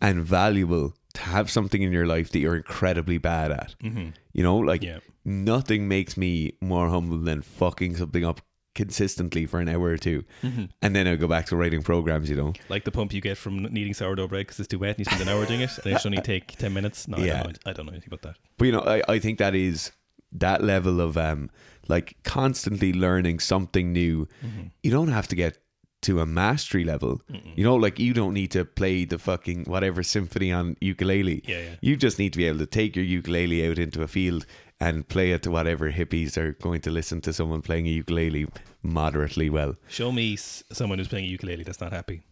and 0.00 0.22
valuable 0.24 0.94
to 1.14 1.20
have 1.22 1.50
something 1.50 1.82
in 1.82 1.92
your 1.92 2.06
life 2.06 2.30
that 2.30 2.38
you're 2.38 2.56
incredibly 2.56 3.18
bad 3.18 3.50
at. 3.52 3.74
Mhm. 3.82 4.12
You 4.32 4.42
know, 4.42 4.56
like 4.58 4.82
Yeah. 4.82 4.98
nothing 5.24 5.86
makes 5.88 6.16
me 6.16 6.54
more 6.60 6.88
humble 6.88 7.18
than 7.18 7.42
fucking 7.42 7.96
something 7.96 8.24
up 8.24 8.40
consistently 8.74 9.46
for 9.46 9.60
an 9.60 9.68
hour 9.68 9.88
or 9.90 9.96
2 9.96 10.24
Mhm. 10.42 10.68
and 10.82 10.94
then 10.96 11.06
I 11.06 11.16
go 11.16 11.28
back 11.28 11.46
to 11.46 11.56
writing 11.56 11.82
programs. 11.82 12.28
You 12.30 12.36
know, 12.36 12.52
like 12.68 12.84
the 12.84 12.90
pump 12.90 13.12
you 13.12 13.20
get 13.20 13.38
from 13.38 13.62
kneading 13.64 13.94
sourdough 13.94 14.28
bread 14.28 14.46
because 14.46 14.58
it's 14.60 14.68
too 14.68 14.78
wet 14.78 14.96
and 14.96 15.00
you 15.00 15.04
spend 15.04 15.22
an 15.22 15.28
hour 15.28 15.46
doing 15.46 15.60
it 15.60 15.70
and 15.84 15.94
it 15.94 16.00
should 16.00 16.12
only 16.12 16.22
take 16.22 16.56
10 16.58 16.72
minutes. 16.72 17.06
No, 17.08 17.18
I, 17.18 17.24
Yeah. 17.24 17.42
don't 17.42 17.52
know, 17.64 17.70
I 17.70 17.72
don't 17.72 17.86
know 17.86 17.92
anything 17.92 18.08
about 18.12 18.22
that. 18.22 18.36
but 18.58 18.64
you 18.66 18.72
know, 18.72 18.80
I, 18.80 19.02
I 19.08 19.18
think 19.18 19.38
that 19.38 19.54
is 19.54 19.92
that 20.32 20.62
level 20.64 21.00
of 21.00 21.16
um 21.16 21.50
like 21.88 22.16
constantly 22.24 22.92
learning 22.92 23.38
something 23.40 23.92
new. 23.92 24.26
Mm-hmm. 24.44 24.62
You 24.82 24.90
don't 24.90 25.08
have 25.08 25.28
to 25.28 25.36
get 25.36 25.58
to 26.02 26.20
a 26.20 26.26
mastery 26.26 26.84
level. 26.84 27.22
You 27.56 27.64
know, 27.64 27.76
like 27.76 27.98
you 27.98 28.12
don't 28.12 28.34
need 28.34 28.50
to 28.50 28.66
play 28.66 29.06
the 29.06 29.18
fucking 29.18 29.64
whatever 29.64 30.02
symphony 30.02 30.52
on 30.52 30.76
ukulele. 30.82 31.42
Yeah, 31.46 31.58
yeah. 31.60 31.74
You 31.80 31.96
just 31.96 32.18
need 32.18 32.34
to 32.34 32.38
be 32.38 32.44
able 32.46 32.58
to 32.58 32.66
take 32.66 32.94
your 32.94 33.06
ukulele 33.06 33.66
out 33.66 33.78
into 33.78 34.02
a 34.02 34.06
field 34.08 34.44
and 34.80 35.06
play 35.08 35.32
it 35.32 35.42
to 35.44 35.50
whatever 35.50 35.90
hippies 35.92 36.36
are 36.36 36.52
going 36.52 36.80
to 36.82 36.90
listen 36.90 37.20
to 37.22 37.32
someone 37.32 37.62
playing 37.62 37.86
a 37.86 37.90
ukulele 37.90 38.46
moderately 38.82 39.48
well. 39.50 39.76
Show 39.88 40.12
me 40.12 40.36
someone 40.36 40.98
who's 40.98 41.08
playing 41.08 41.26
a 41.26 41.28
ukulele 41.28 41.62
that's 41.64 41.80
not 41.80 41.92
happy. 41.92 42.22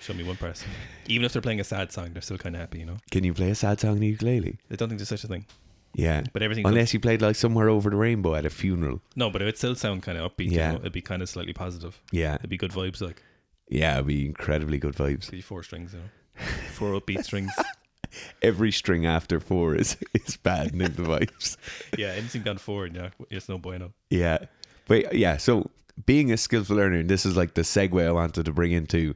Show 0.00 0.12
me 0.14 0.24
one 0.24 0.36
person. 0.36 0.68
Even 1.06 1.24
if 1.24 1.32
they're 1.32 1.42
playing 1.42 1.60
a 1.60 1.64
sad 1.64 1.90
song, 1.90 2.12
they're 2.12 2.22
still 2.22 2.36
kind 2.38 2.54
of 2.54 2.60
happy, 2.60 2.80
you 2.80 2.84
know? 2.86 2.98
Can 3.10 3.24
you 3.24 3.32
play 3.32 3.50
a 3.50 3.54
sad 3.54 3.80
song 3.80 3.96
on 3.96 4.02
a 4.02 4.06
ukulele? 4.06 4.58
I 4.70 4.76
don't 4.76 4.88
think 4.88 4.98
there's 4.98 5.08
such 5.08 5.24
a 5.24 5.28
thing. 5.28 5.46
Yeah. 5.94 6.24
But 6.34 6.42
everything. 6.42 6.66
Unless 6.66 6.92
you 6.92 7.00
played 7.00 7.22
like 7.22 7.36
somewhere 7.36 7.70
over 7.70 7.88
the 7.88 7.96
rainbow 7.96 8.34
at 8.34 8.44
a 8.44 8.50
funeral. 8.50 9.00
no, 9.16 9.30
but 9.30 9.40
it 9.40 9.46
would 9.46 9.56
still 9.56 9.74
sound 9.74 10.02
kind 10.02 10.18
of 10.18 10.30
upbeat. 10.30 10.50
Yeah. 10.50 10.66
You 10.66 10.72
know? 10.74 10.80
It'd 10.80 10.92
be 10.92 11.00
kind 11.00 11.22
of 11.22 11.28
slightly 11.30 11.54
positive. 11.54 12.00
Yeah. 12.12 12.34
It'd 12.34 12.50
be 12.50 12.58
good 12.58 12.72
vibes, 12.72 13.00
like. 13.00 13.22
Yeah, 13.68 13.94
it'd 13.94 14.06
be 14.06 14.26
incredibly 14.26 14.78
good 14.78 14.94
vibes. 14.94 15.24
Give 15.30 15.34
you 15.34 15.42
four 15.42 15.62
strings, 15.62 15.94
you 15.94 16.00
know? 16.00 16.44
Four 16.72 17.00
upbeat 17.00 17.24
strings. 17.24 17.50
Every 18.42 18.72
string 18.72 19.06
after 19.06 19.40
four 19.40 19.74
is, 19.74 19.96
is 20.14 20.36
bad 20.36 20.72
in 20.72 20.78
the 20.78 20.88
vibes. 20.88 21.56
Yeah, 21.98 22.08
anything 22.08 22.42
down 22.42 22.58
four, 22.58 22.86
yeah, 22.86 23.10
it's 23.30 23.48
no 23.48 23.58
bueno. 23.58 23.92
Yeah. 24.10 24.38
But 24.86 25.14
yeah, 25.14 25.36
so 25.36 25.70
being 26.04 26.30
a 26.32 26.36
skillful 26.36 26.76
learner, 26.76 26.98
and 26.98 27.08
this 27.08 27.24
is 27.26 27.36
like 27.36 27.54
the 27.54 27.62
segue 27.62 28.06
I 28.06 28.12
wanted 28.12 28.44
to 28.44 28.52
bring 28.52 28.72
into 28.72 29.14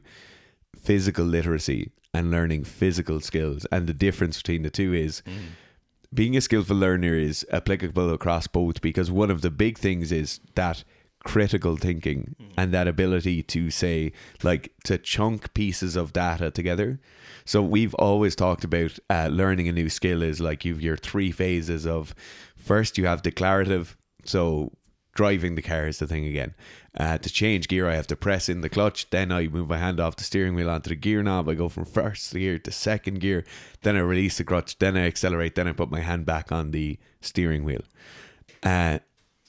physical 0.77 1.25
literacy 1.25 1.91
and 2.13 2.31
learning 2.31 2.63
physical 2.63 3.19
skills. 3.19 3.65
And 3.71 3.87
the 3.87 3.93
difference 3.93 4.37
between 4.37 4.63
the 4.63 4.69
two 4.69 4.93
is 4.93 5.21
mm. 5.25 5.37
being 6.13 6.35
a 6.35 6.41
skillful 6.41 6.75
learner 6.75 7.13
is 7.13 7.45
applicable 7.51 8.11
across 8.13 8.47
both 8.47 8.81
because 8.81 9.11
one 9.11 9.31
of 9.31 9.41
the 9.41 9.51
big 9.51 9.77
things 9.77 10.11
is 10.11 10.39
that 10.55 10.83
critical 11.23 11.77
thinking 11.77 12.35
and 12.57 12.73
that 12.73 12.87
ability 12.87 13.43
to 13.43 13.69
say 13.69 14.11
like 14.43 14.73
to 14.83 14.97
chunk 14.97 15.53
pieces 15.53 15.95
of 15.95 16.13
data 16.13 16.51
together. 16.51 16.99
So 17.45 17.61
we've 17.61 17.93
always 17.95 18.35
talked 18.35 18.63
about 18.63 18.97
uh, 19.09 19.29
learning 19.31 19.67
a 19.67 19.71
new 19.71 19.89
skill 19.89 20.21
is 20.21 20.39
like 20.39 20.65
you've 20.65 20.81
your 20.81 20.97
three 20.97 21.31
phases 21.31 21.85
of 21.85 22.15
first 22.55 22.97
you 22.97 23.05
have 23.05 23.21
declarative 23.21 23.97
so 24.23 24.71
driving 25.13 25.55
the 25.55 25.61
car 25.61 25.87
is 25.87 25.99
the 25.99 26.07
thing 26.07 26.25
again. 26.25 26.53
Uh, 26.97 27.17
to 27.17 27.29
change 27.29 27.69
gear 27.69 27.89
i 27.89 27.95
have 27.95 28.07
to 28.07 28.17
press 28.17 28.49
in 28.49 28.59
the 28.59 28.67
clutch 28.67 29.09
then 29.11 29.31
i 29.31 29.47
move 29.47 29.69
my 29.69 29.77
hand 29.77 29.97
off 29.97 30.17
the 30.17 30.25
steering 30.25 30.55
wheel 30.55 30.69
onto 30.69 30.89
the 30.89 30.95
gear 30.95 31.23
knob 31.23 31.47
i 31.47 31.53
go 31.53 31.69
from 31.69 31.85
first 31.85 32.33
gear 32.33 32.59
to 32.59 32.69
second 32.69 33.21
gear 33.21 33.45
then 33.83 33.95
i 33.95 33.99
release 33.99 34.37
the 34.37 34.43
clutch 34.43 34.77
then 34.79 34.97
i 34.97 35.07
accelerate 35.07 35.55
then 35.55 35.69
i 35.69 35.71
put 35.71 35.89
my 35.89 36.01
hand 36.01 36.25
back 36.25 36.51
on 36.51 36.71
the 36.71 36.99
steering 37.21 37.63
wheel. 37.63 37.81
Uh, 38.63 38.99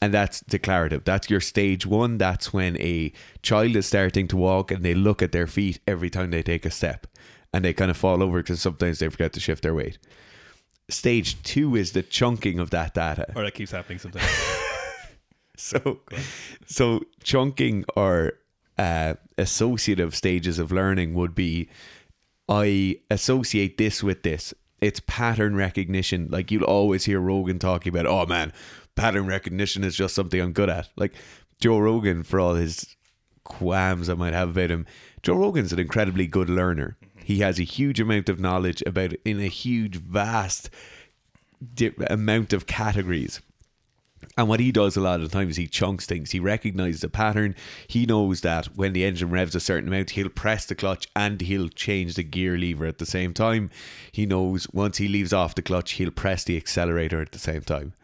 and 0.02 0.12
that's 0.12 0.40
declarative. 0.40 1.04
That's 1.04 1.30
your 1.30 1.40
stage 1.40 1.86
one. 1.86 2.18
That's 2.18 2.52
when 2.52 2.76
a 2.80 3.12
child 3.40 3.76
is 3.76 3.86
starting 3.86 4.26
to 4.28 4.36
walk 4.36 4.72
and 4.72 4.84
they 4.84 4.94
look 4.94 5.22
at 5.22 5.30
their 5.30 5.46
feet 5.46 5.78
every 5.86 6.10
time 6.10 6.32
they 6.32 6.42
take 6.42 6.66
a 6.66 6.72
step 6.72 7.06
and 7.52 7.64
they 7.64 7.72
kind 7.72 7.88
of 7.88 7.96
fall 7.96 8.20
over 8.20 8.42
because 8.42 8.60
sometimes 8.60 8.98
they 8.98 9.08
forget 9.08 9.32
to 9.34 9.40
shift 9.40 9.62
their 9.62 9.74
weight. 9.74 9.98
Stage 10.88 11.40
two 11.44 11.76
is 11.76 11.92
the 11.92 12.02
chunking 12.02 12.58
of 12.58 12.70
that 12.70 12.94
data. 12.94 13.32
Or 13.36 13.44
that 13.44 13.54
keeps 13.54 13.70
happening 13.70 14.00
sometimes. 14.00 14.28
So, 15.54 16.00
so 16.66 17.02
chunking 17.22 17.84
or 17.94 18.32
uh, 18.78 19.14
associative 19.38 20.16
stages 20.16 20.58
of 20.58 20.72
learning 20.72 21.14
would 21.14 21.36
be 21.36 21.68
I 22.48 22.96
associate 23.10 23.78
this 23.78 24.02
with 24.02 24.24
this. 24.24 24.54
It's 24.80 25.00
pattern 25.06 25.54
recognition. 25.54 26.26
Like 26.30 26.50
you'll 26.50 26.64
always 26.64 27.04
hear 27.04 27.20
Rogan 27.20 27.60
talking 27.60 27.90
about, 27.90 28.06
oh 28.06 28.26
man, 28.26 28.52
pattern 28.94 29.26
recognition 29.26 29.84
is 29.84 29.96
just 29.96 30.14
something 30.14 30.40
I'm 30.40 30.52
good 30.52 30.70
at. 30.70 30.88
Like 30.96 31.14
Joe 31.60 31.78
Rogan, 31.78 32.22
for 32.22 32.40
all 32.40 32.54
his 32.54 32.96
qualms 33.44 34.08
I 34.08 34.14
might 34.14 34.34
have 34.34 34.50
about 34.50 34.70
him, 34.70 34.86
Joe 35.22 35.36
Rogan's 35.36 35.72
an 35.72 35.78
incredibly 35.78 36.26
good 36.26 36.50
learner. 36.50 36.96
Mm-hmm. 37.02 37.20
He 37.24 37.38
has 37.38 37.58
a 37.58 37.64
huge 37.64 38.00
amount 38.00 38.28
of 38.28 38.40
knowledge 38.40 38.82
about 38.86 39.12
in 39.24 39.40
a 39.40 39.48
huge, 39.48 39.96
vast 39.96 40.70
di- 41.74 41.94
amount 42.08 42.52
of 42.52 42.66
categories. 42.66 43.40
And 44.38 44.48
what 44.48 44.60
he 44.60 44.72
does 44.72 44.96
a 44.96 45.00
lot 45.00 45.20
of 45.20 45.28
the 45.28 45.36
times, 45.36 45.56
he 45.56 45.66
chunks 45.66 46.06
things. 46.06 46.30
He 46.30 46.38
recognizes 46.38 47.02
a 47.04 47.08
pattern. 47.08 47.54
He 47.88 48.06
knows 48.06 48.40
that 48.42 48.66
when 48.76 48.92
the 48.92 49.04
engine 49.04 49.30
revs 49.30 49.54
a 49.54 49.60
certain 49.60 49.88
amount, 49.88 50.10
he'll 50.10 50.28
press 50.28 50.64
the 50.64 50.74
clutch 50.74 51.08
and 51.14 51.40
he'll 51.40 51.68
change 51.68 52.14
the 52.14 52.22
gear 52.22 52.56
lever 52.56 52.86
at 52.86 52.98
the 52.98 53.06
same 53.06 53.34
time. 53.34 53.70
He 54.12 54.24
knows 54.24 54.68
once 54.72 54.98
he 54.98 55.08
leaves 55.08 55.32
off 55.32 55.54
the 55.54 55.62
clutch, 55.62 55.92
he'll 55.92 56.12
press 56.12 56.44
the 56.44 56.56
accelerator 56.56 57.20
at 57.20 57.32
the 57.32 57.38
same 57.38 57.62
time. 57.62 57.94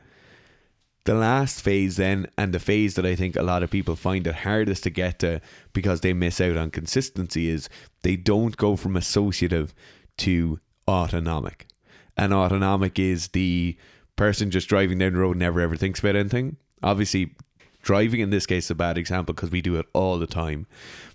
The 1.09 1.15
last 1.15 1.63
phase, 1.63 1.97
then, 1.97 2.27
and 2.37 2.53
the 2.53 2.59
phase 2.59 2.95
that 2.97 3.07
I 3.07 3.15
think 3.15 3.35
a 3.35 3.43
lot 3.43 3.63
of 3.63 3.71
people 3.71 3.97
find 3.97 4.27
it 4.27 4.35
hardest 4.35 4.83
to 4.83 4.91
get 4.91 5.21
to 5.21 5.41
because 5.73 6.03
they 6.03 6.13
miss 6.13 6.39
out 6.39 6.59
on 6.59 6.71
consistency, 6.71 7.49
is 7.49 7.71
they 8.03 8.15
don't 8.15 8.59
go 8.59 8.77
from 8.77 8.95
associative 8.95 9.73
to 10.19 10.61
autonomic. 10.87 11.67
And 12.15 12.35
autonomic 12.35 12.99
is 12.99 13.29
the 13.29 13.79
person 14.17 14.51
just 14.51 14.69
driving 14.69 14.99
down 14.99 15.15
the 15.15 15.21
road 15.21 15.39
never 15.39 15.63
ever 15.63 15.77
thinks 15.77 16.01
about 16.01 16.15
anything. 16.15 16.59
Obviously, 16.83 17.35
driving 17.81 18.21
in 18.21 18.29
this 18.29 18.45
case 18.45 18.67
is 18.67 18.73
a 18.73 18.75
bad 18.75 18.99
example 18.99 19.35
because 19.35 19.51
we 19.51 19.63
do 19.63 19.77
it 19.77 19.87
all 19.95 20.19
the 20.19 20.27
time. 20.27 20.67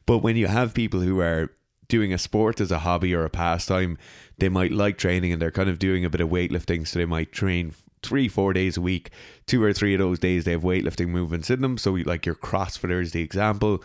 But 0.07 0.23
when 0.23 0.35
you 0.37 0.47
have 0.47 0.73
people 0.73 1.01
who 1.01 1.19
are 1.19 1.51
doing 1.87 2.11
a 2.11 2.17
sport 2.17 2.59
as 2.59 2.71
a 2.71 2.79
hobby 2.79 3.13
or 3.13 3.25
a 3.25 3.29
pastime, 3.29 3.99
they 4.39 4.49
might 4.49 4.71
like 4.71 4.97
training 4.97 5.31
and 5.31 5.39
they're 5.39 5.51
kind 5.51 5.69
of 5.69 5.77
doing 5.77 6.03
a 6.03 6.09
bit 6.09 6.21
of 6.21 6.29
weightlifting. 6.29 6.87
So 6.87 6.97
they 6.97 7.05
might 7.05 7.31
train 7.31 7.75
three, 8.03 8.27
four 8.27 8.53
days 8.53 8.77
a 8.77 8.81
week. 8.81 9.09
Two 9.47 9.63
or 9.63 9.73
three 9.73 9.93
of 9.93 9.99
those 9.99 10.19
days 10.19 10.43
they 10.43 10.51
have 10.51 10.61
weightlifting 10.61 11.07
movements 11.07 11.49
in 11.49 11.61
them. 11.61 11.77
So 11.77 11.93
like 11.93 12.25
your 12.25 12.35
CrossFitter 12.35 13.01
is 13.01 13.11
the 13.11 13.21
example. 13.21 13.83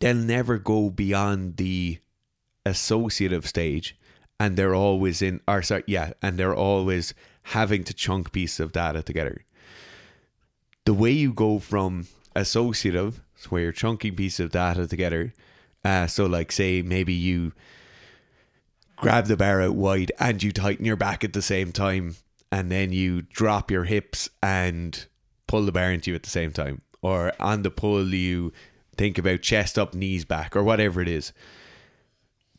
They'll 0.00 0.14
never 0.14 0.58
go 0.58 0.90
beyond 0.90 1.56
the 1.56 1.98
associative 2.64 3.46
stage 3.46 3.96
and 4.40 4.56
they're 4.56 4.74
always 4.74 5.22
in 5.22 5.40
or 5.46 5.62
sorry, 5.62 5.84
yeah, 5.86 6.12
and 6.22 6.38
they're 6.38 6.54
always 6.54 7.14
having 7.48 7.84
to 7.84 7.94
chunk 7.94 8.32
pieces 8.32 8.60
of 8.60 8.72
data 8.72 9.02
together. 9.02 9.44
The 10.84 10.94
way 10.94 11.12
you 11.12 11.32
go 11.32 11.58
from 11.58 12.06
associative, 12.34 13.20
so 13.36 13.50
where 13.50 13.62
you're 13.62 13.72
chunking 13.72 14.16
pieces 14.16 14.40
of 14.40 14.50
data 14.50 14.86
together, 14.86 15.32
uh, 15.84 16.06
so 16.06 16.26
like 16.26 16.52
say 16.52 16.82
maybe 16.82 17.12
you 17.12 17.52
grab 18.96 19.26
the 19.26 19.36
bar 19.36 19.60
out 19.62 19.74
wide 19.74 20.12
and 20.18 20.42
you 20.42 20.52
tighten 20.52 20.84
your 20.84 20.96
back 20.96 21.24
at 21.24 21.32
the 21.32 21.42
same 21.42 21.72
time, 21.72 22.16
and 22.54 22.70
then 22.70 22.92
you 22.92 23.22
drop 23.22 23.70
your 23.70 23.84
hips 23.84 24.28
and 24.42 25.06
pull 25.46 25.66
the 25.66 25.72
bar 25.72 25.90
into 25.90 26.10
you 26.10 26.14
at 26.14 26.22
the 26.22 26.30
same 26.30 26.52
time, 26.52 26.80
or 27.02 27.32
on 27.40 27.62
the 27.62 27.70
pull 27.70 28.14
you 28.14 28.52
think 28.96 29.18
about 29.18 29.42
chest 29.42 29.78
up, 29.78 29.94
knees 29.94 30.24
back, 30.24 30.54
or 30.54 30.62
whatever 30.62 31.00
it 31.02 31.08
is 31.08 31.32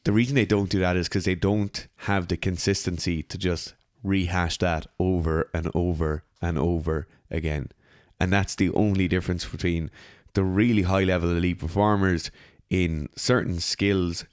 the 0.05 0.13
reason 0.13 0.35
they 0.35 0.45
don't 0.45 0.69
do 0.69 0.79
that 0.79 0.95
is 0.95 1.09
because 1.09 1.25
they 1.25 1.35
don't 1.35 1.87
have 1.97 2.27
the 2.27 2.37
consistency 2.37 3.23
to 3.23 3.37
just 3.37 3.73
rehash 4.03 4.57
that 4.59 4.85
over 4.99 5.49
and 5.53 5.69
over 5.73 6.23
and 6.41 6.57
over 6.59 7.07
again. 7.31 7.71
And 8.19 8.31
that's 8.31 8.55
the 8.55 8.71
only 8.73 9.07
difference 9.07 9.45
between 9.45 9.89
the 10.33 10.43
really 10.43 10.83
high 10.83 11.03
level 11.03 11.31
elite 11.31 11.59
performers 11.59 12.29
in 12.69 13.09
certain 13.15 13.59
skills 13.59 14.25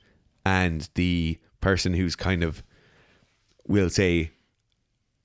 and 0.44 0.88
the 0.94 1.38
person 1.62 1.94
who's 1.94 2.16
kind 2.16 2.44
of, 2.44 2.62
we'll 3.66 3.90
say, 3.90 4.32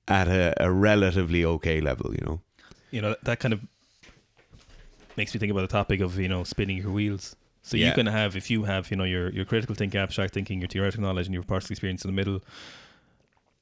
at 0.08 0.28
a, 0.28 0.54
a 0.64 0.70
relatively 0.72 1.44
okay 1.44 1.80
level, 1.80 2.12
you 2.14 2.24
know? 2.24 2.40
you 2.90 3.02
know, 3.02 3.14
that 3.22 3.38
kind 3.38 3.52
of 3.52 3.60
makes 5.16 5.34
me 5.34 5.38
think 5.40 5.50
about 5.50 5.62
the 5.62 5.66
topic 5.68 6.00
of, 6.00 6.18
you 6.18 6.28
know, 6.28 6.44
spinning 6.44 6.78
your 6.78 6.90
wheels. 6.90 7.36
So 7.62 7.76
Yeah. 7.76 7.88
you 7.88 7.92
can 7.92 8.06
have, 8.06 8.36
if 8.36 8.50
you 8.50 8.64
have, 8.64 8.90
you 8.90 8.96
know, 8.96 9.04
your, 9.04 9.30
your 9.32 9.44
critical 9.44 9.74
thinking, 9.74 10.00
abstract 10.00 10.32
thinking, 10.32 10.60
your 10.60 10.68
theoretical 10.68 11.02
knowledge, 11.02 11.26
and 11.26 11.34
your 11.34 11.42
personal 11.42 11.72
experience 11.74 12.04
in 12.04 12.08
the 12.10 12.14
middle. 12.16 12.40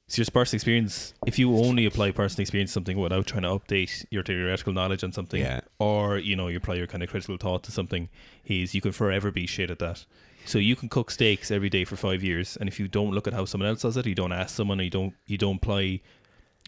So 0.07 0.21
your 0.21 0.27
personal 0.31 0.57
experience, 0.57 1.13
if 1.25 1.37
you 1.37 1.53
only 1.57 1.85
apply 1.85 2.11
personal 2.11 2.43
experience 2.43 2.69
to 2.69 2.73
something 2.75 2.97
without 2.97 3.25
trying 3.25 3.41
to 3.41 3.49
update 3.49 4.05
your 4.09 4.23
theoretical 4.23 4.71
knowledge 4.71 5.03
on 5.03 5.11
something, 5.11 5.41
Yeah. 5.41 5.59
or, 5.79 6.17
you 6.17 6.35
know, 6.37 6.47
you 6.47 6.57
apply 6.57 6.75
your 6.75 6.87
kind 6.87 7.03
of 7.03 7.09
critical 7.09 7.35
thought 7.35 7.63
to 7.63 7.71
something, 7.73 8.07
is 8.45 8.73
you 8.73 8.79
can 8.79 8.93
forever 8.93 9.31
be 9.31 9.45
shit 9.45 9.69
at 9.69 9.79
that. 9.79 10.05
So 10.45 10.59
you 10.59 10.77
can 10.77 10.87
cook 10.87 11.11
steaks 11.11 11.51
every 11.51 11.69
day 11.69 11.83
for 11.83 11.97
five 11.97 12.23
years, 12.23 12.55
and 12.55 12.69
if 12.69 12.79
you 12.79 12.87
don't 12.87 13.11
look 13.11 13.27
at 13.27 13.33
how 13.33 13.43
someone 13.43 13.67
else 13.67 13.81
does 13.81 13.97
it, 13.97 14.05
you 14.05 14.15
don't 14.15 14.31
ask 14.31 14.55
someone, 14.55 14.79
or 14.79 14.83
you 14.83 14.89
don't 14.89 15.13
you 15.25 15.37
don't 15.37 15.57
apply 15.57 15.99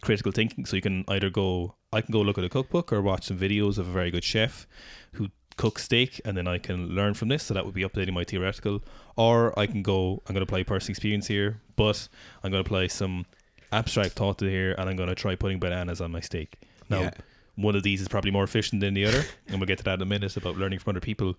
critical 0.00 0.32
thinking. 0.32 0.64
So 0.66 0.76
you 0.76 0.82
can 0.82 1.04
either 1.08 1.30
go, 1.30 1.74
I 1.92 2.00
can 2.00 2.12
go 2.12 2.20
look 2.20 2.38
at 2.38 2.44
a 2.44 2.48
cookbook 2.48 2.92
or 2.92 3.00
watch 3.02 3.24
some 3.26 3.38
videos 3.38 3.78
of 3.78 3.88
a 3.88 3.92
very 3.92 4.10
good 4.10 4.24
chef 4.24 4.66
who 5.12 5.28
cooks 5.56 5.84
steak, 5.84 6.20
and 6.24 6.36
then 6.36 6.46
I 6.48 6.58
can 6.58 6.88
learn 6.88 7.14
from 7.14 7.28
this. 7.28 7.42
So 7.44 7.54
that 7.54 7.64
would 7.66 7.74
be 7.74 7.82
updating 7.82 8.12
my 8.14 8.24
theoretical. 8.24 8.82
Or 9.16 9.58
I 9.58 9.66
can 9.66 9.82
go, 9.82 10.22
I'm 10.26 10.34
going 10.34 10.44
to 10.46 10.50
apply 10.50 10.62
personal 10.62 10.92
experience 10.92 11.26
here, 11.26 11.60
but 11.76 12.08
I'm 12.42 12.50
going 12.50 12.62
to 12.64 12.66
apply 12.66 12.86
some 12.86 13.26
abstract 13.72 14.14
thought 14.14 14.38
to 14.38 14.46
here, 14.46 14.74
and 14.78 14.88
I'm 14.88 14.96
going 14.96 15.08
to 15.10 15.14
try 15.14 15.34
putting 15.36 15.58
bananas 15.60 16.00
on 16.00 16.10
my 16.10 16.20
steak. 16.20 16.56
Now, 16.88 17.02
Yeah. 17.02 17.10
one 17.56 17.76
of 17.76 17.82
these 17.82 18.00
is 18.00 18.08
probably 18.08 18.30
more 18.30 18.44
efficient 18.44 18.80
than 18.80 18.94
the 18.94 19.04
other, 19.04 19.22
and 19.48 19.60
we'll 19.60 19.66
get 19.66 19.78
to 19.78 19.84
that 19.84 19.94
in 19.94 20.02
a 20.02 20.06
minute 20.06 20.36
about 20.36 20.56
learning 20.56 20.78
from 20.78 20.92
other 20.92 21.00
people. 21.00 21.36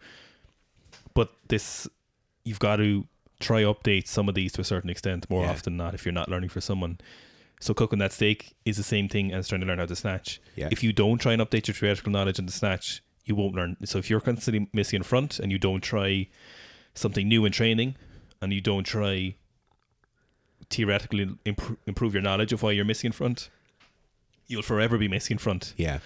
But 1.13 1.32
this, 1.47 1.88
you've 2.45 2.60
got 2.60 2.78
to 2.78 3.08
try 3.39 3.63
update 3.63 4.08
some 4.08 4.30
of 4.30 4.36
these 4.36 4.52
to 4.54 4.62
a 4.62 4.63
certain 4.63 4.89
extent 4.89 5.28
more 5.30 5.43
Yeah. 5.45 5.50
often 5.52 5.74
than 5.76 5.78
not 5.86 5.93
if 5.95 6.06
you're 6.06 6.13
not 6.13 6.30
learning 6.30 6.50
for 6.50 6.62
someone. 6.62 7.00
So 7.62 7.74
cooking 7.74 8.00
that 8.00 8.12
steak 8.12 8.54
is 8.65 8.76
the 8.76 8.84
same 8.84 9.08
thing 9.08 9.32
as 9.32 9.47
trying 9.47 9.62
to 9.62 9.67
learn 9.67 9.80
how 9.80 9.86
to 9.86 9.95
snatch. 9.95 10.41
Yeah. 10.56 10.67
If 10.71 10.84
you 10.84 10.91
don't 10.91 11.19
try 11.19 11.32
and 11.34 11.41
update 11.41 11.67
your 11.67 11.76
theoretical 11.76 12.12
knowledge 12.12 12.38
in 12.39 12.45
the 12.47 12.52
snatch, 12.52 13.02
you 13.24 13.36
won't 13.36 13.56
learn. 13.56 13.78
So 13.86 13.97
if 14.00 14.10
you're 14.10 14.19
constantly 14.19 14.67
missing 14.74 14.97
in 14.97 15.04
front 15.04 15.39
and 15.39 15.52
you 15.52 15.60
don't 15.60 15.82
try 15.82 16.28
something 16.95 17.28
new 17.28 17.45
in 17.45 17.52
training, 17.54 17.95
and 18.41 18.52
you 18.52 18.60
don't 18.62 18.84
try 18.84 19.36
theoretically 20.69 21.30
imp- 21.45 21.80
improve 21.86 22.13
your 22.13 22.24
knowledge 22.24 22.54
of 22.54 22.63
why 22.63 22.71
you're 22.71 22.86
missing 22.86 23.10
in 23.10 23.12
front, 23.12 23.50
you'll 24.47 24.62
forever 24.62 24.97
be 24.97 25.08
missing 25.08 25.36
in 25.36 25.38
front 25.38 25.74
Yeah. 25.78 26.00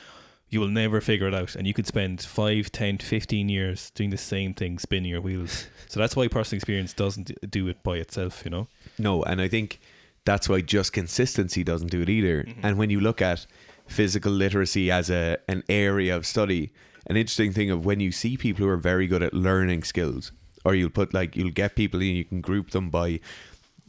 you 0.50 0.60
will 0.60 0.68
never 0.68 1.02
figure 1.02 1.28
it 1.28 1.34
out 1.34 1.56
and 1.56 1.66
you 1.66 1.74
could 1.74 1.88
spend 1.88 2.22
5 2.22 2.72
10 2.72 3.00
15 3.00 3.50
years 3.50 3.90
doing 3.92 4.12
the 4.12 4.18
same 4.18 4.54
thing 4.54 4.78
spinning 4.78 5.10
your 5.10 5.22
wheels 5.22 5.68
so 5.88 6.00
that's 6.00 6.16
why 6.16 6.28
personal 6.28 6.58
experience 6.60 6.94
doesn't 6.94 7.32
do 7.50 7.68
it 7.68 7.82
by 7.82 7.98
itself 7.98 8.44
you 8.46 8.52
know 8.52 8.68
No, 9.00 9.24
and 9.24 9.42
I 9.42 9.48
think 9.48 9.80
that's 10.26 10.50
why 10.50 10.62
just 10.62 10.92
consistency 10.92 11.64
doesn't 11.64 11.92
do 11.92 12.02
it 12.02 12.10
either. 12.10 12.44
Mm-hmm. 12.44 12.66
And 12.66 12.78
when 12.78 12.90
you 12.90 13.00
look 13.00 13.22
at 13.22 13.46
physical 13.88 14.32
literacy 14.32 14.92
as 14.92 15.10
a 15.10 15.38
an 15.48 15.64
area 15.70 16.16
of 16.16 16.26
study, 16.26 16.74
an 17.08 17.16
interesting 17.16 17.54
thing 17.54 17.70
of 17.70 17.86
when 17.86 18.00
you 18.00 18.12
see 18.12 18.36
people 18.36 18.66
who 18.66 18.72
are 18.72 18.78
very 18.78 19.08
good 19.08 19.24
at 19.24 19.34
learning 19.34 19.84
skills, 19.84 20.32
or 20.66 20.76
you'll 20.76 20.90
put 20.90 21.14
like 21.14 21.36
you'll 21.36 21.52
get 21.52 21.76
people 21.76 22.02
and 22.02 22.10
you 22.10 22.26
can 22.26 22.42
group 22.42 22.72
them 22.72 22.90
by 22.90 23.20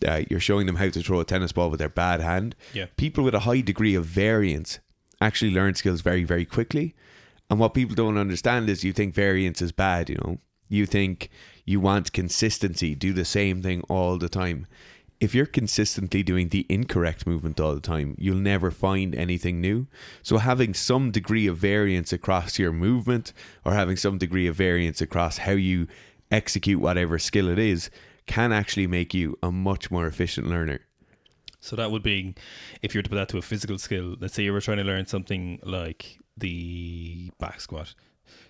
uh, 0.07 0.23
you're 0.29 0.41
showing 0.41 0.67
them 0.67 0.77
how 0.77 0.91
to 0.91 1.03
throw 1.03 1.21
a 1.21 1.25
tennis 1.25 1.53
ball 1.53 1.71
with 1.71 1.81
their 1.81 1.89
bad 1.89 2.21
hand. 2.21 2.55
Yeah. 2.75 2.87
People 2.97 3.25
with 3.25 3.35
a 3.35 3.41
high 3.41 3.63
degree 3.63 3.95
of 3.95 4.05
variance 4.05 4.79
actually 5.21 5.53
learn 5.53 5.75
skills 5.75 6.03
very 6.03 6.25
very 6.25 6.45
quickly. 6.45 6.95
And 7.49 7.59
what 7.61 7.75
people 7.75 7.95
don't 7.95 8.19
understand 8.19 8.69
is 8.69 8.85
you 8.85 8.93
think 8.93 9.15
variance 9.15 9.63
is 9.63 9.73
bad, 9.73 10.11
you 10.11 10.17
know. 10.17 10.39
You 10.69 10.85
think 10.85 11.31
you 11.65 11.79
want 11.79 12.13
consistency, 12.13 12.97
do 12.97 13.13
the 13.13 13.25
same 13.25 13.63
thing 13.63 13.83
all 13.83 14.19
the 14.19 14.29
time. 14.29 14.67
If 15.19 15.35
you're 15.35 15.47
consistently 15.47 16.23
doing 16.23 16.51
the 16.51 16.67
incorrect 16.69 17.27
movement 17.27 17.59
all 17.59 17.75
the 17.75 17.81
time, 17.81 18.15
you'll 18.19 18.37
never 18.37 18.71
find 18.71 19.15
anything 19.15 19.61
new. 19.61 19.87
So 20.23 20.39
having 20.39 20.75
some 20.75 21.11
degree 21.11 21.47
of 21.47 21.57
variance 21.57 22.13
across 22.13 22.59
your 22.59 22.73
movement 22.73 23.33
or 23.65 23.73
having 23.73 23.97
some 23.97 24.19
degree 24.19 24.47
of 24.47 24.57
variance 24.57 25.01
across 25.01 25.39
how 25.39 25.53
you 25.53 25.87
execute 26.31 26.81
whatever 26.81 27.19
skill 27.19 27.49
it 27.49 27.59
is 27.59 27.91
can 28.27 28.53
actually 28.53 28.87
make 28.87 29.15
you 29.15 29.39
a 29.43 29.51
much 29.51 29.91
more 29.91 30.07
efficient 30.07 30.49
learner. 30.49 30.81
so 31.61 31.77
that 31.77 31.91
would 31.91 32.03
be 32.03 32.35
if 32.83 32.95
you 32.95 32.99
were 32.99 33.03
to 33.03 33.09
put 33.11 33.17
that 33.17 33.29
to 33.29 33.39
a 33.39 33.43
physical 33.43 33.79
skill 33.79 34.17
let's 34.21 34.35
say 34.35 34.43
you 34.43 34.53
were 34.53 34.61
trying 34.61 34.77
to 34.77 34.85
learn 34.85 35.07
something 35.07 35.61
like 35.63 36.19
the 36.37 37.31
back 37.39 37.61
squat 37.61 37.95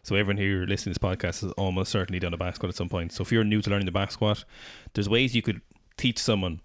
so 0.03 0.15
everyone 0.17 0.39
here 0.39 0.65
listening 0.67 0.95
to 0.95 0.99
this 0.99 1.11
podcast 1.11 1.43
has 1.43 1.53
almost 1.53 1.93
certainly 1.93 2.19
done 2.19 2.33
a 2.33 2.37
back 2.39 2.57
squat 2.57 2.71
at 2.71 2.75
some 2.75 2.89
point 2.89 3.13
so 3.13 3.23
if 3.23 3.31
you're 3.31 3.45
new 3.45 3.61
to 3.61 3.69
learning 3.69 3.85
the 3.87 3.93
back 3.93 4.11
squat 4.11 4.45
there's 4.95 5.09
ways 5.09 5.37
you 5.37 5.43
could 5.43 5.61
teach 5.97 6.19
someone 6.19 6.61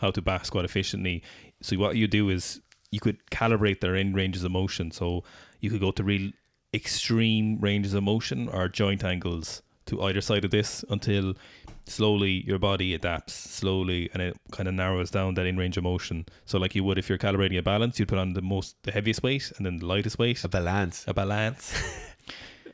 how 0.00 0.10
to 0.10 0.22
back 0.22 0.44
squat 0.44 0.64
efficiently. 0.64 1.22
So 1.60 1.76
what 1.76 1.96
you 1.96 2.06
do 2.06 2.28
is 2.28 2.60
you 2.90 3.00
could 3.00 3.18
calibrate 3.30 3.80
their 3.80 3.96
end 3.96 4.14
ranges 4.14 4.44
of 4.44 4.52
motion 4.52 4.90
so 4.90 5.24
you 5.60 5.70
could 5.70 5.80
go 5.80 5.90
to 5.90 6.04
real 6.04 6.30
extreme 6.72 7.58
ranges 7.60 7.94
of 7.94 8.02
motion 8.02 8.48
or 8.48 8.68
joint 8.68 9.04
angles 9.04 9.62
to 9.86 10.02
either 10.02 10.20
side 10.20 10.44
of 10.44 10.50
this 10.50 10.84
until 10.90 11.34
slowly 11.86 12.44
your 12.46 12.58
body 12.58 12.92
adapts 12.92 13.32
slowly 13.32 14.10
and 14.12 14.20
it 14.20 14.36
kind 14.52 14.68
of 14.68 14.74
narrows 14.74 15.10
down 15.10 15.32
that 15.32 15.46
in 15.46 15.56
range 15.56 15.78
of 15.78 15.84
motion 15.84 16.26
so 16.44 16.58
like 16.58 16.74
you 16.74 16.84
would 16.84 16.98
if 16.98 17.08
you're 17.08 17.16
calibrating 17.16 17.58
a 17.58 17.62
balance 17.62 17.98
you'd 17.98 18.08
put 18.08 18.18
on 18.18 18.34
the 18.34 18.42
most 18.42 18.76
the 18.82 18.92
heaviest 18.92 19.22
weight 19.22 19.50
and 19.56 19.64
then 19.64 19.78
the 19.78 19.86
lightest 19.86 20.18
weight. 20.18 20.44
A 20.44 20.48
balance. 20.48 21.04
a 21.06 21.14
balance 21.14 21.72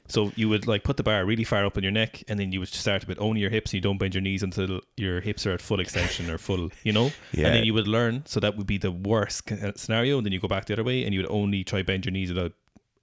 so 0.07 0.33
you 0.37 0.49
would 0.49 0.67
like 0.67 0.85
put 0.85 0.97
the 0.99 1.03
bar 1.03 1.25
really 1.25 1.45
far 1.45 1.65
up 1.65 1.77
on 1.77 1.83
your 1.83 1.93
neck 1.93 2.23
and 2.29 2.39
then 2.39 2.53
you 2.53 2.61
would 2.61 2.69
start 2.69 3.09
with 3.09 3.19
only 3.21 3.41
your 3.41 3.51
hips 3.51 3.71
and 3.71 3.75
you 3.75 3.81
don't 3.81 3.97
bend 3.99 4.15
your 4.15 4.21
knees 4.23 4.43
until 4.43 4.81
your 4.97 5.21
hips 5.21 5.47
are 5.47 5.53
at 5.53 5.63
full 5.63 5.81
extension 5.81 6.29
or 6.31 6.37
full 6.39 6.71
you 6.83 6.93
know 6.93 7.11
Yeah. 7.33 7.47
and 7.47 7.57
then 7.57 7.65
you 7.65 7.73
would 7.75 7.89
learn 7.89 8.23
so 8.27 8.39
that 8.41 8.57
would 8.57 8.67
be 8.67 8.77
the 8.79 8.91
worst 8.93 9.51
uh, 9.51 9.73
scenario 9.77 10.19
and 10.19 10.27
then 10.27 10.33
you 10.33 10.41
go 10.41 10.49
back 10.49 10.67
the 10.67 10.75
other 10.75 10.85
way 10.85 11.05
and 11.05 11.15
you 11.15 11.21
would 11.21 11.31
only 11.31 11.65
try 11.65 11.83
bend 11.83 12.05
your 12.05 12.13
knees 12.13 12.29
without 12.33 12.53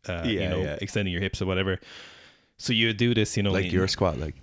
uh, 0.07 0.23
you 0.25 0.47
know 0.47 0.61
yeah. 0.61 0.77
extending 0.81 1.11
your 1.11 1.21
hips 1.21 1.41
or 1.41 1.45
whatever 1.45 1.79
so 2.57 2.71
you 2.73 2.87
would 2.87 2.97
do 2.97 3.13
this 3.15 3.35
you 3.35 3.41
know 3.43 3.51
Like 3.51 3.65
in- 3.65 3.71
your 3.71 3.87
squat, 3.87 4.19
like 4.19 4.35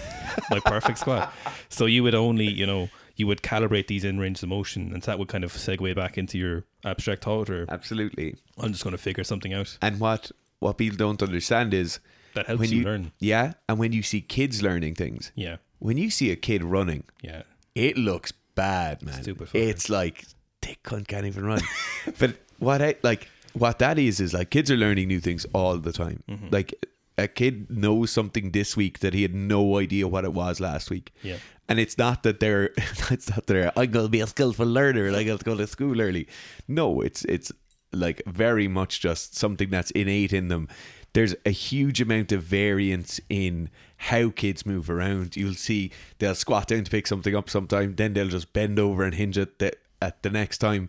my 0.50 0.60
perfect 0.60 0.98
squat. 0.98 1.32
So 1.68 1.86
you 1.86 2.02
would 2.02 2.14
only, 2.14 2.46
you 2.46 2.66
know, 2.66 2.88
you 3.16 3.26
would 3.26 3.42
calibrate 3.42 3.86
these 3.86 4.04
in 4.04 4.18
range 4.18 4.42
of 4.42 4.48
motion, 4.48 4.92
and 4.92 5.02
that 5.02 5.18
would 5.18 5.28
kind 5.28 5.44
of 5.44 5.52
segue 5.52 5.94
back 5.94 6.16
into 6.18 6.38
your 6.38 6.64
abstract 6.84 7.24
thought, 7.24 7.48
or 7.50 7.66
absolutely. 7.70 8.36
I'm 8.58 8.72
just 8.72 8.84
going 8.84 8.92
to 8.92 8.98
figure 9.02 9.24
something 9.24 9.52
out 9.54 9.76
And 9.82 9.98
what 10.00 10.30
what 10.62 10.78
people 10.78 10.96
don't 10.96 11.22
understand 11.22 11.74
is 11.74 11.98
that 12.34 12.46
helps 12.46 12.60
when 12.60 12.70
you, 12.70 12.78
you 12.78 12.84
learn. 12.84 13.12
Yeah, 13.18 13.54
and 13.68 13.78
when 13.78 13.92
you 13.92 14.02
see 14.02 14.20
kids 14.20 14.62
learning 14.62 14.94
things, 14.94 15.32
Yeah, 15.34 15.56
when 15.78 15.98
you 15.98 16.10
see 16.10 16.30
a 16.30 16.36
kid 16.36 16.64
running, 16.64 17.04
yeah, 17.22 17.42
it 17.74 17.96
looks 17.96 18.32
bad, 18.54 19.02
man. 19.02 19.22
Stupid. 19.22 19.48
It's 19.52 19.90
like 19.90 20.24
they 20.62 20.76
cunt 20.84 21.08
can't 21.08 21.26
even 21.26 21.44
run. 21.44 21.60
but 22.18 22.36
what 22.58 22.80
I 22.80 22.94
like, 23.02 23.28
what 23.52 23.78
that 23.80 23.98
is, 23.98 24.20
is 24.20 24.32
like 24.32 24.50
kids 24.50 24.70
are 24.70 24.76
learning 24.76 25.08
new 25.08 25.20
things 25.20 25.44
all 25.52 25.76
the 25.76 25.92
time. 25.92 26.22
Mm-hmm. 26.28 26.48
Like 26.50 26.74
a 27.18 27.28
kid 27.28 27.70
knows 27.70 28.10
something 28.10 28.52
this 28.52 28.76
week 28.76 29.00
that 29.00 29.14
he 29.14 29.22
had 29.22 29.34
no 29.34 29.78
idea 29.78 30.08
what 30.08 30.24
it 30.24 30.32
was 30.32 30.60
last 30.60 30.90
week. 30.90 31.12
Yeah. 31.22 31.36
And 31.68 31.78
it's 31.78 31.96
not 31.96 32.22
that 32.22 32.40
they're, 32.40 32.70
it's 33.10 33.30
not 33.30 33.46
that 33.46 33.54
they're, 33.54 33.72
I'm 33.76 33.90
gonna 33.90 34.08
be 34.08 34.20
a 34.20 34.26
skillful 34.26 34.66
learner. 34.66 35.10
Like 35.10 35.28
I'll 35.28 35.38
go 35.38 35.56
to 35.56 35.66
school 35.66 36.00
early. 36.00 36.28
No, 36.68 37.00
it's 37.00 37.24
it's 37.26 37.52
like 37.92 38.22
very 38.26 38.68
much 38.68 39.00
just 39.00 39.36
something 39.36 39.70
that's 39.70 39.90
innate 39.92 40.32
in 40.32 40.48
them. 40.48 40.68
There's 41.12 41.34
a 41.44 41.50
huge 41.50 42.00
amount 42.00 42.32
of 42.32 42.42
variance 42.42 43.20
in 43.28 43.68
how 43.96 44.30
kids 44.30 44.64
move 44.64 44.88
around. 44.88 45.36
You'll 45.36 45.54
see 45.54 45.92
they'll 46.18 46.34
squat 46.34 46.68
down 46.68 46.84
to 46.84 46.90
pick 46.90 47.06
something 47.06 47.36
up 47.36 47.50
sometime, 47.50 47.94
then 47.96 48.14
they'll 48.14 48.28
just 48.28 48.52
bend 48.52 48.78
over 48.78 49.04
and 49.04 49.14
hinge 49.14 49.36
it 49.36 49.58
the, 49.58 49.72
at 50.00 50.22
the 50.22 50.30
next 50.30 50.58
time. 50.58 50.88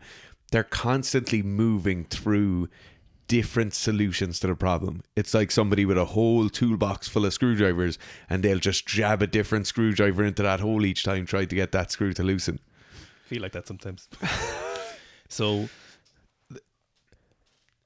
They're 0.51 0.63
constantly 0.63 1.41
moving 1.41 2.05
through 2.05 2.69
different 3.27 3.73
solutions 3.73 4.39
to 4.39 4.47
the 4.47 4.55
problem. 4.55 5.01
It's 5.15 5.33
like 5.33 5.51
somebody 5.51 5.85
with 5.85 5.97
a 5.97 6.05
whole 6.05 6.49
toolbox 6.49 7.07
full 7.07 7.25
of 7.25 7.33
screwdrivers 7.33 7.97
and 8.29 8.43
they'll 8.43 8.59
just 8.59 8.85
jab 8.85 9.21
a 9.21 9.27
different 9.27 9.67
screwdriver 9.67 10.23
into 10.23 10.43
that 10.43 10.59
hole 10.59 10.85
each 10.85 11.03
time 11.03 11.25
trying 11.25 11.47
to 11.47 11.55
get 11.55 11.71
that 11.71 11.91
screw 11.91 12.13
to 12.13 12.23
loosen. 12.23 12.59
I 13.25 13.29
feel 13.29 13.41
like 13.41 13.53
that 13.53 13.67
sometimes. 13.67 14.07
so, 15.29 15.67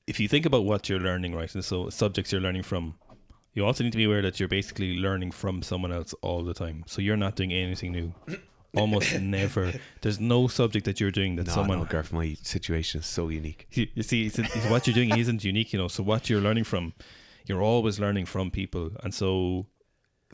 if 0.08 0.20
you 0.20 0.28
think 0.28 0.46
about 0.46 0.64
what 0.64 0.90
you're 0.90 1.00
learning, 1.00 1.36
right, 1.36 1.54
and 1.54 1.64
so 1.64 1.90
subjects 1.90 2.32
you're 2.32 2.42
learning 2.42 2.64
from, 2.64 2.96
you 3.54 3.66
also 3.66 3.84
need 3.84 3.92
to 3.92 3.98
be 3.98 4.06
aware 4.06 4.22
that 4.22 4.40
you're 4.40 4.50
basically 4.50 4.98
learning 4.98 5.32
from 5.32 5.62
someone 5.62 5.92
else 5.92 6.14
all 6.22 6.44
the 6.44 6.54
time. 6.54 6.84
So 6.88 7.02
you're 7.02 7.18
not 7.18 7.36
doing 7.36 7.52
anything 7.52 7.92
new. 7.92 8.14
Almost 8.76 9.20
never. 9.20 9.74
There's 10.02 10.20
no 10.20 10.48
subject 10.48 10.86
that 10.86 11.00
you're 11.00 11.12
doing 11.12 11.36
that 11.38 11.48
No, 11.48 11.54
someone 11.54 11.80
no, 11.80 11.86
Garth, 11.86 12.14
my 12.14 12.36
situation 12.42 13.00
is 13.02 13.08
so 13.08 13.30
unique. 13.30 13.68
you, 13.72 13.88
you 13.96 14.04
see, 14.04 14.28
it's, 14.28 14.38
it's 14.38 14.66
what 14.70 14.86
you're 14.86 14.94
doing 14.94 15.18
isn't 15.18 15.44
unique, 15.44 15.74
you 15.74 15.80
know. 15.80 15.88
So 15.88 16.04
what 16.04 16.30
you're 16.30 16.42
learning 16.42 16.66
from, 16.66 16.94
you're 17.46 17.62
always 17.62 18.00
learning 18.00 18.26
from 18.26 18.52
people, 18.52 18.92
and 19.04 19.14
so 19.14 19.66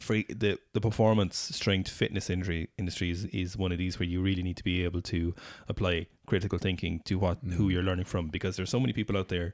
for 0.03 0.15
the 0.15 0.57
the 0.73 0.81
performance 0.81 1.35
strength 1.37 1.89
fitness 1.89 2.29
injury 2.29 2.69
industry 2.77 3.09
is, 3.09 3.25
is 3.25 3.57
one 3.57 3.71
of 3.71 3.77
these 3.77 3.97
where 3.99 4.07
you 4.07 4.21
really 4.21 4.43
need 4.43 4.57
to 4.57 4.63
be 4.63 4.83
able 4.83 5.01
to 5.01 5.33
apply 5.67 6.05
critical 6.25 6.59
thinking 6.59 6.99
to 7.05 7.17
what 7.17 7.37
who 7.57 7.69
you're 7.69 7.83
learning 7.89 8.05
from 8.05 8.27
because 8.27 8.55
there's 8.57 8.69
so 8.69 8.79
many 8.79 8.93
people 8.93 9.17
out 9.17 9.29
there 9.29 9.53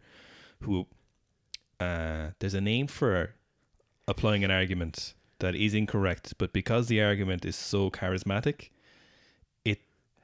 who 0.61 0.85
uh, 1.79 2.31
there's 2.39 2.53
a 2.53 2.61
name 2.61 2.87
for 2.87 3.35
applying 4.07 4.43
an 4.43 4.51
argument 4.51 5.13
that 5.39 5.55
is 5.55 5.73
incorrect, 5.73 6.33
but 6.37 6.51
because 6.51 6.87
the 6.87 7.01
argument 7.01 7.45
is 7.45 7.55
so 7.55 7.89
charismatic, 7.89 8.69
it 9.63 9.79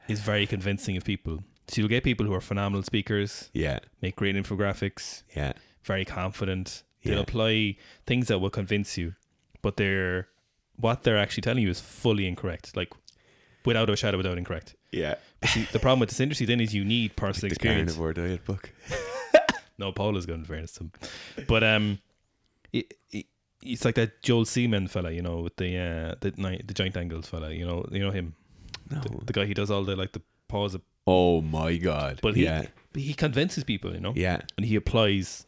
is 0.09 0.19
very 0.19 0.45
convincing 0.45 0.97
of 0.97 1.05
people. 1.05 1.43
So 1.69 1.79
you'll 1.81 1.89
get 1.89 2.03
people 2.03 2.25
who 2.25 2.33
are 2.33 2.41
phenomenal 2.41 2.83
speakers, 2.83 3.49
Yeah, 3.53 3.79
make 4.01 4.15
great 4.17 4.35
infographics, 4.35 5.23
yeah, 5.35 5.53
very 5.83 6.03
confident. 6.05 6.83
They'll 7.03 7.15
Yeah. 7.15 7.21
apply 7.21 7.77
things 8.05 8.27
that 8.27 8.39
will 8.39 8.49
convince 8.49 8.97
you, 8.97 9.13
but 9.65 9.77
they're 9.77 10.27
what 10.85 10.97
they're 11.03 11.17
actually 11.25 11.41
telling 11.47 11.63
you 11.65 11.69
is 11.75 11.81
fully 11.81 12.25
incorrect. 12.31 12.75
Like 12.79 12.91
without 13.65 13.89
a 13.89 13.95
shadow, 13.95 14.17
without 14.17 14.37
incorrect. 14.37 14.75
yeah. 14.91 15.15
But 15.41 15.49
see, 15.49 15.63
the 15.75 15.79
problem 15.79 15.99
with 16.01 16.09
this 16.09 16.19
industry 16.25 16.45
then 16.45 16.59
is 16.61 16.73
you 16.79 16.85
need 16.85 17.15
personal 17.15 17.49
The 17.49 17.53
experience. 17.55 17.91
carnivore 17.93 18.13
diet 18.13 18.45
book. 18.45 18.71
No, 19.77 19.91
Paul 19.91 20.15
is 20.15 20.25
going 20.25 20.41
to 20.43 20.47
fairness 20.47 20.71
to 20.75 20.83
him. 20.83 20.91
But 21.49 21.61
um, 21.73 21.99
it, 22.71 22.93
it, 23.11 23.25
it's 23.61 23.83
like 23.83 23.95
that 23.95 24.21
Joel 24.21 24.45
Seedman 24.45 24.89
fella, 24.89 25.11
you 25.11 25.21
know, 25.21 25.37
with 25.45 25.55
the 25.57 25.71
uh, 25.77 26.15
the 26.21 26.31
the 26.69 26.73
giant 26.73 26.95
angles 26.95 27.27
fella, 27.27 27.51
you 27.51 27.65
know, 27.67 27.85
you 27.91 27.99
know 27.99 28.11
him, 28.11 28.35
No. 28.89 29.01
the, 29.01 29.25
the 29.25 29.33
guy 29.33 29.45
he 29.45 29.53
does 29.53 29.69
all 29.69 29.83
the 29.83 29.95
like 29.97 30.13
the 30.13 30.21
pause, 30.47 30.77
Oh 31.05 31.41
my 31.41 31.75
god. 31.89 32.19
but 32.21 32.35
he 32.37 32.43
yeah. 32.45 32.67
he 32.93 33.13
convinces 33.13 33.63
people, 33.65 33.93
you 33.93 33.99
know, 33.99 34.13
Yeah. 34.15 34.39
and 34.57 34.65
he 34.65 34.75
applies 34.77 35.45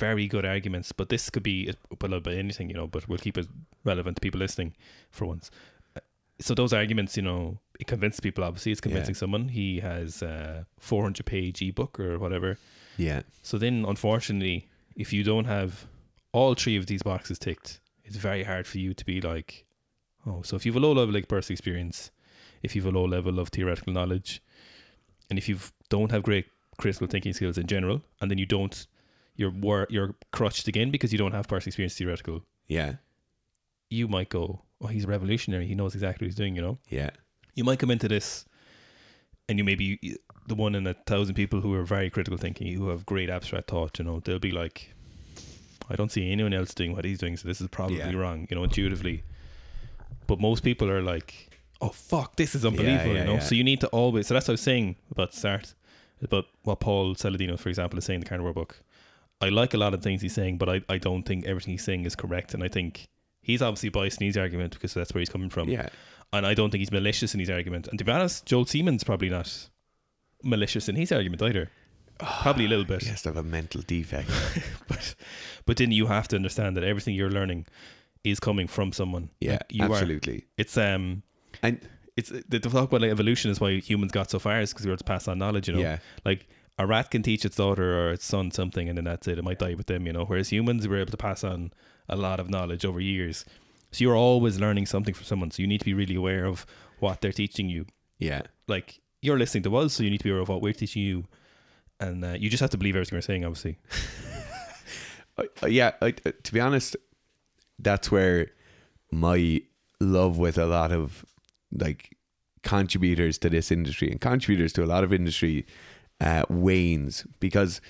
very 0.00 0.26
good 0.26 0.44
arguments. 0.44 0.92
But 0.92 1.08
this 1.08 1.30
could 1.30 1.42
be 1.42 1.72
well 2.00 2.14
about 2.14 2.34
anything, 2.34 2.68
you 2.70 2.74
know, 2.74 2.86
but 2.86 3.08
we'll 3.08 3.18
keep 3.26 3.38
it 3.38 3.46
relevant 3.84 4.16
to 4.16 4.20
people 4.20 4.40
listening 4.40 4.74
for 5.10 5.26
once. 5.26 5.50
Uh, 5.96 6.00
So 6.40 6.54
those 6.54 6.72
arguments, 6.82 7.16
you 7.16 7.22
know, 7.22 7.58
it 7.78 7.86
convinces 7.86 8.20
people. 8.20 8.42
Obviously, 8.44 8.72
it's 8.72 8.80
convincing 8.80 9.14
someone. 9.22 9.48
He 9.48 9.80
has 9.80 10.22
a 10.22 10.66
400 10.78 11.24
page 11.26 11.62
ebook 11.62 12.00
or 12.00 12.18
whatever. 12.18 12.56
Yeah. 12.96 13.22
So 13.42 13.58
then, 13.58 13.84
unfortunately, 13.86 14.68
if 14.96 15.12
you 15.12 15.22
don't 15.24 15.46
have 15.46 15.86
all 16.32 16.54
three 16.54 16.76
of 16.78 16.86
these 16.86 17.02
boxes 17.02 17.38
ticked, 17.38 17.80
it's 18.04 18.16
very 18.16 18.44
hard 18.44 18.66
for 18.66 18.78
you 18.78 18.94
to 18.94 19.04
be 19.04 19.20
like, 19.20 19.64
oh, 20.26 20.42
so 20.42 20.56
if 20.56 20.64
you 20.66 20.72
have 20.72 20.82
a 20.82 20.86
low 20.86 20.92
level 20.92 21.14
like 21.14 21.28
personal 21.28 21.54
experience, 21.54 22.10
if 22.62 22.74
you 22.74 22.82
have 22.82 22.94
a 22.94 22.98
low 22.98 23.06
level 23.06 23.38
of 23.38 23.48
theoretical 23.48 23.92
knowledge, 23.92 24.42
and 25.28 25.38
if 25.38 25.48
you 25.48 25.56
don't 25.88 26.10
have 26.10 26.22
great 26.22 26.46
critical 26.76 27.06
thinking 27.06 27.32
skills 27.32 27.56
in 27.58 27.66
general, 27.66 28.02
and 28.20 28.30
then 28.30 28.38
you 28.38 28.46
don't, 28.46 28.86
you're 29.40 29.50
wor- 29.50 29.86
you're 29.90 30.14
crutched 30.32 30.68
again 30.68 30.90
because 30.90 31.12
you 31.12 31.18
don't 31.18 31.32
have 31.32 31.48
personal 31.48 31.70
experience 31.70 31.94
theoretical, 31.96 32.44
Yeah. 32.68 32.96
you 33.88 34.06
might 34.06 34.28
go, 34.28 34.62
oh, 34.82 34.86
he's 34.88 35.04
a 35.04 35.08
revolutionary. 35.08 35.66
He 35.66 35.74
knows 35.74 35.94
exactly 35.94 36.24
what 36.26 36.28
he's 36.30 36.36
doing, 36.36 36.54
you 36.54 36.62
know? 36.62 36.78
Yeah. 36.88 37.10
You 37.54 37.64
might 37.64 37.78
come 37.78 37.90
into 37.90 38.06
this 38.08 38.44
and 39.48 39.58
you 39.58 39.64
may 39.64 39.74
be 39.74 39.98
the 40.46 40.54
one 40.54 40.74
in 40.74 40.86
a 40.86 40.94
thousand 40.94 41.34
people 41.34 41.60
who 41.62 41.72
are 41.74 41.82
very 41.84 42.10
critical 42.10 42.36
thinking, 42.38 42.72
who 42.74 42.88
have 42.90 43.04
great 43.06 43.30
abstract 43.30 43.68
thought, 43.70 43.98
you 43.98 44.04
know, 44.04 44.20
they'll 44.20 44.38
be 44.38 44.52
like, 44.52 44.92
I 45.88 45.96
don't 45.96 46.12
see 46.12 46.30
anyone 46.30 46.52
else 46.52 46.72
doing 46.74 46.92
what 46.94 47.04
he's 47.04 47.18
doing, 47.18 47.36
so 47.36 47.48
this 47.48 47.60
is 47.60 47.68
probably 47.68 47.98
Yeah. 47.98 48.12
wrong, 48.12 48.46
you 48.50 48.54
know, 48.56 48.62
intuitively. 48.64 49.24
But 50.26 50.38
most 50.38 50.62
people 50.62 50.88
are 50.90 51.02
like, 51.02 51.48
oh, 51.80 51.88
fuck, 51.88 52.36
this 52.36 52.54
is 52.54 52.64
unbelievable, 52.64 53.14
yeah, 53.14 53.20
you 53.20 53.26
know? 53.26 53.34
yeah. 53.34 53.38
So 53.48 53.54
you 53.54 53.64
need 53.64 53.80
to 53.80 53.88
always, 53.88 54.26
so 54.26 54.34
that's 54.34 54.46
what 54.48 54.52
I 54.52 54.58
was 54.60 54.60
saying 54.60 54.96
about 55.10 55.34
start, 55.34 55.74
about 56.22 56.44
what 56.62 56.78
Paul 56.80 57.14
Saladino, 57.14 57.58
for 57.58 57.68
example, 57.70 57.98
is 57.98 58.04
saying 58.04 58.18
in 58.18 58.24
the 58.24 58.28
Carnivore 58.28 58.52
book. 58.52 58.82
I 59.40 59.48
like 59.48 59.74
a 59.74 59.78
lot 59.78 59.94
of 59.94 60.02
things 60.02 60.22
he's 60.22 60.34
saying, 60.34 60.58
but 60.58 60.68
I, 60.68 60.80
I 60.88 60.98
don't 60.98 61.22
think 61.22 61.46
everything 61.46 61.72
he's 61.72 61.84
saying 61.84 62.04
is 62.04 62.14
correct. 62.14 62.52
And 62.54 62.62
I 62.62 62.68
think 62.68 63.08
he's 63.42 63.62
obviously 63.62 63.88
biased 63.88 64.20
in 64.20 64.26
his 64.26 64.36
argument 64.36 64.74
because 64.74 64.92
that's 64.94 65.14
where 65.14 65.20
he's 65.20 65.30
coming 65.30 65.48
from 65.50 65.68
Yeah. 65.68 65.88
and 66.32 66.46
I 66.46 66.54
don't 66.54 66.70
think 66.70 66.80
he's 66.80 66.92
malicious 66.92 67.32
in 67.34 67.40
his 67.40 67.48
argument. 67.50 67.88
And 67.88 67.98
to 67.98 68.04
be 68.04 68.12
honest, 68.12 68.44
Joel 68.46 68.66
Seedman's 68.66 69.04
probably 69.04 69.30
not 69.30 69.68
malicious 70.42 70.88
in 70.88 70.96
his 70.96 71.10
argument 71.12 71.42
either. 71.42 71.70
Probably 72.18 72.66
a 72.66 72.68
little 72.68 72.84
bit, 72.84 73.02
He 73.02 73.08
has 73.08 73.22
to 73.22 73.30
have 73.30 73.36
a 73.38 73.42
mental 73.42 73.80
defect. 73.82 74.30
but 74.88 75.14
but 75.66 75.76
then 75.78 75.90
you 75.90 76.06
have 76.06 76.28
to 76.28 76.36
understand 76.36 76.76
that 76.76 76.84
everything 76.84 77.14
you're 77.14 77.30
learning 77.30 77.66
is 78.24 78.40
coming 78.40 78.68
from 78.68 78.92
someone. 78.92 79.30
Yeah. 79.40 79.52
Like, 79.52 79.66
you 79.70 79.84
are. 79.84 79.90
absolutely. 79.92 80.44
It's 80.58 80.76
um, 80.76 81.22
And 81.62 81.80
it's 82.16 82.28
the 82.28 82.60
talk 82.60 82.88
about 82.90 83.00
like 83.00 83.10
evolution 83.10 83.50
is 83.50 83.58
why 83.60 83.78
humans 83.78 84.12
got 84.12 84.30
so 84.30 84.38
far 84.38 84.60
is 84.60 84.72
because 84.72 84.84
we 84.84 84.90
were 84.90 84.98
to 84.98 85.04
pass 85.04 85.28
on 85.28 85.38
knowledge. 85.38 85.68
You 85.68 85.74
know, 85.76 85.80
yeah. 85.80 85.98
like 86.26 86.46
a 86.80 86.86
rat 86.86 87.10
can 87.10 87.22
teach 87.22 87.44
its 87.44 87.56
daughter 87.56 87.98
or 88.00 88.12
its 88.12 88.24
son 88.24 88.50
something, 88.50 88.88
and 88.88 88.96
then 88.96 89.04
that's 89.04 89.28
it. 89.28 89.38
It 89.38 89.44
might 89.44 89.58
die 89.58 89.74
with 89.74 89.86
them. 89.86 90.06
You 90.06 90.12
know, 90.12 90.24
whereas 90.24 90.48
humans 90.50 90.86
we 90.86 90.94
were 90.94 91.00
able 91.00 91.10
to 91.10 91.16
pass 91.16 91.44
on 91.44 91.72
a 92.08 92.16
lot 92.16 92.40
of 92.40 92.48
knowledge 92.50 92.84
over 92.84 93.00
years. 93.00 93.44
So 93.92 94.02
you're 94.04 94.16
always 94.16 94.58
learning 94.60 94.86
something 94.86 95.14
from 95.14 95.24
someone. 95.24 95.50
So 95.50 95.62
you 95.62 95.66
need 95.68 95.78
to 95.80 95.84
be 95.84 95.94
really 95.94 96.14
aware 96.14 96.44
of 96.46 96.64
what 97.00 97.20
they're 97.20 97.32
teaching 97.32 97.68
you. 97.68 97.86
Yeah. 98.18 98.42
like 98.68 99.00
you're 99.22 99.38
listening 99.38 99.62
to 99.64 99.76
us, 99.76 99.94
so 99.94 100.02
you 100.02 100.10
need 100.10 100.18
to 100.18 100.24
be 100.24 100.30
aware 100.30 100.42
of 100.42 100.48
what 100.48 100.62
we're 100.62 100.72
teaching 100.72 101.02
you, 101.02 101.24
and 102.00 102.24
uh, 102.24 102.28
you 102.38 102.48
just 102.48 102.60
have 102.62 102.70
to 102.70 102.78
believe 102.78 102.96
everything 102.96 103.16
we're 103.16 103.20
saying. 103.22 103.44
Obviously, 103.44 103.78
I- 105.62 105.66
yeah, 105.66 105.92
I, 106.00 106.14
uh, 106.26 106.32
to 106.42 106.52
be 106.52 106.60
honest, 106.60 106.96
that's 107.78 108.10
where 108.10 108.48
my 109.10 109.60
love 110.00 110.38
with 110.38 110.56
a 110.58 110.66
lot 110.66 110.92
of 110.92 111.24
like 111.72 112.16
contributors 112.62 113.38
to 113.38 113.48
this 113.50 113.70
industry 113.70 114.10
and 114.10 114.20
contributors 114.20 114.72
to 114.74 114.84
a 114.84 114.86
lot 114.86 115.02
of 115.04 115.12
industry 115.12 115.66
uh, 116.20 116.44
wanes 116.48 117.26
because 117.40 117.80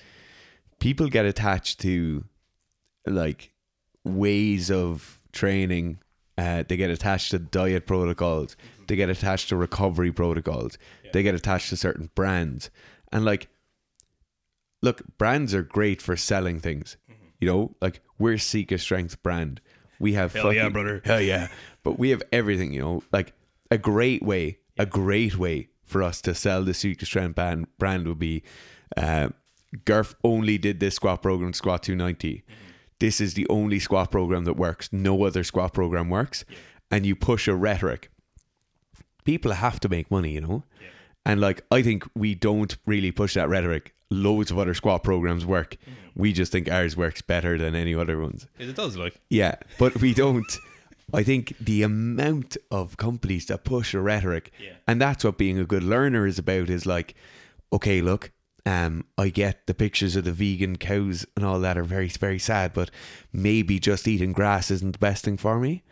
people 0.79 1.07
get 1.07 1.25
attached 1.25 1.79
to 1.81 2.25
like 3.05 3.51
ways 4.03 4.71
of 4.71 5.21
training. 5.31 5.99
Uh, 6.37 6.63
they 6.67 6.77
get 6.77 6.89
attached 6.89 7.31
to 7.31 7.39
diet 7.39 7.85
protocols. 7.85 8.55
They 8.87 8.95
get 8.95 9.09
attached 9.09 9.49
to 9.49 9.55
recovery 9.55 10.11
protocols. 10.11 10.77
They 11.13 11.23
get 11.23 11.35
attached 11.35 11.69
to 11.69 11.77
certain 11.77 12.09
brands. 12.15 12.69
And 13.11 13.25
like, 13.25 13.49
look, 14.81 15.03
brands 15.17 15.53
are 15.53 15.61
great 15.61 16.01
for 16.01 16.15
selling 16.15 16.59
things. 16.59 16.97
You 17.39 17.47
know, 17.47 17.75
like 17.81 18.01
we're 18.17 18.37
Seek 18.37 18.77
Strength 18.79 19.21
brand. 19.23 19.61
We 19.99 20.13
have 20.13 20.33
Hell 20.33 20.53
yeah, 20.53 20.69
brother. 20.69 21.01
Hell 21.03 21.21
yeah. 21.21 21.49
But 21.83 21.99
we 21.99 22.09
have 22.09 22.23
everything, 22.31 22.73
you 22.73 22.81
know, 22.81 23.03
like 23.11 23.33
a 23.69 23.77
great 23.77 24.23
way, 24.23 24.59
a 24.77 24.85
great 24.85 25.37
way 25.37 25.69
for 25.91 26.01
us 26.01 26.21
to 26.21 26.33
sell 26.33 26.63
the 26.63 26.73
Seek 26.73 27.01
Strength 27.01 27.35
brand, 27.35 27.67
brand 27.77 28.07
would 28.07 28.19
be 28.19 28.43
uh, 28.97 29.29
Gurf 29.85 30.15
only 30.23 30.57
did 30.57 30.79
this 30.79 30.95
squat 30.95 31.21
program, 31.21 31.53
Squat 31.53 31.83
290. 31.83 32.43
This 32.99 33.21
is 33.21 33.33
the 33.33 33.47
only 33.49 33.79
squat 33.79 34.11
program 34.11 34.45
that 34.45 34.53
works. 34.53 34.89
No 34.91 35.23
other 35.25 35.43
squat 35.43 35.73
program 35.73 36.09
works. 36.09 36.45
And 36.89 37.05
you 37.05 37.15
push 37.15 37.47
a 37.47 37.55
rhetoric. 37.55 38.09
People 39.23 39.53
have 39.53 39.79
to 39.81 39.89
make 39.89 40.11
money, 40.11 40.31
you 40.33 40.41
know? 40.41 40.63
And 41.25 41.39
like, 41.39 41.63
I 41.71 41.81
think 41.81 42.03
we 42.15 42.35
don't 42.35 42.75
really 42.85 43.11
push 43.11 43.33
that 43.35 43.49
rhetoric. 43.49 43.93
Loads 44.09 44.51
of 44.51 44.59
other 44.59 44.73
squat 44.73 45.03
programs 45.03 45.45
work. 45.45 45.77
We 46.15 46.33
just 46.33 46.51
think 46.51 46.69
ours 46.69 46.97
works 46.97 47.21
better 47.21 47.57
than 47.57 47.75
any 47.75 47.95
other 47.95 48.19
ones. 48.19 48.47
it 48.59 48.75
does. 48.75 48.97
Like, 48.97 49.19
Yeah, 49.29 49.55
but 49.79 49.99
we 50.01 50.13
don't. 50.13 50.45
I 51.13 51.23
think 51.23 51.53
the 51.59 51.83
amount 51.83 52.57
of 52.69 52.97
companies 52.97 53.45
that 53.47 53.63
push 53.63 53.93
a 53.93 53.99
rhetoric, 54.01 54.51
Yeah. 54.63 54.73
and 54.87 55.01
that's 55.01 55.23
what 55.23 55.37
being 55.37 55.59
a 55.59 55.65
good 55.65 55.83
learner 55.83 56.25
is 56.27 56.39
about. 56.39 56.69
Is 56.69 56.85
like, 56.85 57.15
okay, 57.73 58.01
look, 58.01 58.31
um, 58.65 59.05
I 59.17 59.29
get 59.29 59.65
the 59.67 59.73
pictures 59.73 60.15
of 60.15 60.23
the 60.25 60.31
vegan 60.31 60.77
cows 60.77 61.25
and 61.35 61.43
all 61.45 61.59
that 61.61 61.77
are 61.77 61.83
very, 61.83 62.07
very 62.09 62.39
sad, 62.39 62.73
but 62.73 62.91
maybe 63.33 63.79
just 63.79 64.07
eating 64.07 64.33
grass 64.33 64.69
isn't 64.71 64.91
the 64.93 64.99
best 64.99 65.25
thing 65.25 65.37
for 65.37 65.59
me. 65.59 65.83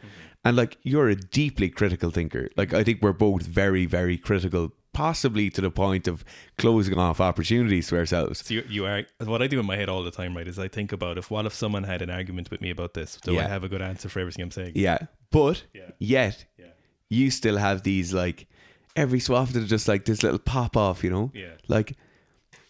And 0.45 0.55
like, 0.55 0.77
you're 0.83 1.09
a 1.09 1.15
deeply 1.15 1.69
critical 1.69 2.11
thinker. 2.11 2.49
Like, 2.55 2.73
I 2.73 2.83
think 2.83 3.01
we're 3.01 3.11
both 3.11 3.41
very, 3.43 3.85
very 3.85 4.17
critical, 4.17 4.71
possibly 4.93 5.49
to 5.51 5.61
the 5.61 5.71
point 5.71 6.07
of 6.07 6.23
closing 6.57 6.97
off 6.97 7.21
opportunities 7.21 7.87
to 7.87 7.97
ourselves. 7.97 8.45
so 8.45 8.53
you, 8.55 8.63
you 8.69 8.85
are. 8.85 9.03
What 9.23 9.41
I 9.41 9.47
do 9.47 9.59
in 9.59 9.65
my 9.65 9.75
head 9.75 9.89
all 9.89 10.03
the 10.03 10.11
time, 10.11 10.35
right, 10.35 10.47
is 10.47 10.57
I 10.59 10.67
think 10.67 10.91
about 10.91 11.17
if 11.17 11.29
what 11.31 11.45
if 11.45 11.53
someone 11.53 11.83
had 11.83 12.01
an 12.01 12.09
argument 12.09 12.51
with 12.51 12.61
me 12.61 12.69
about 12.69 12.93
this? 12.93 13.17
Do 13.23 13.37
I 13.39 13.43
have 13.43 13.63
a 13.63 13.69
good 13.69 13.81
answer 13.81 14.09
for 14.09 14.19
everything 14.19 14.43
I'm 14.43 14.51
saying? 14.51 14.73
Yeah, 14.75 14.97
but 15.31 15.63
Yeah. 15.73 15.91
yet 15.99 16.45
Yeah. 16.57 16.65
you 17.09 17.31
still 17.31 17.57
have 17.57 17.83
these 17.83 18.13
like 18.13 18.47
every 18.95 19.19
so 19.19 19.35
often 19.35 19.65
just 19.67 19.87
like 19.87 20.05
this 20.05 20.23
little 20.23 20.39
pop 20.39 20.75
off, 20.75 21.03
you 21.03 21.09
know? 21.11 21.31
Yeah. 21.33 21.53
Like 21.67 21.95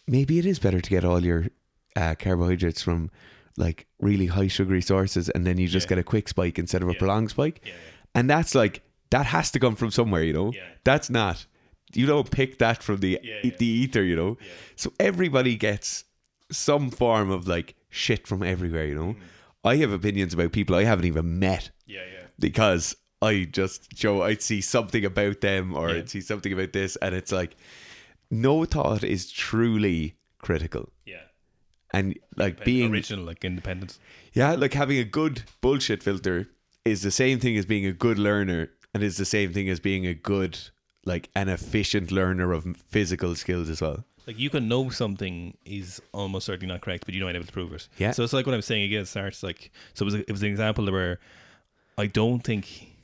maybe 0.06 0.38
it 0.38 0.46
is 0.46 0.58
better 0.58 0.80
to 0.80 0.90
get 0.90 1.04
all 1.04 1.24
your 1.24 1.46
uh, 1.96 2.14
carbohydrates 2.18 2.82
from 2.82 3.10
like 3.56 3.86
really 4.00 4.26
high 4.26 4.46
sugary 4.46 4.82
sources 4.82 5.28
and 5.30 5.46
then 5.46 5.58
you 5.58 5.66
just 5.66 5.86
Yeah. 5.86 5.96
get 5.96 5.98
a 5.98 6.04
quick 6.04 6.28
spike 6.28 6.58
instead 6.58 6.82
of 6.82 6.88
a 6.88 6.92
Yeah. 6.92 6.98
prolonged 6.98 7.30
spike. 7.30 7.60
Yeah. 7.64 7.72
And 8.14 8.28
that's 8.30 8.54
like 8.54 8.82
that 9.10 9.26
has 9.26 9.50
to 9.52 9.58
come 9.58 9.74
from 9.74 9.90
somewhere, 9.90 10.22
you 10.22 10.32
know? 10.32 10.52
Yeah. 10.54 10.62
That's 10.84 11.10
not 11.10 11.46
you 11.94 12.06
don't 12.06 12.30
pick 12.30 12.58
that 12.58 12.82
from 12.82 12.98
the 12.98 13.18
Yeah, 13.22 13.40
yeah. 13.44 13.50
the 13.58 13.66
ether, 13.66 14.02
you 14.02 14.16
know? 14.16 14.36
Yeah. 14.40 14.46
So 14.76 14.92
everybody 15.00 15.56
gets 15.56 16.04
some 16.50 16.90
form 16.90 17.30
of 17.30 17.46
like 17.48 17.74
shit 17.88 18.26
from 18.26 18.42
everywhere, 18.42 18.86
you 18.86 18.94
know? 18.94 19.14
Mm. 19.14 19.20
I 19.64 19.76
have 19.76 19.92
opinions 19.92 20.32
about 20.34 20.52
people 20.52 20.74
I 20.76 20.84
haven't 20.84 21.04
even 21.06 21.38
met 21.38 21.70
Yeah. 21.86 22.00
Yeah. 22.12 22.26
because 22.38 22.96
I 23.22 23.46
just 23.50 23.90
Joe, 23.90 24.22
I'd 24.22 24.40
see 24.42 24.60
something 24.62 25.04
about 25.04 25.40
them 25.42 25.74
or. 25.74 25.90
I'd 25.90 26.08
see 26.08 26.22
something 26.22 26.52
about 26.54 26.72
this, 26.72 26.96
and 26.96 27.14
it's 27.14 27.30
like 27.32 27.54
no 28.30 28.64
thought 28.64 29.04
is 29.04 29.30
truly 29.30 30.14
critical. 30.38 30.90
Yeah. 31.04 31.24
And 31.92 32.18
like 32.36 32.64
Being 32.64 32.78
being 32.78 32.92
original, 32.92 33.24
like 33.26 33.44
independent. 33.44 33.98
yeah, 34.32 34.52
like 34.54 34.72
having 34.72 34.98
a 34.98 35.04
good 35.04 35.42
bullshit 35.60 36.02
filter 36.02 36.48
is 36.84 37.02
the 37.02 37.10
same 37.10 37.38
thing 37.40 37.58
as 37.58 37.66
being 37.66 37.84
a 37.84 37.92
good 37.92 38.18
learner 38.18 38.70
and 38.94 39.02
is 39.02 39.16
the 39.18 39.24
same 39.26 39.52
thing 39.52 39.68
as 39.68 39.80
being 39.80 40.06
a 40.06 40.14
good 40.14 40.58
like 41.04 41.30
an 41.34 41.48
efficient 41.48 42.10
learner 42.10 42.52
of 42.52 42.76
physical 42.88 43.34
skills 43.34 43.68
as 43.68 43.80
well. 43.80 44.04
Like 44.26 44.38
you 44.38 44.50
can 44.50 44.68
know 44.68 44.90
something 44.90 45.56
is 45.64 46.00
almost 46.12 46.46
certainly 46.46 46.72
not 46.72 46.82
correct, 46.82 47.04
but 47.06 47.14
you're 47.14 47.26
not 47.26 47.34
able 47.34 47.46
to 47.46 47.52
prove 47.52 47.72
it. 47.72 47.88
Yeah. 47.96 48.10
So 48.12 48.22
it's 48.22 48.32
like 48.32 48.46
what 48.46 48.54
I'm 48.54 48.62
saying 48.62 48.84
again. 48.84 49.06
Starts 49.06 49.42
like 49.42 49.70
so. 49.94 50.04
It 50.04 50.06
was, 50.06 50.14
a, 50.14 50.18
it 50.20 50.30
was 50.30 50.42
an 50.42 50.48
example 50.48 50.90
where 50.90 51.18
I 51.96 52.06
don't 52.06 52.40
think 52.40 52.96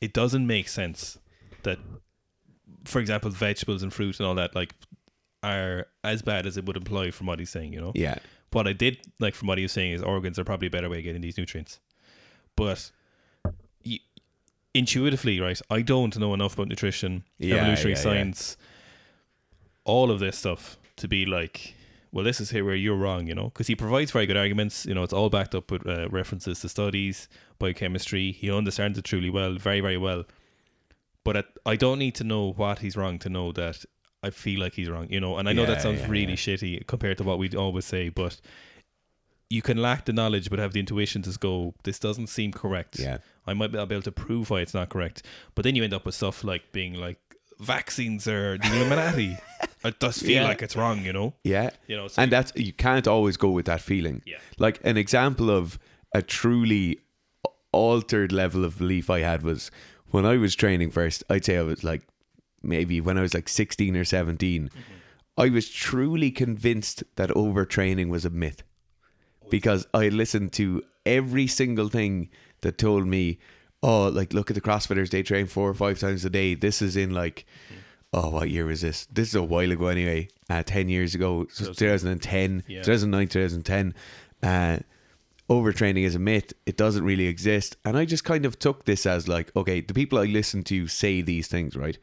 it 0.00 0.12
doesn't 0.12 0.46
make 0.46 0.68
sense 0.68 1.18
that, 1.62 1.78
for 2.84 3.00
example, 3.00 3.30
vegetables 3.30 3.82
and 3.82 3.92
fruit 3.92 4.20
and 4.20 4.26
all 4.26 4.34
that 4.34 4.54
like 4.54 4.74
are 5.42 5.86
as 6.04 6.22
bad 6.22 6.46
as 6.46 6.56
it 6.56 6.66
would 6.66 6.76
imply 6.76 7.10
from 7.10 7.26
what 7.26 7.38
he's 7.38 7.50
saying. 7.50 7.72
You 7.72 7.80
know. 7.80 7.92
Yeah. 7.94 8.18
What 8.52 8.68
I 8.68 8.72
did 8.72 8.98
like 9.18 9.34
from 9.34 9.48
what 9.48 9.58
he 9.58 9.64
was 9.64 9.72
saying 9.72 9.92
is 9.92 10.02
organs 10.02 10.38
are 10.38 10.44
probably 10.44 10.68
a 10.68 10.70
better 10.70 10.88
way 10.88 10.98
of 10.98 11.04
getting 11.04 11.22
these 11.22 11.38
nutrients, 11.38 11.80
but. 12.56 12.90
Intuitively, 14.74 15.40
right? 15.40 15.60
I 15.70 15.82
don't 15.82 16.16
know 16.18 16.34
enough 16.34 16.54
about 16.54 16.68
nutrition, 16.68 17.24
Yeah, 17.38 17.56
evolutionary 17.56 17.92
yeah, 17.92 17.96
yeah. 17.98 18.02
science, 18.02 18.56
all 19.84 20.10
of 20.10 20.20
this 20.20 20.38
stuff 20.38 20.76
to 20.96 21.08
be 21.08 21.24
like 21.26 21.74
well, 22.10 22.24
this 22.24 22.40
is 22.40 22.50
here 22.50 22.64
where 22.64 22.74
you're 22.74 22.96
wrong, 22.96 23.26
you 23.26 23.34
know, 23.34 23.44
because 23.44 23.66
he 23.66 23.74
provides 23.76 24.10
very 24.10 24.26
good 24.26 24.36
arguments. 24.36 24.86
You 24.86 24.94
know, 24.94 25.02
it's 25.02 25.12
all 25.12 25.28
backed 25.28 25.54
up 25.54 25.70
with 25.70 25.86
uh, 25.86 26.08
references 26.08 26.60
to 26.60 26.68
studies, 26.68 27.28
biochemistry. 27.58 28.32
He 28.32 28.50
understands 28.50 28.98
it 28.98 29.04
truly 29.04 29.28
well, 29.28 29.54
very, 29.56 29.80
very 29.80 29.98
well. 29.98 30.24
But 31.22 31.36
at, 31.36 31.46
I 31.66 31.76
don't 31.76 31.98
need 31.98 32.14
to 32.16 32.24
know 32.24 32.52
what 32.52 32.78
he's 32.78 32.96
wrong 32.96 33.18
to 33.20 33.28
know 33.28 33.52
that 33.52 33.84
I 34.22 34.30
feel 34.30 34.58
like 34.58 34.74
he's 34.74 34.88
wrong, 34.88 35.08
you 35.10 35.20
know. 35.20 35.36
And 35.36 35.48
I 35.48 35.52
know 35.52 35.62
Yeah, 35.62 35.74
that 35.74 35.82
sounds 35.82 36.00
yeah, 36.00 36.08
really 36.08 36.32
yeah. 36.32 36.36
shitty 36.36 36.86
compared 36.86 37.18
to 37.18 37.24
what 37.24 37.38
we 37.38 37.50
always 37.50 37.84
say, 37.84 38.08
but 38.08 38.40
you 39.50 39.62
can 39.62 39.78
lack 39.78 40.04
the 40.04 40.12
knowledge 40.12 40.50
but 40.50 40.58
have 40.58 40.72
the 40.72 40.80
intuition 40.80 41.22
to 41.22 41.38
go, 41.38 41.74
this 41.84 41.98
doesn't 41.98 42.26
seem 42.26 42.52
correct. 42.52 42.98
Yeah. 42.98 43.18
I 43.46 43.54
might 43.54 43.72
not 43.72 43.88
be 43.88 43.94
able 43.94 44.02
to 44.02 44.12
prove 44.12 44.50
why 44.50 44.60
it's 44.60 44.74
not 44.74 44.90
correct. 44.90 45.22
But 45.54 45.62
then 45.62 45.74
you 45.74 45.82
end 45.84 45.94
up 45.94 46.04
with 46.04 46.14
stuff 46.14 46.44
like 46.44 46.70
being 46.72 46.94
like, 46.94 47.18
vaccines 47.58 48.28
are 48.28 48.58
the 48.58 48.66
Illuminati. 48.76 49.38
it 49.84 49.98
does 49.98 50.18
feel 50.18 50.42
Yeah. 50.42 50.48
like 50.48 50.62
it's 50.62 50.76
wrong, 50.76 51.04
you 51.04 51.12
know? 51.12 51.34
Yeah. 51.44 51.70
You 51.86 51.96
know, 51.96 52.08
so 52.08 52.22
and 52.22 52.30
that's 52.30 52.52
you 52.56 52.72
can't 52.72 53.08
always 53.08 53.36
go 53.36 53.50
with 53.50 53.66
that 53.66 53.80
feeling. 53.80 54.22
Yeah. 54.26 54.38
Like 54.58 54.80
an 54.84 54.96
example 54.96 55.50
of 55.50 55.78
a 56.14 56.22
truly 56.22 56.98
altered 57.72 58.32
level 58.32 58.64
of 58.64 58.78
belief 58.78 59.10
I 59.10 59.20
had 59.20 59.42
was 59.42 59.70
when 60.10 60.24
I 60.24 60.36
was 60.36 60.54
training 60.54 60.90
first, 60.90 61.24
I'd 61.30 61.44
say 61.44 61.56
I 61.56 61.62
was 61.62 61.82
like 61.82 62.02
maybe 62.62 63.00
when 63.00 63.16
I 63.16 63.22
was 63.22 63.34
like 63.34 63.48
16 63.48 63.96
or 63.96 64.04
17, 64.04 64.64
mm-hmm. 64.68 64.80
I 65.36 65.48
was 65.48 65.68
truly 65.68 66.30
convinced 66.30 67.04
that 67.16 67.30
overtraining 67.30 68.08
was 68.08 68.24
a 68.24 68.30
myth. 68.30 68.62
Because 69.50 69.86
I 69.94 70.08
listened 70.08 70.52
to 70.54 70.82
every 71.06 71.46
single 71.46 71.88
thing 71.88 72.30
that 72.60 72.78
told 72.78 73.06
me, 73.06 73.38
oh, 73.82 74.08
like 74.08 74.32
look 74.32 74.50
at 74.50 74.54
the 74.54 74.60
CrossFitters, 74.60 75.10
they 75.10 75.22
train 75.22 75.46
four 75.46 75.68
or 75.68 75.74
five 75.74 75.98
times 75.98 76.24
a 76.24 76.30
day. 76.30 76.54
This 76.54 76.82
is 76.82 76.96
in 76.96 77.12
like 77.12 77.46
oh, 78.12 78.30
what 78.30 78.50
year 78.50 78.64
was 78.66 78.80
this? 78.80 79.06
This 79.06 79.28
is 79.28 79.34
a 79.34 79.42
while 79.42 79.70
ago 79.70 79.88
anyway. 79.88 80.28
Uh, 80.48 80.62
10 80.62 80.88
years 80.88 81.14
ago, 81.14 81.46
so 81.50 81.72
2010, 81.72 82.64
Yeah. 82.66 82.82
2009, 82.82 83.28
2010. 83.28 83.94
Uh, 84.42 84.78
overtraining 85.50 86.04
is 86.04 86.14
a 86.14 86.18
myth. 86.18 86.52
It 86.66 86.76
doesn't 86.76 87.04
really 87.04 87.26
exist. 87.26 87.76
And 87.84 87.98
I 87.98 88.04
just 88.04 88.24
kind 88.24 88.46
of 88.46 88.58
took 88.58 88.84
this 88.84 89.04
as 89.06 89.28
like, 89.28 89.54
okay, 89.56 89.80
the 89.80 89.94
people 89.94 90.18
I 90.18 90.24
listen 90.24 90.62
to 90.64 90.88
say 90.88 91.20
these 91.20 91.48
things, 91.48 91.76
right? 91.76 91.98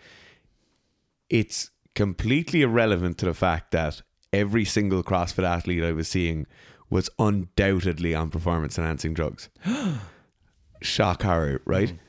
It's 1.29 1.71
completely 1.95 2.61
irrelevant 2.61 3.17
to 3.19 3.25
the 3.25 3.33
fact 3.33 3.71
that 3.71 4.01
every 4.31 4.65
single 4.65 5.03
CrossFit 5.03 5.43
athlete 5.43 5.83
I 5.83 5.91
was 5.91 6.07
seeing 6.07 6.45
was 6.89 7.09
undoubtedly 7.19 8.13
on 8.13 8.29
performance 8.29 8.77
enhancing 8.77 9.13
drugs. 9.13 9.49
Shock 10.81 11.23
horror, 11.23 11.61
right? 11.65 11.89
Mm. 11.89 11.99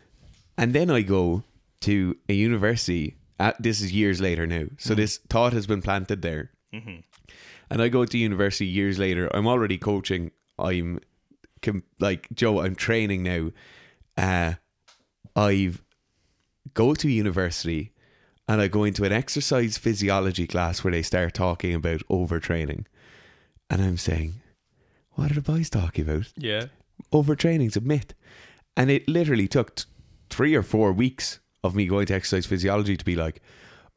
And 0.58 0.72
then 0.72 0.90
I 0.90 1.02
go 1.02 1.42
to 1.82 2.16
a 2.28 2.34
university. 2.34 3.16
At, 3.38 3.62
this 3.62 3.80
is 3.80 3.92
years 3.92 4.20
later 4.20 4.46
now. 4.46 4.64
So 4.78 4.94
mm. 4.94 4.96
this 4.96 5.18
thought 5.28 5.52
has 5.52 5.66
been 5.66 5.82
planted 5.82 6.22
there. 6.22 6.50
Mm-hmm. 6.72 7.00
And 7.70 7.82
I 7.82 7.88
go 7.88 8.04
to 8.04 8.18
university 8.18 8.66
years 8.66 8.98
later. 8.98 9.28
I'm 9.34 9.46
already 9.46 9.78
coaching. 9.78 10.30
I'm 10.58 11.00
com- 11.62 11.82
like 11.98 12.28
Joe. 12.32 12.60
I'm 12.60 12.74
training 12.74 13.22
now. 13.22 13.50
Uh, 14.16 14.54
I've 15.34 15.82
go 16.74 16.94
to 16.94 17.10
university 17.10 17.92
and 18.48 18.60
I 18.60 18.68
go 18.68 18.84
into 18.84 19.04
an 19.04 19.12
exercise 19.12 19.76
physiology 19.76 20.46
class 20.46 20.84
where 20.84 20.92
they 20.92 21.02
start 21.02 21.34
talking 21.34 21.74
about 21.74 22.02
overtraining, 22.08 22.86
and 23.68 23.82
I'm 23.82 23.96
saying, 23.96 24.40
"What 25.16 25.30
are 25.30 25.34
the 25.34 25.42
boys 25.42 25.68
talking 25.68 26.08
about? 26.08 26.32
Yeah. 26.36 26.66
overtraining's 27.12 27.76
a 27.76 27.80
myth. 27.80 28.14
And 28.76 28.90
it 28.90 29.06
literally 29.08 29.48
took 29.48 29.74
t- 29.76 29.84
three 30.30 30.54
or 30.54 30.62
four 30.62 30.92
weeks 30.92 31.40
of 31.62 31.74
me 31.74 31.86
going 31.86 32.06
to 32.06 32.14
exercise 32.14 32.46
physiology 32.46 32.96
to 32.96 33.04
be 33.04 33.16
like, 33.16 33.40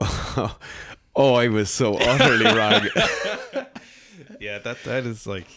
oh, 0.01 0.57
oh 1.15 1.33
I 1.35 1.47
was 1.47 1.69
so 1.69 1.95
utterly 1.97 2.45
wrong. 2.57 2.87
Yeah, 4.39 4.57
that 4.59 4.77
that 4.85 5.05
is 5.05 5.27
like 5.27 5.47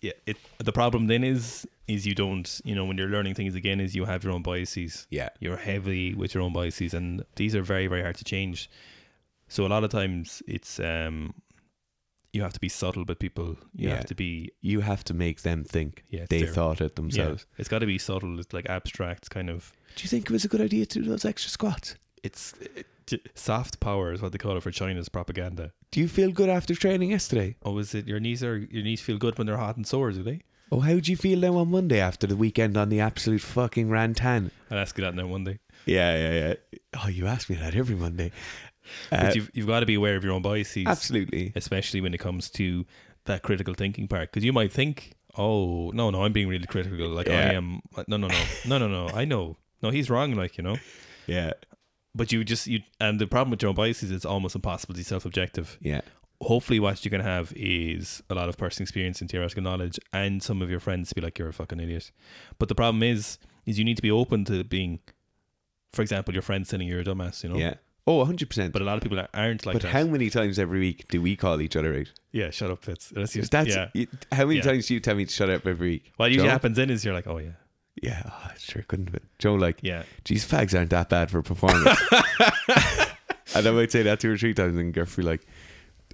yeah, 0.00 0.12
it 0.26 0.36
the 0.58 0.72
problem 0.72 1.08
then 1.08 1.24
is 1.24 1.66
is 1.88 2.06
you 2.06 2.14
don't, 2.14 2.60
you 2.64 2.74
know, 2.74 2.84
when 2.84 2.96
you're 2.98 3.08
learning 3.08 3.34
things 3.34 3.54
again 3.56 3.80
is 3.80 3.96
you 3.96 4.04
have 4.04 4.22
your 4.22 4.32
own 4.32 4.42
biases. 4.42 5.06
Yeah. 5.10 5.30
You're 5.40 5.56
heavy 5.56 6.14
with 6.14 6.34
your 6.34 6.42
own 6.44 6.52
biases 6.52 6.94
and 6.94 7.24
these 7.34 7.56
are 7.56 7.62
very 7.62 7.86
very 7.88 8.02
hard 8.02 8.16
to 8.16 8.24
change. 8.24 8.70
So 9.48 9.66
a 9.66 9.68
lot 9.68 9.82
of 9.82 9.90
times 9.90 10.40
it's 10.46 10.78
um 10.78 11.34
you 12.32 12.42
have 12.42 12.52
to 12.52 12.60
be 12.60 12.68
subtle 12.68 13.04
with 13.06 13.18
people. 13.18 13.56
You 13.74 13.88
Yeah. 13.88 13.96
have 13.96 14.06
to 14.06 14.14
be 14.14 14.50
You 14.60 14.80
have 14.80 15.02
to 15.04 15.14
make 15.14 15.42
them 15.42 15.64
think 15.64 16.04
Yeah, 16.10 16.26
they 16.28 16.42
their- 16.42 16.52
thought 16.52 16.80
it 16.80 16.92
yeah, 16.92 16.96
themselves. 16.96 17.46
it's 17.56 17.68
got 17.68 17.78
to 17.80 17.86
be 17.86 17.98
subtle. 17.98 18.38
It's 18.40 18.52
like 18.52 18.66
abstract 18.68 19.30
kind 19.30 19.48
of 19.50 19.72
Do 19.96 20.02
you 20.04 20.08
think 20.08 20.24
it 20.26 20.30
was 20.32 20.44
a 20.44 20.48
good 20.48 20.60
idea 20.60 20.86
to 20.86 20.98
do 21.00 21.04
those 21.08 21.24
extra 21.24 21.50
squats? 21.50 21.96
it's 22.22 22.52
it, 22.74 22.86
soft 23.34 23.80
power 23.80 24.12
is 24.12 24.20
what 24.20 24.32
they 24.32 24.38
call 24.38 24.56
it 24.56 24.62
for 24.62 24.70
China's 24.70 25.08
propaganda. 25.08 25.72
Do 25.90 26.00
you 26.00 26.08
feel 26.08 26.30
good 26.30 26.50
after 26.50 26.74
training 26.74 27.10
yesterday? 27.12 27.56
Oh, 27.62 27.78
is 27.78 27.94
it 27.94 28.06
your 28.06 28.20
knees 28.20 28.42
are 28.44 28.58
your 28.58 28.82
knees 28.82 29.00
feel 29.00 29.16
good 29.18 29.38
when 29.38 29.46
they're 29.46 29.56
hot 29.56 29.76
and 29.76 29.86
sore, 29.86 30.10
do 30.12 30.22
they? 30.22 30.40
Oh, 30.70 30.80
how 30.80 30.98
do 31.00 31.10
you 31.10 31.16
feel 31.16 31.38
now 31.38 31.56
on 31.56 31.70
Monday 31.70 31.98
after 31.98 32.26
the 32.26 32.36
weekend 32.36 32.76
on 32.76 32.90
the 32.90 33.00
absolute 33.00 33.40
fucking 33.40 33.88
rantan? 33.88 34.50
I'll 34.70 34.78
ask 34.78 34.98
you 34.98 35.04
that 35.04 35.14
now 35.14 35.26
Monday. 35.26 35.60
Yeah, 35.86 36.14
yeah, 36.18 36.32
yeah. 36.72 36.78
Oh, 37.02 37.08
you 37.08 37.26
ask 37.26 37.48
me 37.48 37.56
that 37.56 37.74
every 37.74 37.96
Monday. 37.96 38.32
Uh, 39.12 39.26
But 39.26 39.34
you've, 39.36 39.50
you've 39.54 39.66
got 39.66 39.80
to 39.80 39.86
be 39.86 39.94
aware 39.94 40.16
of 40.16 40.24
your 40.24 40.32
own 40.32 40.42
biases, 40.42 40.86
absolutely. 40.86 41.52
especially 41.56 42.00
when 42.00 42.14
it 42.14 42.18
comes 42.18 42.50
to 42.50 42.86
that 43.24 43.42
critical 43.42 43.74
thinking 43.74 44.08
part. 44.08 44.30
Because 44.32 44.44
you 44.44 44.52
might 44.52 44.72
think, 44.72 45.12
oh, 45.36 45.90
no, 45.94 46.10
no, 46.10 46.22
I'm 46.24 46.32
being 46.32 46.48
really 46.48 46.66
critical. 46.66 47.08
Like, 47.08 47.28
Yeah. 47.28 47.50
I 47.50 47.52
am. 47.54 47.80
No, 48.08 48.16
no, 48.16 48.28
no. 48.28 48.44
No, 48.66 48.78
no, 48.78 48.88
no. 48.88 49.08
I 49.14 49.24
know. 49.24 49.56
No, 49.82 49.90
he's 49.90 50.08
wrong, 50.10 50.34
like, 50.34 50.56
you 50.58 50.64
know. 50.64 50.76
Yeah, 51.26 51.52
But 52.14 52.32
you 52.32 52.42
just, 52.42 52.66
you, 52.66 52.80
and 53.00 53.20
the 53.20 53.26
problem 53.26 53.50
with 53.50 53.62
your 53.62 53.68
own 53.68 53.74
biases, 53.74 54.04
is 54.10 54.16
it's 54.16 54.24
almost 54.24 54.54
impossible 54.54 54.94
to 54.94 54.98
be 54.98 55.04
self 55.04 55.24
objective. 55.26 55.78
yeah, 55.80 56.00
Hopefully, 56.40 56.80
what 56.80 57.04
you 57.04 57.10
can 57.10 57.20
have 57.20 57.52
is 57.56 58.22
a 58.30 58.34
lot 58.34 58.48
of 58.48 58.56
personal 58.56 58.84
experience 58.84 59.20
and 59.20 59.28
theoretical 59.30 59.62
knowledge, 59.62 59.98
and 60.12 60.42
some 60.42 60.62
of 60.62 60.70
your 60.70 60.80
friends 60.80 61.08
to 61.10 61.14
be 61.16 61.20
like, 61.20 61.38
you're 61.38 61.48
a 61.48 61.52
fucking 61.52 61.80
idiot. 61.80 62.10
But 62.58 62.68
the 62.68 62.74
problem 62.76 63.02
is, 63.02 63.38
is 63.66 63.78
you 63.78 63.84
need 63.84 63.96
to 63.96 64.02
be 64.02 64.10
open 64.10 64.44
to 64.46 64.62
being, 64.64 65.00
for 65.92 66.00
example, 66.02 66.32
your 66.32 66.42
friends 66.42 66.68
saying 66.68 66.82
you're 66.82 67.00
a 67.00 67.04
dumbass, 67.04 67.42
you 67.42 67.50
know. 67.50 67.56
yeah. 67.56 67.74
Oh, 68.10 68.24
100%. 68.24 68.72
But 68.72 68.80
a 68.80 68.84
lot 68.86 68.96
of 68.96 69.02
people 69.02 69.22
aren't 69.34 69.66
like 69.66 69.74
but 69.74 69.82
that. 69.82 69.88
how 69.92 70.04
many 70.04 70.30
times 70.30 70.58
every 70.58 70.80
week 70.80 71.06
do 71.08 71.20
we 71.20 71.36
call 71.36 71.60
each 71.60 71.76
other 71.76 71.94
out? 71.94 72.10
Yeah, 72.32 72.48
shut 72.48 72.70
up, 72.70 72.82
Fitz. 72.82 73.10
That's 73.10 73.34
just, 73.34 73.50
That's 73.52 73.68
yeah. 73.68 73.88
you- 73.92 74.06
how 74.32 74.44
many 74.46 74.56
Yeah. 74.56 74.62
times 74.62 74.86
do 74.86 74.94
you 74.94 75.00
tell 75.00 75.14
me 75.14 75.26
to 75.26 75.32
shut 75.32 75.50
up 75.50 75.66
every 75.66 75.88
week? 75.90 76.12
What 76.16 76.30
usually 76.30 76.46
Joe? 76.46 76.52
happens 76.52 76.76
then 76.78 76.88
is 76.88 77.04
you're 77.04 77.12
like, 77.12 77.26
oh 77.26 77.36
yeah, 77.36 77.50
Yeah, 78.02 78.22
oh, 78.24 78.50
sure 78.58 78.82
couldn't 78.88 79.06
have 79.08 79.12
been. 79.12 79.28
Joe, 79.38 79.54
like, 79.56 79.80
yeah, 79.82 80.04
geez, 80.24 80.46
fags 80.50 80.74
aren't 80.76 80.88
that 80.90 81.10
bad 81.10 81.30
for 81.30 81.42
performance. 81.42 82.00
and 83.54 83.66
I 83.66 83.70
might 83.72 83.92
say 83.92 84.02
that 84.04 84.20
two 84.20 84.32
or 84.32 84.38
three 84.38 84.54
times, 84.54 84.76
and 84.78 84.94
Gerf 84.94 85.16
be 85.16 85.22
like, 85.22 85.46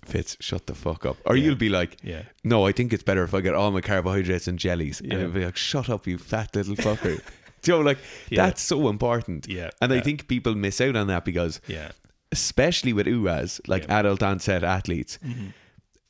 Fitz, 0.04 0.36
shut 0.40 0.66
the 0.66 0.74
fuck 0.74 1.06
up. 1.06 1.16
Or 1.24 1.36
Yeah. 1.36 1.44
you'll 1.46 1.54
be 1.56 1.68
like, 1.68 1.96
yeah, 2.02 2.22
no, 2.42 2.66
I 2.66 2.72
think 2.72 2.92
it's 2.92 3.02
better 3.04 3.22
if 3.22 3.32
I 3.34 3.40
get 3.40 3.54
all 3.54 3.70
my 3.70 3.80
carbohydrates 3.80 4.48
and 4.48 4.58
jellies. 4.58 5.00
And 5.00 5.12
Yeah. 5.12 5.18
I'll 5.20 5.30
be 5.30 5.44
like, 5.44 5.56
shut 5.56 5.88
up, 5.88 6.06
you 6.06 6.18
fat 6.18 6.54
little 6.56 6.74
fucker. 6.76 7.20
Joe, 7.68 7.80
like, 7.80 7.98
Yeah. 8.30 8.46
that's 8.46 8.62
so 8.62 8.88
important. 8.88 9.46
yeah. 9.48 9.70
And 9.80 9.92
I 9.92 10.00
think 10.00 10.28
people 10.28 10.54
miss 10.54 10.80
out 10.80 10.96
on 10.96 11.06
that 11.08 11.24
because, 11.24 11.60
yeah, 11.66 11.92
especially 12.32 12.92
with 12.92 13.06
UAS, 13.06 13.60
like 13.66 13.84
Yeah. 13.84 13.98
adult 14.00 14.22
onset 14.22 14.62
athletes, 14.64 15.18
Mhm. 15.24 15.52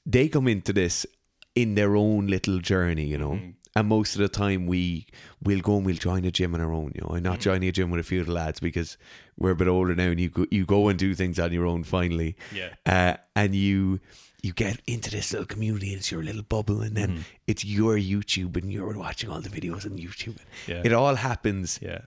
they 0.07 0.29
come 0.29 0.49
into 0.49 0.73
this 0.73 1.07
in 1.55 1.75
their 1.75 1.97
own 1.97 2.27
little 2.27 2.59
journey, 2.61 3.07
you 3.07 3.19
know. 3.19 3.33
Mhm. 3.33 3.55
And 3.77 3.89
most 3.89 4.15
of 4.15 4.21
the 4.21 4.29
time, 4.29 4.67
we 4.67 5.07
will 5.43 5.61
go 5.61 5.77
and 5.77 5.85
we'll 5.87 5.97
join 5.97 6.25
a 6.25 6.31
gym 6.31 6.55
on 6.55 6.61
our 6.61 6.73
own. 6.73 6.93
You 6.95 7.01
know, 7.03 7.17
I'm 7.17 7.23
not 7.25 7.39
Mhm. 7.41 7.43
joining 7.43 7.69
a 7.69 7.73
gym 7.73 7.91
with 7.91 8.01
a 8.01 8.05
few 8.05 8.21
of 8.21 8.27
the 8.27 8.33
lads 8.33 8.61
because 8.61 8.97
we're 9.37 9.51
a 9.51 9.57
bit 9.57 9.67
older 9.69 9.95
now, 9.97 10.11
and 10.11 10.21
you 10.21 10.29
go, 10.29 10.47
you 10.51 10.65
go 10.65 10.89
and 10.89 10.97
do 10.99 11.13
things 11.15 11.39
on 11.41 11.53
your 11.53 11.67
own 11.67 11.83
finally, 11.83 12.37
yeah, 12.55 12.69
uh, 12.87 13.17
and 13.35 13.55
you 13.57 13.99
you 14.45 14.53
get 14.53 14.77
into 14.87 15.11
this 15.11 15.33
little 15.33 15.47
community. 15.55 15.89
And 15.93 15.99
it's 16.01 16.11
your 16.15 16.23
little 16.23 16.43
bubble, 16.55 16.81
and 16.87 16.95
then 17.01 17.11
Mhm. 17.11 17.23
it's 17.51 17.65
your 17.65 17.95
YouTube, 18.13 18.53
and 18.61 18.67
you're 18.75 18.97
watching 19.07 19.31
all 19.31 19.41
the 19.41 19.49
videos 19.59 19.83
on 19.89 19.95
YouTube. 20.07 20.37
yeah, 20.71 20.83
It 20.85 20.93
all 20.93 21.17
happens 21.17 21.79
yeah, 21.83 22.03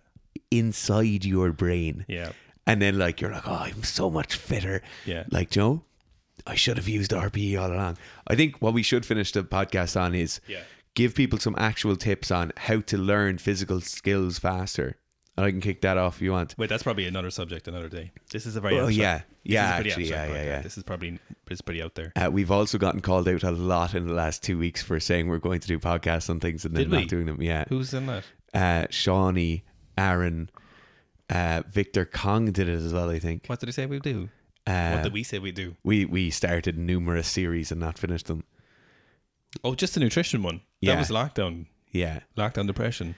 inside 0.52 1.26
your 1.26 1.52
brain, 1.52 2.06
yeah, 2.08 2.32
and 2.66 2.82
then 2.82 2.98
like 2.98 3.22
you're 3.22 3.32
like, 3.32 3.48
oh, 3.48 3.56
I'm 3.68 3.84
so 3.84 4.10
much 4.10 4.36
fitter. 4.36 4.82
yeah, 5.06 5.24
Like 5.32 5.50
Joe, 5.50 5.84
I 6.46 6.56
should 6.56 6.78
have 6.78 6.88
used 6.88 7.12
RPE 7.12 7.58
all 7.62 7.72
along. 7.74 7.98
I 8.28 8.36
think 8.36 8.62
what 8.62 8.74
we 8.74 8.84
should 8.84 9.06
finish 9.06 9.32
the 9.32 9.44
podcast 9.44 10.00
on 10.00 10.14
is 10.16 10.40
yeah. 10.48 10.62
give 10.94 11.16
people 11.16 11.40
some 11.40 11.56
actual 11.58 11.96
tips 11.96 12.32
on 12.32 12.52
how 12.58 12.82
to 12.82 12.98
learn 12.98 13.38
physical 13.40 13.82
skills 13.82 14.40
faster. 14.40 14.98
And 15.38 15.46
I 15.46 15.52
can 15.52 15.62
kick 15.62 15.82
that 15.82 15.98
off 16.00 16.16
if 16.16 16.22
you 16.24 16.32
want. 16.32 16.56
Wait, 16.58 16.68
that's 16.68 16.82
probably 16.82 17.06
another 17.06 17.30
subject 17.30 17.68
another 17.68 17.90
day. 17.90 18.12
This 18.32 18.48
is 18.48 18.56
a 18.56 18.62
very 18.62 18.76
Oh, 18.80 18.88
abstract- 18.88 18.98
yeah. 18.98 19.18
this 19.18 19.26
Yeah, 19.44 19.66
is 19.66 19.72
a 19.72 19.76
pretty 19.76 19.90
actually, 19.92 20.10
yeah, 20.10 20.26
yeah, 20.28 20.44
yeah. 20.46 20.62
This 20.62 20.78
is 20.78 20.84
probably 20.84 21.20
it's 21.50 21.62
pretty 21.62 21.82
out 21.84 21.94
there. 21.96 22.12
Uh, 22.16 22.30
we've 22.32 22.50
also 22.50 22.78
gotten 22.80 23.02
called 23.02 23.28
out 23.28 23.44
a 23.44 23.52
lot 23.52 23.94
in 23.94 24.08
the 24.08 24.14
last 24.14 24.42
two 24.44 24.58
weeks 24.58 24.82
for 24.82 25.00
saying 25.00 25.28
we're 25.28 25.38
going 25.38 25.60
to 25.60 25.68
do 25.68 25.78
podcasts 25.78 26.28
on 26.30 26.40
things 26.40 26.66
and 26.66 26.76
then 26.76 26.84
Did 26.86 26.92
not 26.92 27.00
we? 27.02 27.06
doing 27.06 27.28
them. 27.28 27.42
Yeah. 27.42 27.66
Who's 27.70 27.94
in 27.94 28.08
that? 28.08 28.24
Uh, 28.54 28.88
Shawnee, 28.90 29.64
Aaron, 29.96 30.50
uh, 31.30 31.62
Victor 31.70 32.06
Kong 32.06 32.52
did 32.52 32.68
it 32.68 32.74
as 32.74 32.92
well, 32.92 33.10
I 33.12 33.20
think. 33.20 33.46
What 33.46 33.60
did 33.60 33.68
he 33.68 33.74
say 33.74 33.86
we 33.86 34.00
do? 34.00 34.30
Uh, 34.66 34.92
what 34.94 35.04
did 35.04 35.14
we 35.14 35.22
say 35.24 35.38
we 35.40 35.52
do? 35.52 35.76
we, 35.84 36.04
we 36.06 36.30
started 36.32 36.78
numerous 36.80 37.28
series 37.28 37.72
and 37.72 37.80
not 37.80 37.98
finished 38.00 38.26
them. 38.26 38.44
Oh, 39.64 39.76
just 39.76 39.94
the 39.94 40.00
nutrition 40.00 40.42
one. 40.42 40.62
Yeah. 40.82 40.94
That 40.96 41.00
was 41.00 41.10
lockdown. 41.10 41.68
Yeah. 41.92 42.22
Lockdown 42.36 42.66
depression. 42.68 43.16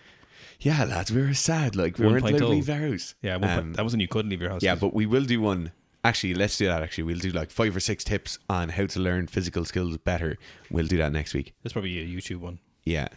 Yeah, 0.60 0.84
lads, 0.84 1.12
we 1.12 1.22
were 1.22 1.34
sad. 1.34 1.76
Like, 1.76 1.98
we 1.98 2.06
weren't 2.06 2.22
allowed 2.22 2.38
to 2.40 2.44
1.0. 2.46 2.50
leave 2.50 2.66
the 2.66 2.76
house. 2.76 3.16
Yeah, 3.22 3.38
one 3.38 3.48
point- 3.50 3.60
Um, 3.60 3.74
that 3.74 3.84
was 3.84 3.94
when 3.94 4.02
you 4.02 4.08
couldn't 4.10 4.30
leave 4.30 4.42
your 4.42 4.50
house. 4.50 4.62
Yeah, 4.64 4.76
but 4.76 4.94
we 4.94 5.06
will 5.06 5.24
do 5.26 5.42
one 5.42 5.72
Actually, 6.02 6.34
let's 6.34 6.58
do 6.58 6.66
that. 6.66 6.82
Actually, 6.82 7.04
we'll 7.04 7.18
do 7.18 7.30
like 7.32 7.52
five 7.52 7.76
or 7.76 7.82
six 7.82 8.06
tips 8.06 8.40
on 8.50 8.70
how 8.70 8.86
to 8.86 9.02
learn 9.02 9.28
physical 9.28 9.66
skills 9.66 9.98
better. 9.98 10.38
We'll 10.72 10.88
do 10.88 10.96
that 10.96 11.12
next 11.12 11.34
week. 11.34 11.54
That's 11.62 11.74
probably 11.74 12.00
a 12.00 12.06
YouTube 12.08 12.38
one. 12.40 12.60
Yeah. 12.86 13.10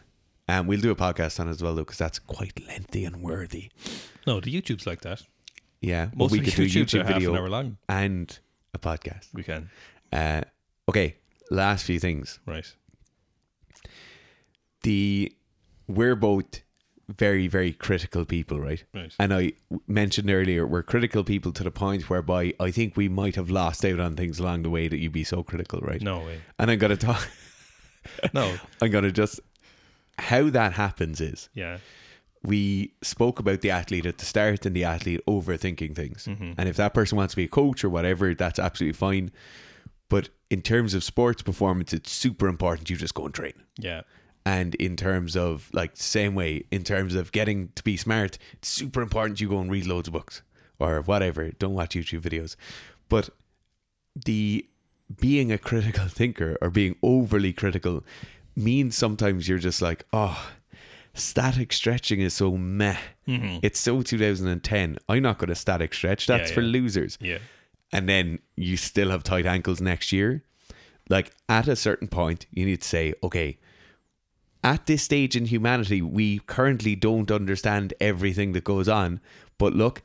And 0.48 0.66
we'll 0.66 0.80
do 0.80 0.90
a 0.90 0.96
podcast 0.96 1.38
on 1.38 1.46
it 1.46 1.52
as 1.52 1.62
well, 1.62 1.76
though, 1.76 1.82
because 1.84 1.98
that's 1.98 2.18
quite 2.18 2.60
lengthy 2.66 3.04
and 3.04 3.22
worthy. 3.22 3.70
No, 4.26 4.40
the 4.40 4.52
YouTube's 4.52 4.84
like 4.84 5.02
that. 5.02 5.22
Yeah. 5.80 6.06
but 6.06 6.16
Most 6.18 6.32
we 6.32 6.38
of 6.40 6.44
could 6.46 6.54
the 6.54 6.68
do 6.68 6.80
a 6.80 6.84
YouTubes 6.84 6.94
are 6.94 7.04
YouTube 7.04 7.06
half 7.06 7.08
an 7.14 7.20
video 7.20 7.36
hour 7.36 7.48
long. 7.48 7.76
and 7.88 8.38
a 8.74 8.78
podcast. 8.80 9.28
We 9.32 9.44
can. 9.44 9.70
Uh, 10.12 10.40
okay. 10.88 11.14
Last 11.52 11.84
few 11.84 12.00
things. 12.00 12.40
Right. 12.46 12.66
The 14.82 15.32
we're 15.86 16.16
both 16.16 16.62
very 17.18 17.46
very 17.48 17.72
critical 17.72 18.24
people, 18.24 18.60
right? 18.60 18.82
Right. 18.94 19.14
And 19.18 19.32
I 19.34 19.52
mentioned 19.86 20.30
earlier 20.30 20.66
we're 20.66 20.82
critical 20.82 21.24
people 21.24 21.52
to 21.52 21.64
the 21.64 21.70
point 21.70 22.08
whereby 22.10 22.54
I 22.60 22.70
think 22.70 22.96
we 22.96 23.08
might 23.08 23.36
have 23.36 23.50
lost 23.50 23.84
out 23.84 24.00
on 24.00 24.16
things 24.16 24.38
along 24.38 24.62
the 24.62 24.70
way 24.70 24.88
that 24.88 24.98
you'd 24.98 25.12
be 25.12 25.24
so 25.24 25.42
critical, 25.42 25.80
right? 25.80 26.00
No 26.02 26.20
way. 26.20 26.40
And 26.58 26.70
I'm 26.70 26.78
gonna 26.78 26.96
talk. 26.96 27.28
No. 28.34 28.56
I'm 28.82 28.90
gonna 28.90 29.12
just 29.12 29.38
how 30.18 30.50
that 30.50 30.72
happens 30.72 31.20
is 31.20 31.48
Yeah. 31.54 31.78
we 32.42 32.92
spoke 33.02 33.38
about 33.38 33.60
the 33.60 33.70
athlete 33.70 34.06
at 34.06 34.18
the 34.18 34.24
start 34.24 34.66
and 34.66 34.74
the 34.74 34.84
athlete 34.84 35.20
overthinking 35.28 35.94
things. 35.94 36.26
Mm-hmm. 36.26 36.52
And 36.58 36.68
if 36.68 36.76
that 36.76 36.94
person 36.94 37.16
wants 37.16 37.32
to 37.34 37.36
be 37.36 37.44
a 37.44 37.48
coach 37.48 37.84
or 37.84 37.90
whatever, 37.90 38.34
that's 38.34 38.58
absolutely 38.58 38.94
fine. 38.98 39.30
But 40.08 40.28
in 40.50 40.60
terms 40.62 40.92
of 40.94 41.02
sports 41.04 41.42
performance, 41.42 41.92
it's 41.92 42.10
super 42.12 42.48
important 42.48 42.90
you 42.90 42.96
just 42.96 43.14
go 43.14 43.24
and 43.24 43.32
train. 43.34 43.54
Yeah. 43.78 44.02
And 44.44 44.74
in 44.76 44.96
terms 44.96 45.36
of 45.36 45.70
like 45.72 45.92
same 45.94 46.34
way, 46.34 46.64
in 46.70 46.82
terms 46.82 47.14
of 47.14 47.32
getting 47.32 47.68
to 47.76 47.82
be 47.84 47.96
smart, 47.96 48.38
it's 48.54 48.68
super 48.68 49.00
important 49.00 49.40
you 49.40 49.48
go 49.48 49.60
and 49.60 49.70
read 49.70 49.86
loads 49.86 50.08
of 50.08 50.14
books 50.14 50.42
or 50.78 51.00
whatever. 51.02 51.50
Don't 51.52 51.74
watch 51.74 51.94
YouTube 51.94 52.22
videos. 52.22 52.56
But 53.08 53.30
the 54.16 54.66
being 55.20 55.52
a 55.52 55.58
critical 55.58 56.06
thinker 56.08 56.56
or 56.60 56.70
being 56.70 56.96
overly 57.02 57.52
critical 57.52 58.04
means 58.56 58.96
sometimes 58.96 59.48
you're 59.48 59.58
just 59.58 59.80
like, 59.80 60.04
oh, 60.12 60.52
static 61.14 61.72
stretching 61.72 62.20
is 62.20 62.34
so 62.34 62.56
meh. 62.56 62.96
Mm-hmm. 63.28 63.58
It's 63.62 63.78
so 63.78 64.02
2010. 64.02 64.98
I'm 65.08 65.22
not 65.22 65.38
going 65.38 65.48
to 65.48 65.54
static 65.54 65.94
stretch. 65.94 66.26
That's 66.26 66.50
Yeah, 66.50 66.54
for 66.54 66.60
yeah. 66.62 66.72
losers. 66.72 67.18
Yeah. 67.20 67.38
And 67.92 68.08
then 68.08 68.38
you 68.56 68.76
still 68.76 69.10
have 69.10 69.22
tight 69.22 69.46
ankles 69.46 69.80
next 69.80 70.12
year. 70.12 70.42
Like 71.08 71.32
at 71.48 71.68
a 71.68 71.76
certain 71.76 72.08
point, 72.08 72.46
you 72.50 72.64
need 72.64 72.80
to 72.82 72.88
say, 72.88 73.14
okay, 73.22 73.58
at 74.62 74.86
this 74.86 75.02
stage 75.02 75.36
in 75.36 75.46
humanity, 75.46 76.00
we 76.02 76.38
currently 76.40 76.94
don't 76.94 77.30
understand 77.30 77.94
everything 78.00 78.52
that 78.52 78.64
goes 78.64 78.88
on. 78.88 79.20
But 79.58 79.74
look, 79.74 80.02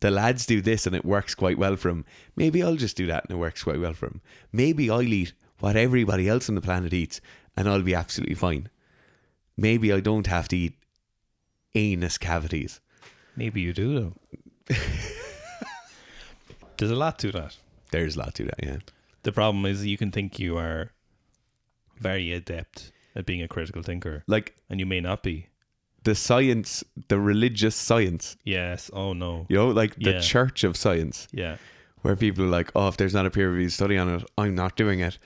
the 0.00 0.10
lads 0.10 0.46
do 0.46 0.60
this 0.62 0.86
and 0.86 0.96
it 0.96 1.04
works 1.04 1.34
quite 1.34 1.58
well 1.58 1.76
for 1.76 1.88
them. 1.88 2.06
Maybe 2.34 2.62
I'll 2.62 2.76
just 2.76 2.96
do 2.96 3.06
that 3.06 3.24
and 3.24 3.32
it 3.32 3.40
works 3.40 3.62
quite 3.62 3.80
well 3.80 3.92
for 3.92 4.06
them. 4.06 4.22
Maybe 4.52 4.90
I'll 4.90 5.02
eat 5.02 5.34
what 5.58 5.76
everybody 5.76 6.28
else 6.28 6.48
on 6.48 6.54
the 6.54 6.62
planet 6.62 6.94
eats 6.94 7.20
and 7.56 7.68
I'll 7.68 7.82
be 7.82 7.94
absolutely 7.94 8.34
fine. 8.34 8.70
Maybe 9.56 9.92
I 9.92 10.00
don't 10.00 10.26
have 10.26 10.48
to 10.48 10.56
eat 10.56 10.74
anus 11.74 12.16
cavities. 12.16 12.80
Maybe 13.36 13.60
you 13.60 13.74
do 13.74 13.94
though. 14.00 14.14
There's 16.78 16.90
a 16.90 16.96
lot 16.96 17.18
to 17.18 17.30
that. 17.32 17.58
There's 17.90 18.16
a 18.16 18.20
lot 18.20 18.34
to 18.36 18.44
that, 18.44 18.62
yeah. 18.62 18.78
The 19.24 19.32
problem 19.32 19.66
is 19.66 19.84
you 19.84 19.98
can 19.98 20.10
think 20.10 20.38
you 20.38 20.56
are 20.56 20.92
very 21.98 22.32
adept 22.32 22.92
at 23.16 23.26
being 23.26 23.42
a 23.42 23.48
critical 23.48 23.82
thinker, 23.82 24.22
Like 24.26 24.54
and 24.68 24.78
you 24.80 24.86
may 24.86 25.00
not 25.00 25.22
be. 25.22 25.48
the 26.04 26.14
science, 26.14 26.82
the 27.08 27.18
religious 27.20 27.76
science, 27.76 28.36
Yes. 28.44 28.90
Oh 28.92 29.12
no. 29.12 29.46
you 29.48 29.56
know, 29.56 29.68
like 29.68 29.94
the 29.96 30.12
Yeah. 30.12 30.20
church 30.20 30.64
of 30.64 30.76
science, 30.76 31.28
Yeah. 31.32 31.56
where 32.02 32.16
people 32.16 32.44
are 32.44 32.48
like, 32.48 32.70
oh, 32.74 32.88
if 32.88 32.96
there's 32.96 33.12
not 33.14 33.26
a 33.26 33.30
peer 33.30 33.50
reviewed 33.50 33.72
study 33.72 33.98
on 33.98 34.08
it, 34.08 34.24
I'm 34.38 34.54
not 34.54 34.76
doing 34.76 35.00
it. 35.00 35.18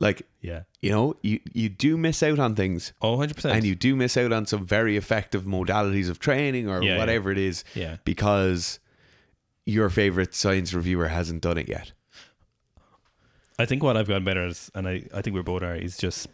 Like, 0.00 0.22
Yeah. 0.40 0.62
you 0.82 0.90
know, 0.90 1.14
you, 1.22 1.40
you 1.52 1.68
do 1.68 1.96
miss 1.96 2.22
out 2.22 2.38
on 2.38 2.54
things 2.54 2.92
Oh, 3.00 3.12
100 3.12 3.34
percent. 3.36 3.56
and 3.56 3.64
you 3.64 3.74
do 3.74 3.96
miss 3.96 4.16
out 4.16 4.32
on 4.32 4.44
some 4.46 4.66
very 4.66 4.96
effective 4.96 5.44
modalities 5.44 6.08
of 6.10 6.18
training 6.18 6.68
or 6.68 6.82
Yeah, 6.82 6.92
yeah. 6.92 6.98
whatever 6.98 7.30
it 7.32 7.38
is 7.38 7.64
Yeah. 7.74 7.96
because 8.04 8.78
your 9.66 9.88
favorite 9.90 10.34
science 10.34 10.74
reviewer 10.74 11.08
hasn't 11.08 11.40
done 11.42 11.58
it 11.58 11.68
yet. 11.68 11.92
I 13.58 13.66
think 13.66 13.82
what 13.82 13.96
I've 13.96 14.08
gotten 14.08 14.24
better 14.24 14.46
at, 14.46 14.68
and 14.74 14.86
I, 14.88 15.04
I 15.14 15.22
think 15.22 15.34
we're 15.34 15.42
both 15.42 15.62
are, 15.62 15.74
is 15.76 15.96
just 15.96 16.28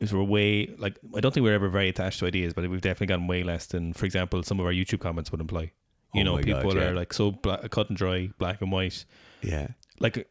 is 0.00 0.12
we're 0.12 0.22
way 0.22 0.74
like 0.78 0.98
I 1.14 1.20
don't 1.20 1.32
think 1.32 1.44
we're 1.44 1.54
ever 1.54 1.68
very 1.68 1.88
attached 1.88 2.18
to 2.20 2.26
ideas, 2.26 2.52
but 2.54 2.68
we've 2.68 2.80
definitely 2.80 3.06
gotten 3.08 3.26
way 3.26 3.42
less 3.42 3.66
than, 3.66 3.92
for 3.92 4.06
example, 4.06 4.42
some 4.42 4.58
of 4.58 4.66
our 4.66 4.72
YouTube 4.72 5.00
comments 5.00 5.30
would 5.30 5.40
imply. 5.40 5.72
You 6.12 6.22
Oh 6.22 6.24
know, 6.24 6.34
my 6.36 6.42
God, 6.42 6.62
people 6.62 6.76
yeah. 6.76 6.88
are 6.88 6.94
like 6.94 7.12
so 7.12 7.30
bla- 7.30 7.68
cut 7.68 7.88
and 7.88 7.96
dry, 7.96 8.30
black 8.38 8.60
and 8.62 8.72
white. 8.72 9.04
Yeah. 9.42 9.68
Like, 10.00 10.28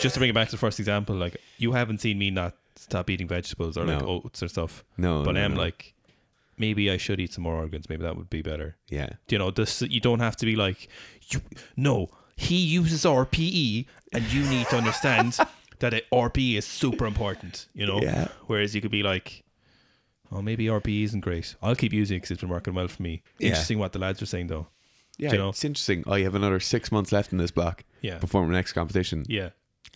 just 0.00 0.14
to 0.14 0.20
bring 0.20 0.30
it 0.30 0.34
back 0.34 0.48
to 0.48 0.52
the 0.52 0.58
first 0.58 0.78
example, 0.80 1.14
like 1.16 1.36
you 1.58 1.72
haven't 1.72 2.00
seen 2.00 2.18
me 2.18 2.30
not 2.30 2.54
stop 2.76 3.08
eating 3.08 3.28
vegetables 3.28 3.76
or 3.78 3.84
like 3.84 4.02
oats 4.02 4.42
or 4.42 4.48
stuff, 4.48 4.84
No. 4.98 5.22
but 5.24 5.32
no, 5.32 5.44
I'm 5.44 5.54
no. 5.54 5.60
like, 5.60 5.94
maybe 6.58 6.90
I 6.90 6.96
should 6.96 7.20
eat 7.20 7.32
some 7.32 7.44
more 7.44 7.54
organs. 7.54 7.88
Maybe 7.88 8.02
that 8.02 8.16
would 8.16 8.28
be 8.28 8.42
better. 8.42 8.76
yeah. 8.88 9.10
You 9.28 9.38
know, 9.38 9.50
this 9.52 9.80
you 9.82 10.00
don't 10.00 10.18
have 10.20 10.36
to 10.38 10.46
be 10.46 10.56
like, 10.56 10.88
you 11.30 11.40
no, 11.76 12.08
he 12.36 12.56
uses 12.56 13.04
RPE, 13.04 13.86
and 14.12 14.24
you 14.32 14.42
need 14.50 14.66
to 14.68 14.76
understand 14.76 15.38
that 15.82 15.94
it, 15.94 16.06
RPE 16.10 16.56
is 16.56 16.64
super 16.66 17.06
important. 17.06 17.68
You 17.74 17.86
know, 17.86 18.00
Yeah. 18.00 18.28
whereas 18.46 18.74
you 18.74 18.80
could 18.80 18.90
be 18.90 19.02
like, 19.02 19.44
oh, 20.32 20.40
maybe 20.42 20.64
RP 20.66 21.04
isn't 21.04 21.20
great. 21.20 21.54
I'll 21.62 21.76
keep 21.76 21.92
using 21.92 22.16
it 22.16 22.20
because 22.20 22.30
it's 22.32 22.40
been 22.40 22.48
working 22.50 22.74
well 22.74 22.88
for 22.88 23.02
me. 23.02 23.22
Yeah. 23.38 23.48
Interesting 23.50 23.78
what 23.78 23.92
the 23.92 23.98
lads 23.98 24.22
are 24.22 24.26
saying 24.26 24.46
though. 24.48 24.68
Yeah. 25.18 25.32
you 25.32 25.38
know? 25.38 25.50
It's 25.50 25.64
interesting. 25.64 26.02
I 26.08 26.20
have 26.20 26.34
another 26.34 26.58
six 26.58 26.90
months 26.90 27.12
left 27.12 27.30
in 27.32 27.38
this 27.38 27.50
block 27.50 27.84
Yeah, 28.00 28.16
before 28.18 28.46
my 28.46 28.52
next 28.54 28.72
competition. 28.72 29.24
yeah. 29.28 29.50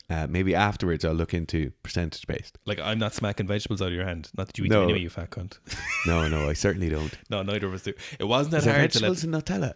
Uh, 0.08 0.24
maybe 0.28 0.54
afterwards 0.54 1.04
I'll 1.04 1.14
look 1.14 1.34
into 1.34 1.72
percentage 1.82 2.26
based. 2.28 2.58
Like 2.64 2.78
I'm 2.78 2.98
not 2.98 3.12
smacking 3.14 3.48
vegetables 3.48 3.82
out 3.82 3.88
of 3.88 3.94
your 3.94 4.04
hand. 4.04 4.28
Not 4.36 4.46
that 4.46 4.56
you 4.58 4.64
eat 4.66 4.70
No. 4.70 4.80
them 4.80 4.90
anyway, 4.90 5.00
you 5.00 5.08
fat 5.10 5.30
cunt. 5.30 5.58
No, 6.06 6.28
no, 6.28 6.48
I 6.48 6.52
certainly 6.52 6.88
don't. 6.88 7.12
no, 7.30 7.42
neither 7.42 7.66
of 7.66 7.74
us 7.74 7.82
do. 7.82 7.92
It 8.20 8.24
wasn't 8.24 8.52
that 8.52 8.58
Is 8.58 8.64
hard 8.66 8.76
to 8.76 8.80
let 9.00 9.08
vegetables 9.10 9.24
in 9.24 9.30
Nutella? 9.32 9.74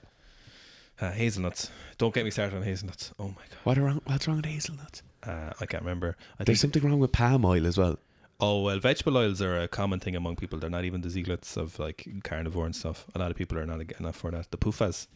uh, 1.00 1.10
hazelnuts. 1.12 1.70
Don't 1.98 2.14
get 2.14 2.24
me 2.24 2.30
started 2.30 2.54
on 2.56 2.62
hazelnuts. 2.62 3.12
Oh 3.18 3.28
my 3.28 3.34
god, 3.50 3.58
What 3.64 3.78
are 3.78 3.82
wrong, 3.82 4.02
what's 4.04 4.28
wrong 4.28 4.36
with 4.36 4.46
hazelnuts? 4.46 5.02
Uh, 5.22 5.52
I 5.60 5.66
can't 5.66 5.82
remember. 5.82 6.16
I 6.38 6.44
There's 6.44 6.60
think. 6.60 6.72
something 6.74 6.90
wrong 6.90 7.00
with 7.00 7.12
palm 7.12 7.44
oil 7.44 7.66
as 7.66 7.76
well. 7.76 7.98
Oh 8.42 8.62
well, 8.62 8.78
vegetable 8.78 9.18
oils 9.18 9.42
are 9.42 9.58
a 9.60 9.68
common 9.68 10.00
thing 10.00 10.16
among 10.16 10.36
people. 10.36 10.58
They're 10.58 10.70
not 10.70 10.84
even 10.84 11.02
the 11.02 11.10
zealots 11.10 11.56
of 11.58 11.78
like 11.78 12.08
carnivore 12.24 12.64
and 12.64 12.74
stuff. 12.74 13.06
A 13.14 13.18
lot 13.18 13.30
of 13.30 13.36
people 13.36 13.58
are 13.58 13.66
not 13.66 13.80
enough 14.00 14.16
for 14.16 14.30
that. 14.30 14.50
The 14.50 14.56
PUFAs. 14.58 15.06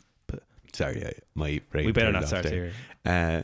Sorry, 0.74 1.07
I, 1.07 1.12
my 1.34 1.61
brain. 1.70 1.86
we 1.86 1.92
better 1.92 2.11
not 2.12 2.26
start 2.26 2.42
there. 2.44 2.52
here. 2.52 2.72
Uh, 3.07 3.42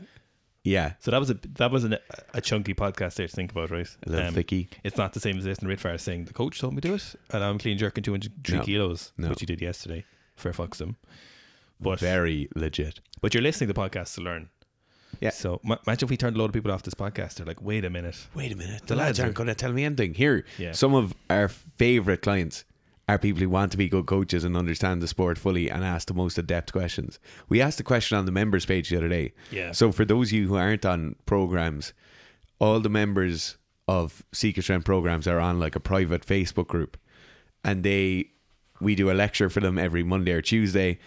yeah, 0.64 0.94
So 0.98 1.10
that 1.12 1.20
was 1.20 1.30
a 1.30 1.34
that 1.54 1.70
was 1.70 1.84
an, 1.84 1.96
a 2.34 2.40
chunky 2.42 2.74
podcast 2.74 3.14
there 3.14 3.26
to 3.28 3.34
think 3.34 3.52
about, 3.52 3.70
right? 3.70 3.88
a 4.06 4.10
little 4.10 4.26
Um, 4.28 4.34
thicky. 4.34 4.68
It's 4.84 4.98
not 4.98 5.14
the 5.14 5.20
same 5.20 5.38
as 5.38 5.44
this 5.44 5.60
in 5.60 5.68
Ritfire 5.68 5.98
saying 5.98 6.24
the 6.26 6.34
coach 6.34 6.58
told 6.60 6.74
me 6.74 6.82
to 6.82 6.88
do 6.88 6.94
it, 6.96 7.14
and 7.30 7.42
I'm 7.42 7.56
clean 7.58 7.78
jerking 7.78 8.02
203 8.04 8.58
No. 8.58 8.64
kilos, 8.64 9.12
No. 9.16 9.28
which 9.30 9.40
he 9.40 9.46
did 9.46 9.62
yesterday. 9.62 10.04
Fair 10.36 10.52
fucks 10.52 10.78
him. 10.80 10.96
But 11.80 11.98
Very 12.00 12.50
legit. 12.54 13.00
but 13.22 13.32
you're 13.32 13.42
listening 13.42 13.68
to 13.68 13.72
the 13.72 13.80
podcast 13.80 14.16
to 14.16 14.20
learn. 14.20 14.50
Yeah. 15.20 15.30
So 15.30 15.60
ma- 15.64 15.76
imagine 15.86 16.06
if 16.06 16.10
we 16.10 16.16
turned 16.16 16.36
a 16.36 16.38
lot 16.38 16.46
of 16.46 16.52
people 16.52 16.70
off 16.70 16.82
this 16.82 16.94
podcast. 16.94 17.34
They're 17.34 17.46
like, 17.46 17.60
wait 17.62 17.84
a 17.84 17.90
minute. 17.90 18.16
Wait 18.34 18.52
a 18.52 18.56
minute. 18.56 18.86
The 18.86 18.94
lads 18.94 19.06
lads 19.18 19.20
are- 19.20 19.22
aren't 19.24 19.34
going 19.36 19.48
to 19.48 19.54
tell 19.54 19.72
me 19.72 19.84
anything. 19.84 20.14
Here, 20.14 20.44
Yeah. 20.58 20.72
some 20.72 20.94
of 20.94 21.14
our 21.28 21.48
favorite 21.48 22.22
clients 22.22 22.64
are 23.08 23.18
people 23.18 23.42
who 23.42 23.48
want 23.50 23.72
to 23.72 23.76
be 23.78 23.88
good 23.88 24.06
coaches 24.06 24.44
and 24.44 24.56
understand 24.56 25.02
the 25.02 25.08
sport 25.08 25.36
fully 25.36 25.68
and 25.68 25.82
ask 25.84 26.06
the 26.06 26.14
most 26.14 26.38
adept 26.38 26.72
questions. 26.72 27.18
We 27.48 27.60
asked 27.60 27.80
a 27.80 27.82
question 27.82 28.16
on 28.16 28.24
the 28.24 28.30
members 28.32 28.64
page 28.64 28.88
the 28.88 28.96
other 28.98 29.08
day. 29.08 29.32
Yeah. 29.50 29.72
So 29.72 29.90
for 29.90 30.04
those 30.04 30.28
of 30.28 30.32
you 30.34 30.46
who 30.48 30.54
aren't 30.56 30.86
on 30.86 31.16
programs, 31.26 31.92
all 32.60 32.78
the 32.78 32.88
members 32.88 33.56
of 33.88 34.22
Seek 34.32 34.62
Strength 34.62 34.84
programs 34.84 35.26
are 35.26 35.40
on 35.40 35.58
like 35.58 35.74
a 35.74 35.80
private 35.80 36.24
Facebook 36.24 36.68
group, 36.68 36.96
and 37.64 37.82
they 37.82 38.26
we 38.80 38.94
do 38.94 39.10
a 39.10 39.12
lecture 39.12 39.50
for 39.50 39.58
them 39.60 39.76
every 39.76 40.02
Monday 40.04 40.30
or 40.32 40.40
Tuesday. 40.40 40.98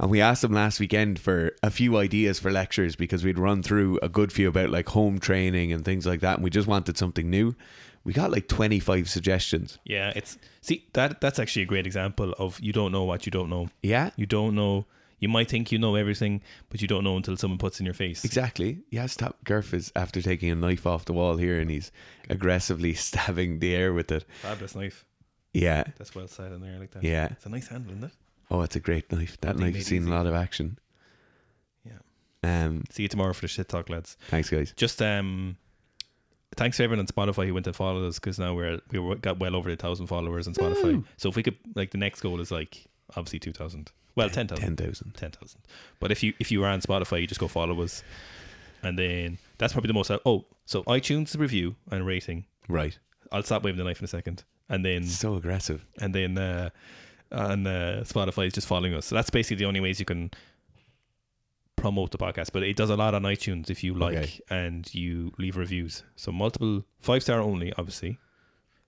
And 0.00 0.10
we 0.10 0.20
asked 0.20 0.42
them 0.42 0.52
last 0.52 0.80
weekend 0.80 1.18
for 1.20 1.52
a 1.62 1.70
few 1.70 1.96
ideas 1.98 2.40
for 2.40 2.50
lectures 2.50 2.96
because 2.96 3.22
we'd 3.22 3.38
run 3.38 3.62
through 3.62 3.98
a 4.02 4.08
good 4.08 4.32
few 4.32 4.48
about 4.48 4.70
like 4.70 4.88
home 4.88 5.18
training 5.18 5.72
and 5.72 5.84
things 5.84 6.06
like 6.06 6.20
that. 6.20 6.36
And 6.36 6.42
we 6.44 6.50
just 6.50 6.66
wanted 6.66 6.96
something 6.96 7.28
new. 7.28 7.54
We 8.02 8.14
got 8.14 8.30
like 8.30 8.48
25 8.48 9.10
suggestions. 9.10 9.78
Yeah, 9.84 10.10
it's 10.16 10.38
see 10.62 10.86
that 10.94 11.20
that's 11.20 11.38
actually 11.38 11.62
a 11.62 11.66
great 11.66 11.86
example 11.86 12.34
of 12.38 12.58
you 12.60 12.72
don't 12.72 12.92
know 12.92 13.04
what 13.04 13.26
you 13.26 13.30
don't 13.30 13.50
know. 13.50 13.68
Yeah, 13.82 14.10
You 14.16 14.24
don't 14.26 14.54
know. 14.54 14.86
You 15.18 15.28
might 15.28 15.50
think 15.50 15.70
you 15.70 15.78
know 15.78 15.96
everything, 15.96 16.40
but 16.70 16.80
you 16.80 16.88
don't 16.88 17.04
know 17.04 17.14
until 17.18 17.36
someone 17.36 17.58
puts 17.58 17.78
in 17.78 17.84
your 17.84 17.92
face. 17.94 18.24
exactly. 18.24 18.78
Yeah, 18.88 19.04
stop. 19.04 19.36
Gurf 19.44 19.74
is 19.74 19.92
after 19.94 20.22
taking 20.22 20.48
a 20.48 20.54
knife 20.54 20.86
off 20.86 21.04
the 21.04 21.12
wall 21.12 21.36
here 21.36 21.60
and 21.60 21.70
he's 21.70 21.92
aggressively 22.30 22.94
stabbing 23.08 23.58
the 23.58 23.74
air 23.74 23.92
with 23.92 24.10
it. 24.10 24.24
Fabulous 24.40 24.74
knife. 24.74 25.04
Yeah, 25.52 25.84
That's 25.98 26.14
well 26.14 26.26
said 26.26 26.52
in 26.52 26.62
there 26.62 26.78
like 26.78 26.92
that. 26.92 27.02
yeah. 27.04 27.26
It's 27.32 27.44
a 27.44 27.50
nice 27.50 27.68
handle, 27.68 27.90
isn't 27.92 28.04
it? 28.04 28.12
Oh, 28.50 28.62
it's 28.62 28.76
a 28.76 28.80
great 28.80 29.10
knife. 29.12 29.38
That 29.42 29.56
knife 29.56 29.76
has 29.76 29.86
seen 29.86 30.02
easy. 30.02 30.10
a 30.10 30.14
lot 30.14 30.26
of 30.26 30.34
action. 30.34 30.78
Yeah. 31.84 31.98
Um, 32.42 32.84
See 32.90 33.02
you 33.02 33.08
tomorrow 33.08 33.32
for 33.32 33.42
the 33.42 33.48
shit 33.48 33.68
talk, 33.68 33.88
lads. 33.88 34.16
thanks, 34.28 34.50
guys. 34.50 34.72
Just 34.76 35.00
um, 35.02 35.56
thanks 36.56 36.76
to 36.78 36.84
everyone 36.84 37.00
on 37.00 37.06
Spotify 37.06 37.46
who 37.46 37.54
went 37.54 37.66
and 37.66 37.76
followed 37.76 38.06
us 38.06 38.18
because 38.18 38.38
now 38.38 38.54
we're 38.54 38.80
we 38.90 39.14
got 39.16 39.38
well 39.38 39.54
over 39.54 39.70
a 39.70 39.76
thousand 39.76 40.06
followers 40.08 40.46
on 40.48 40.54
Spotify. 40.54 40.82
Woo. 40.94 41.04
So 41.16 41.28
if 41.28 41.36
we 41.36 41.42
could 41.42 41.56
like 41.74 41.90
the 41.90 41.98
next 41.98 42.20
goal 42.20 42.40
is 42.40 42.50
like 42.50 42.86
obviously 43.16 43.38
two 43.38 43.52
thousand. 43.52 43.92
Well, 44.16 44.28
ten 44.28 44.48
thousand. 44.48 44.76
10,000. 44.76 45.14
10,000. 45.14 45.60
But 46.00 46.10
if 46.10 46.22
you 46.22 46.34
if 46.40 46.50
you 46.50 46.64
are 46.64 46.70
on 46.70 46.80
Spotify, 46.80 47.20
you 47.20 47.26
just 47.28 47.40
go 47.40 47.46
follow 47.48 47.80
us, 47.82 48.02
and 48.82 48.98
then 48.98 49.38
that's 49.58 49.72
probably 49.72 49.86
the 49.88 49.94
most. 49.94 50.10
Oh, 50.26 50.44
so 50.66 50.82
iTunes 50.84 51.38
review 51.38 51.76
and 51.90 52.04
rating. 52.04 52.46
Right. 52.68 52.98
I'll 53.32 53.44
stop 53.44 53.62
waving 53.62 53.78
the 53.78 53.84
knife 53.84 54.00
in 54.00 54.04
a 54.04 54.08
second, 54.08 54.42
and 54.68 54.84
then 54.84 55.04
So 55.04 55.36
aggressive. 55.36 55.86
and 56.00 56.12
then 56.12 56.36
uh, 56.36 56.70
on 57.32 57.66
uh, 57.66 58.02
Spotify 58.06 58.46
is 58.46 58.52
just 58.52 58.66
following 58.66 58.94
us. 58.94 59.06
So 59.06 59.14
that's 59.14 59.30
basically 59.30 59.56
the 59.56 59.66
only 59.66 59.80
ways 59.80 59.98
you 60.00 60.06
can 60.06 60.30
promote 61.76 62.10
the 62.10 62.18
podcast. 62.18 62.50
But 62.52 62.62
it 62.62 62.76
does 62.76 62.90
a 62.90 62.96
lot 62.96 63.14
on 63.14 63.22
iTunes 63.22 63.70
if 63.70 63.82
you 63.84 63.94
like 63.94 64.16
Okay. 64.16 64.40
and 64.50 64.92
you 64.94 65.32
leave 65.38 65.56
reviews. 65.56 66.02
So 66.16 66.32
multiple 66.32 66.84
five 67.00 67.22
star 67.22 67.40
only, 67.40 67.72
obviously. 67.78 68.18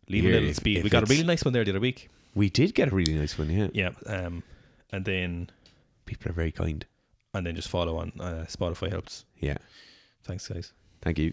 Leave 0.09 0.25
a 0.25 0.29
little 0.29 0.53
speed. 0.55 0.79
if 0.79 0.85
we 0.85 0.91
got 0.91 1.05
a 1.05 1.07
really 1.07 1.23
nice 1.25 1.45
one 1.45 1.53
there 1.55 1.65
the 1.65 1.71
other 1.71 1.81
week. 1.81 2.09
We 2.35 2.51
did 2.51 2.75
get 2.75 2.93
a 2.93 2.95
really 2.95 3.15
nice 3.15 3.39
one, 3.39 3.51
yeah. 3.51 3.69
Yeah. 3.73 3.91
Um, 4.07 4.43
and 4.91 5.05
then 5.05 5.51
People 6.07 6.31
are 6.31 6.35
very 6.35 6.51
kind. 6.53 6.85
and 7.35 7.47
then 7.47 7.55
just 7.55 7.69
follow 7.69 7.97
on 7.97 8.13
uh, 8.21 8.45
Spotify 8.49 8.91
helps. 8.91 9.25
Yeah. 9.39 9.57
Thanks, 10.25 10.49
guys. 10.49 10.73
Thank 11.01 11.19
you. 11.19 11.33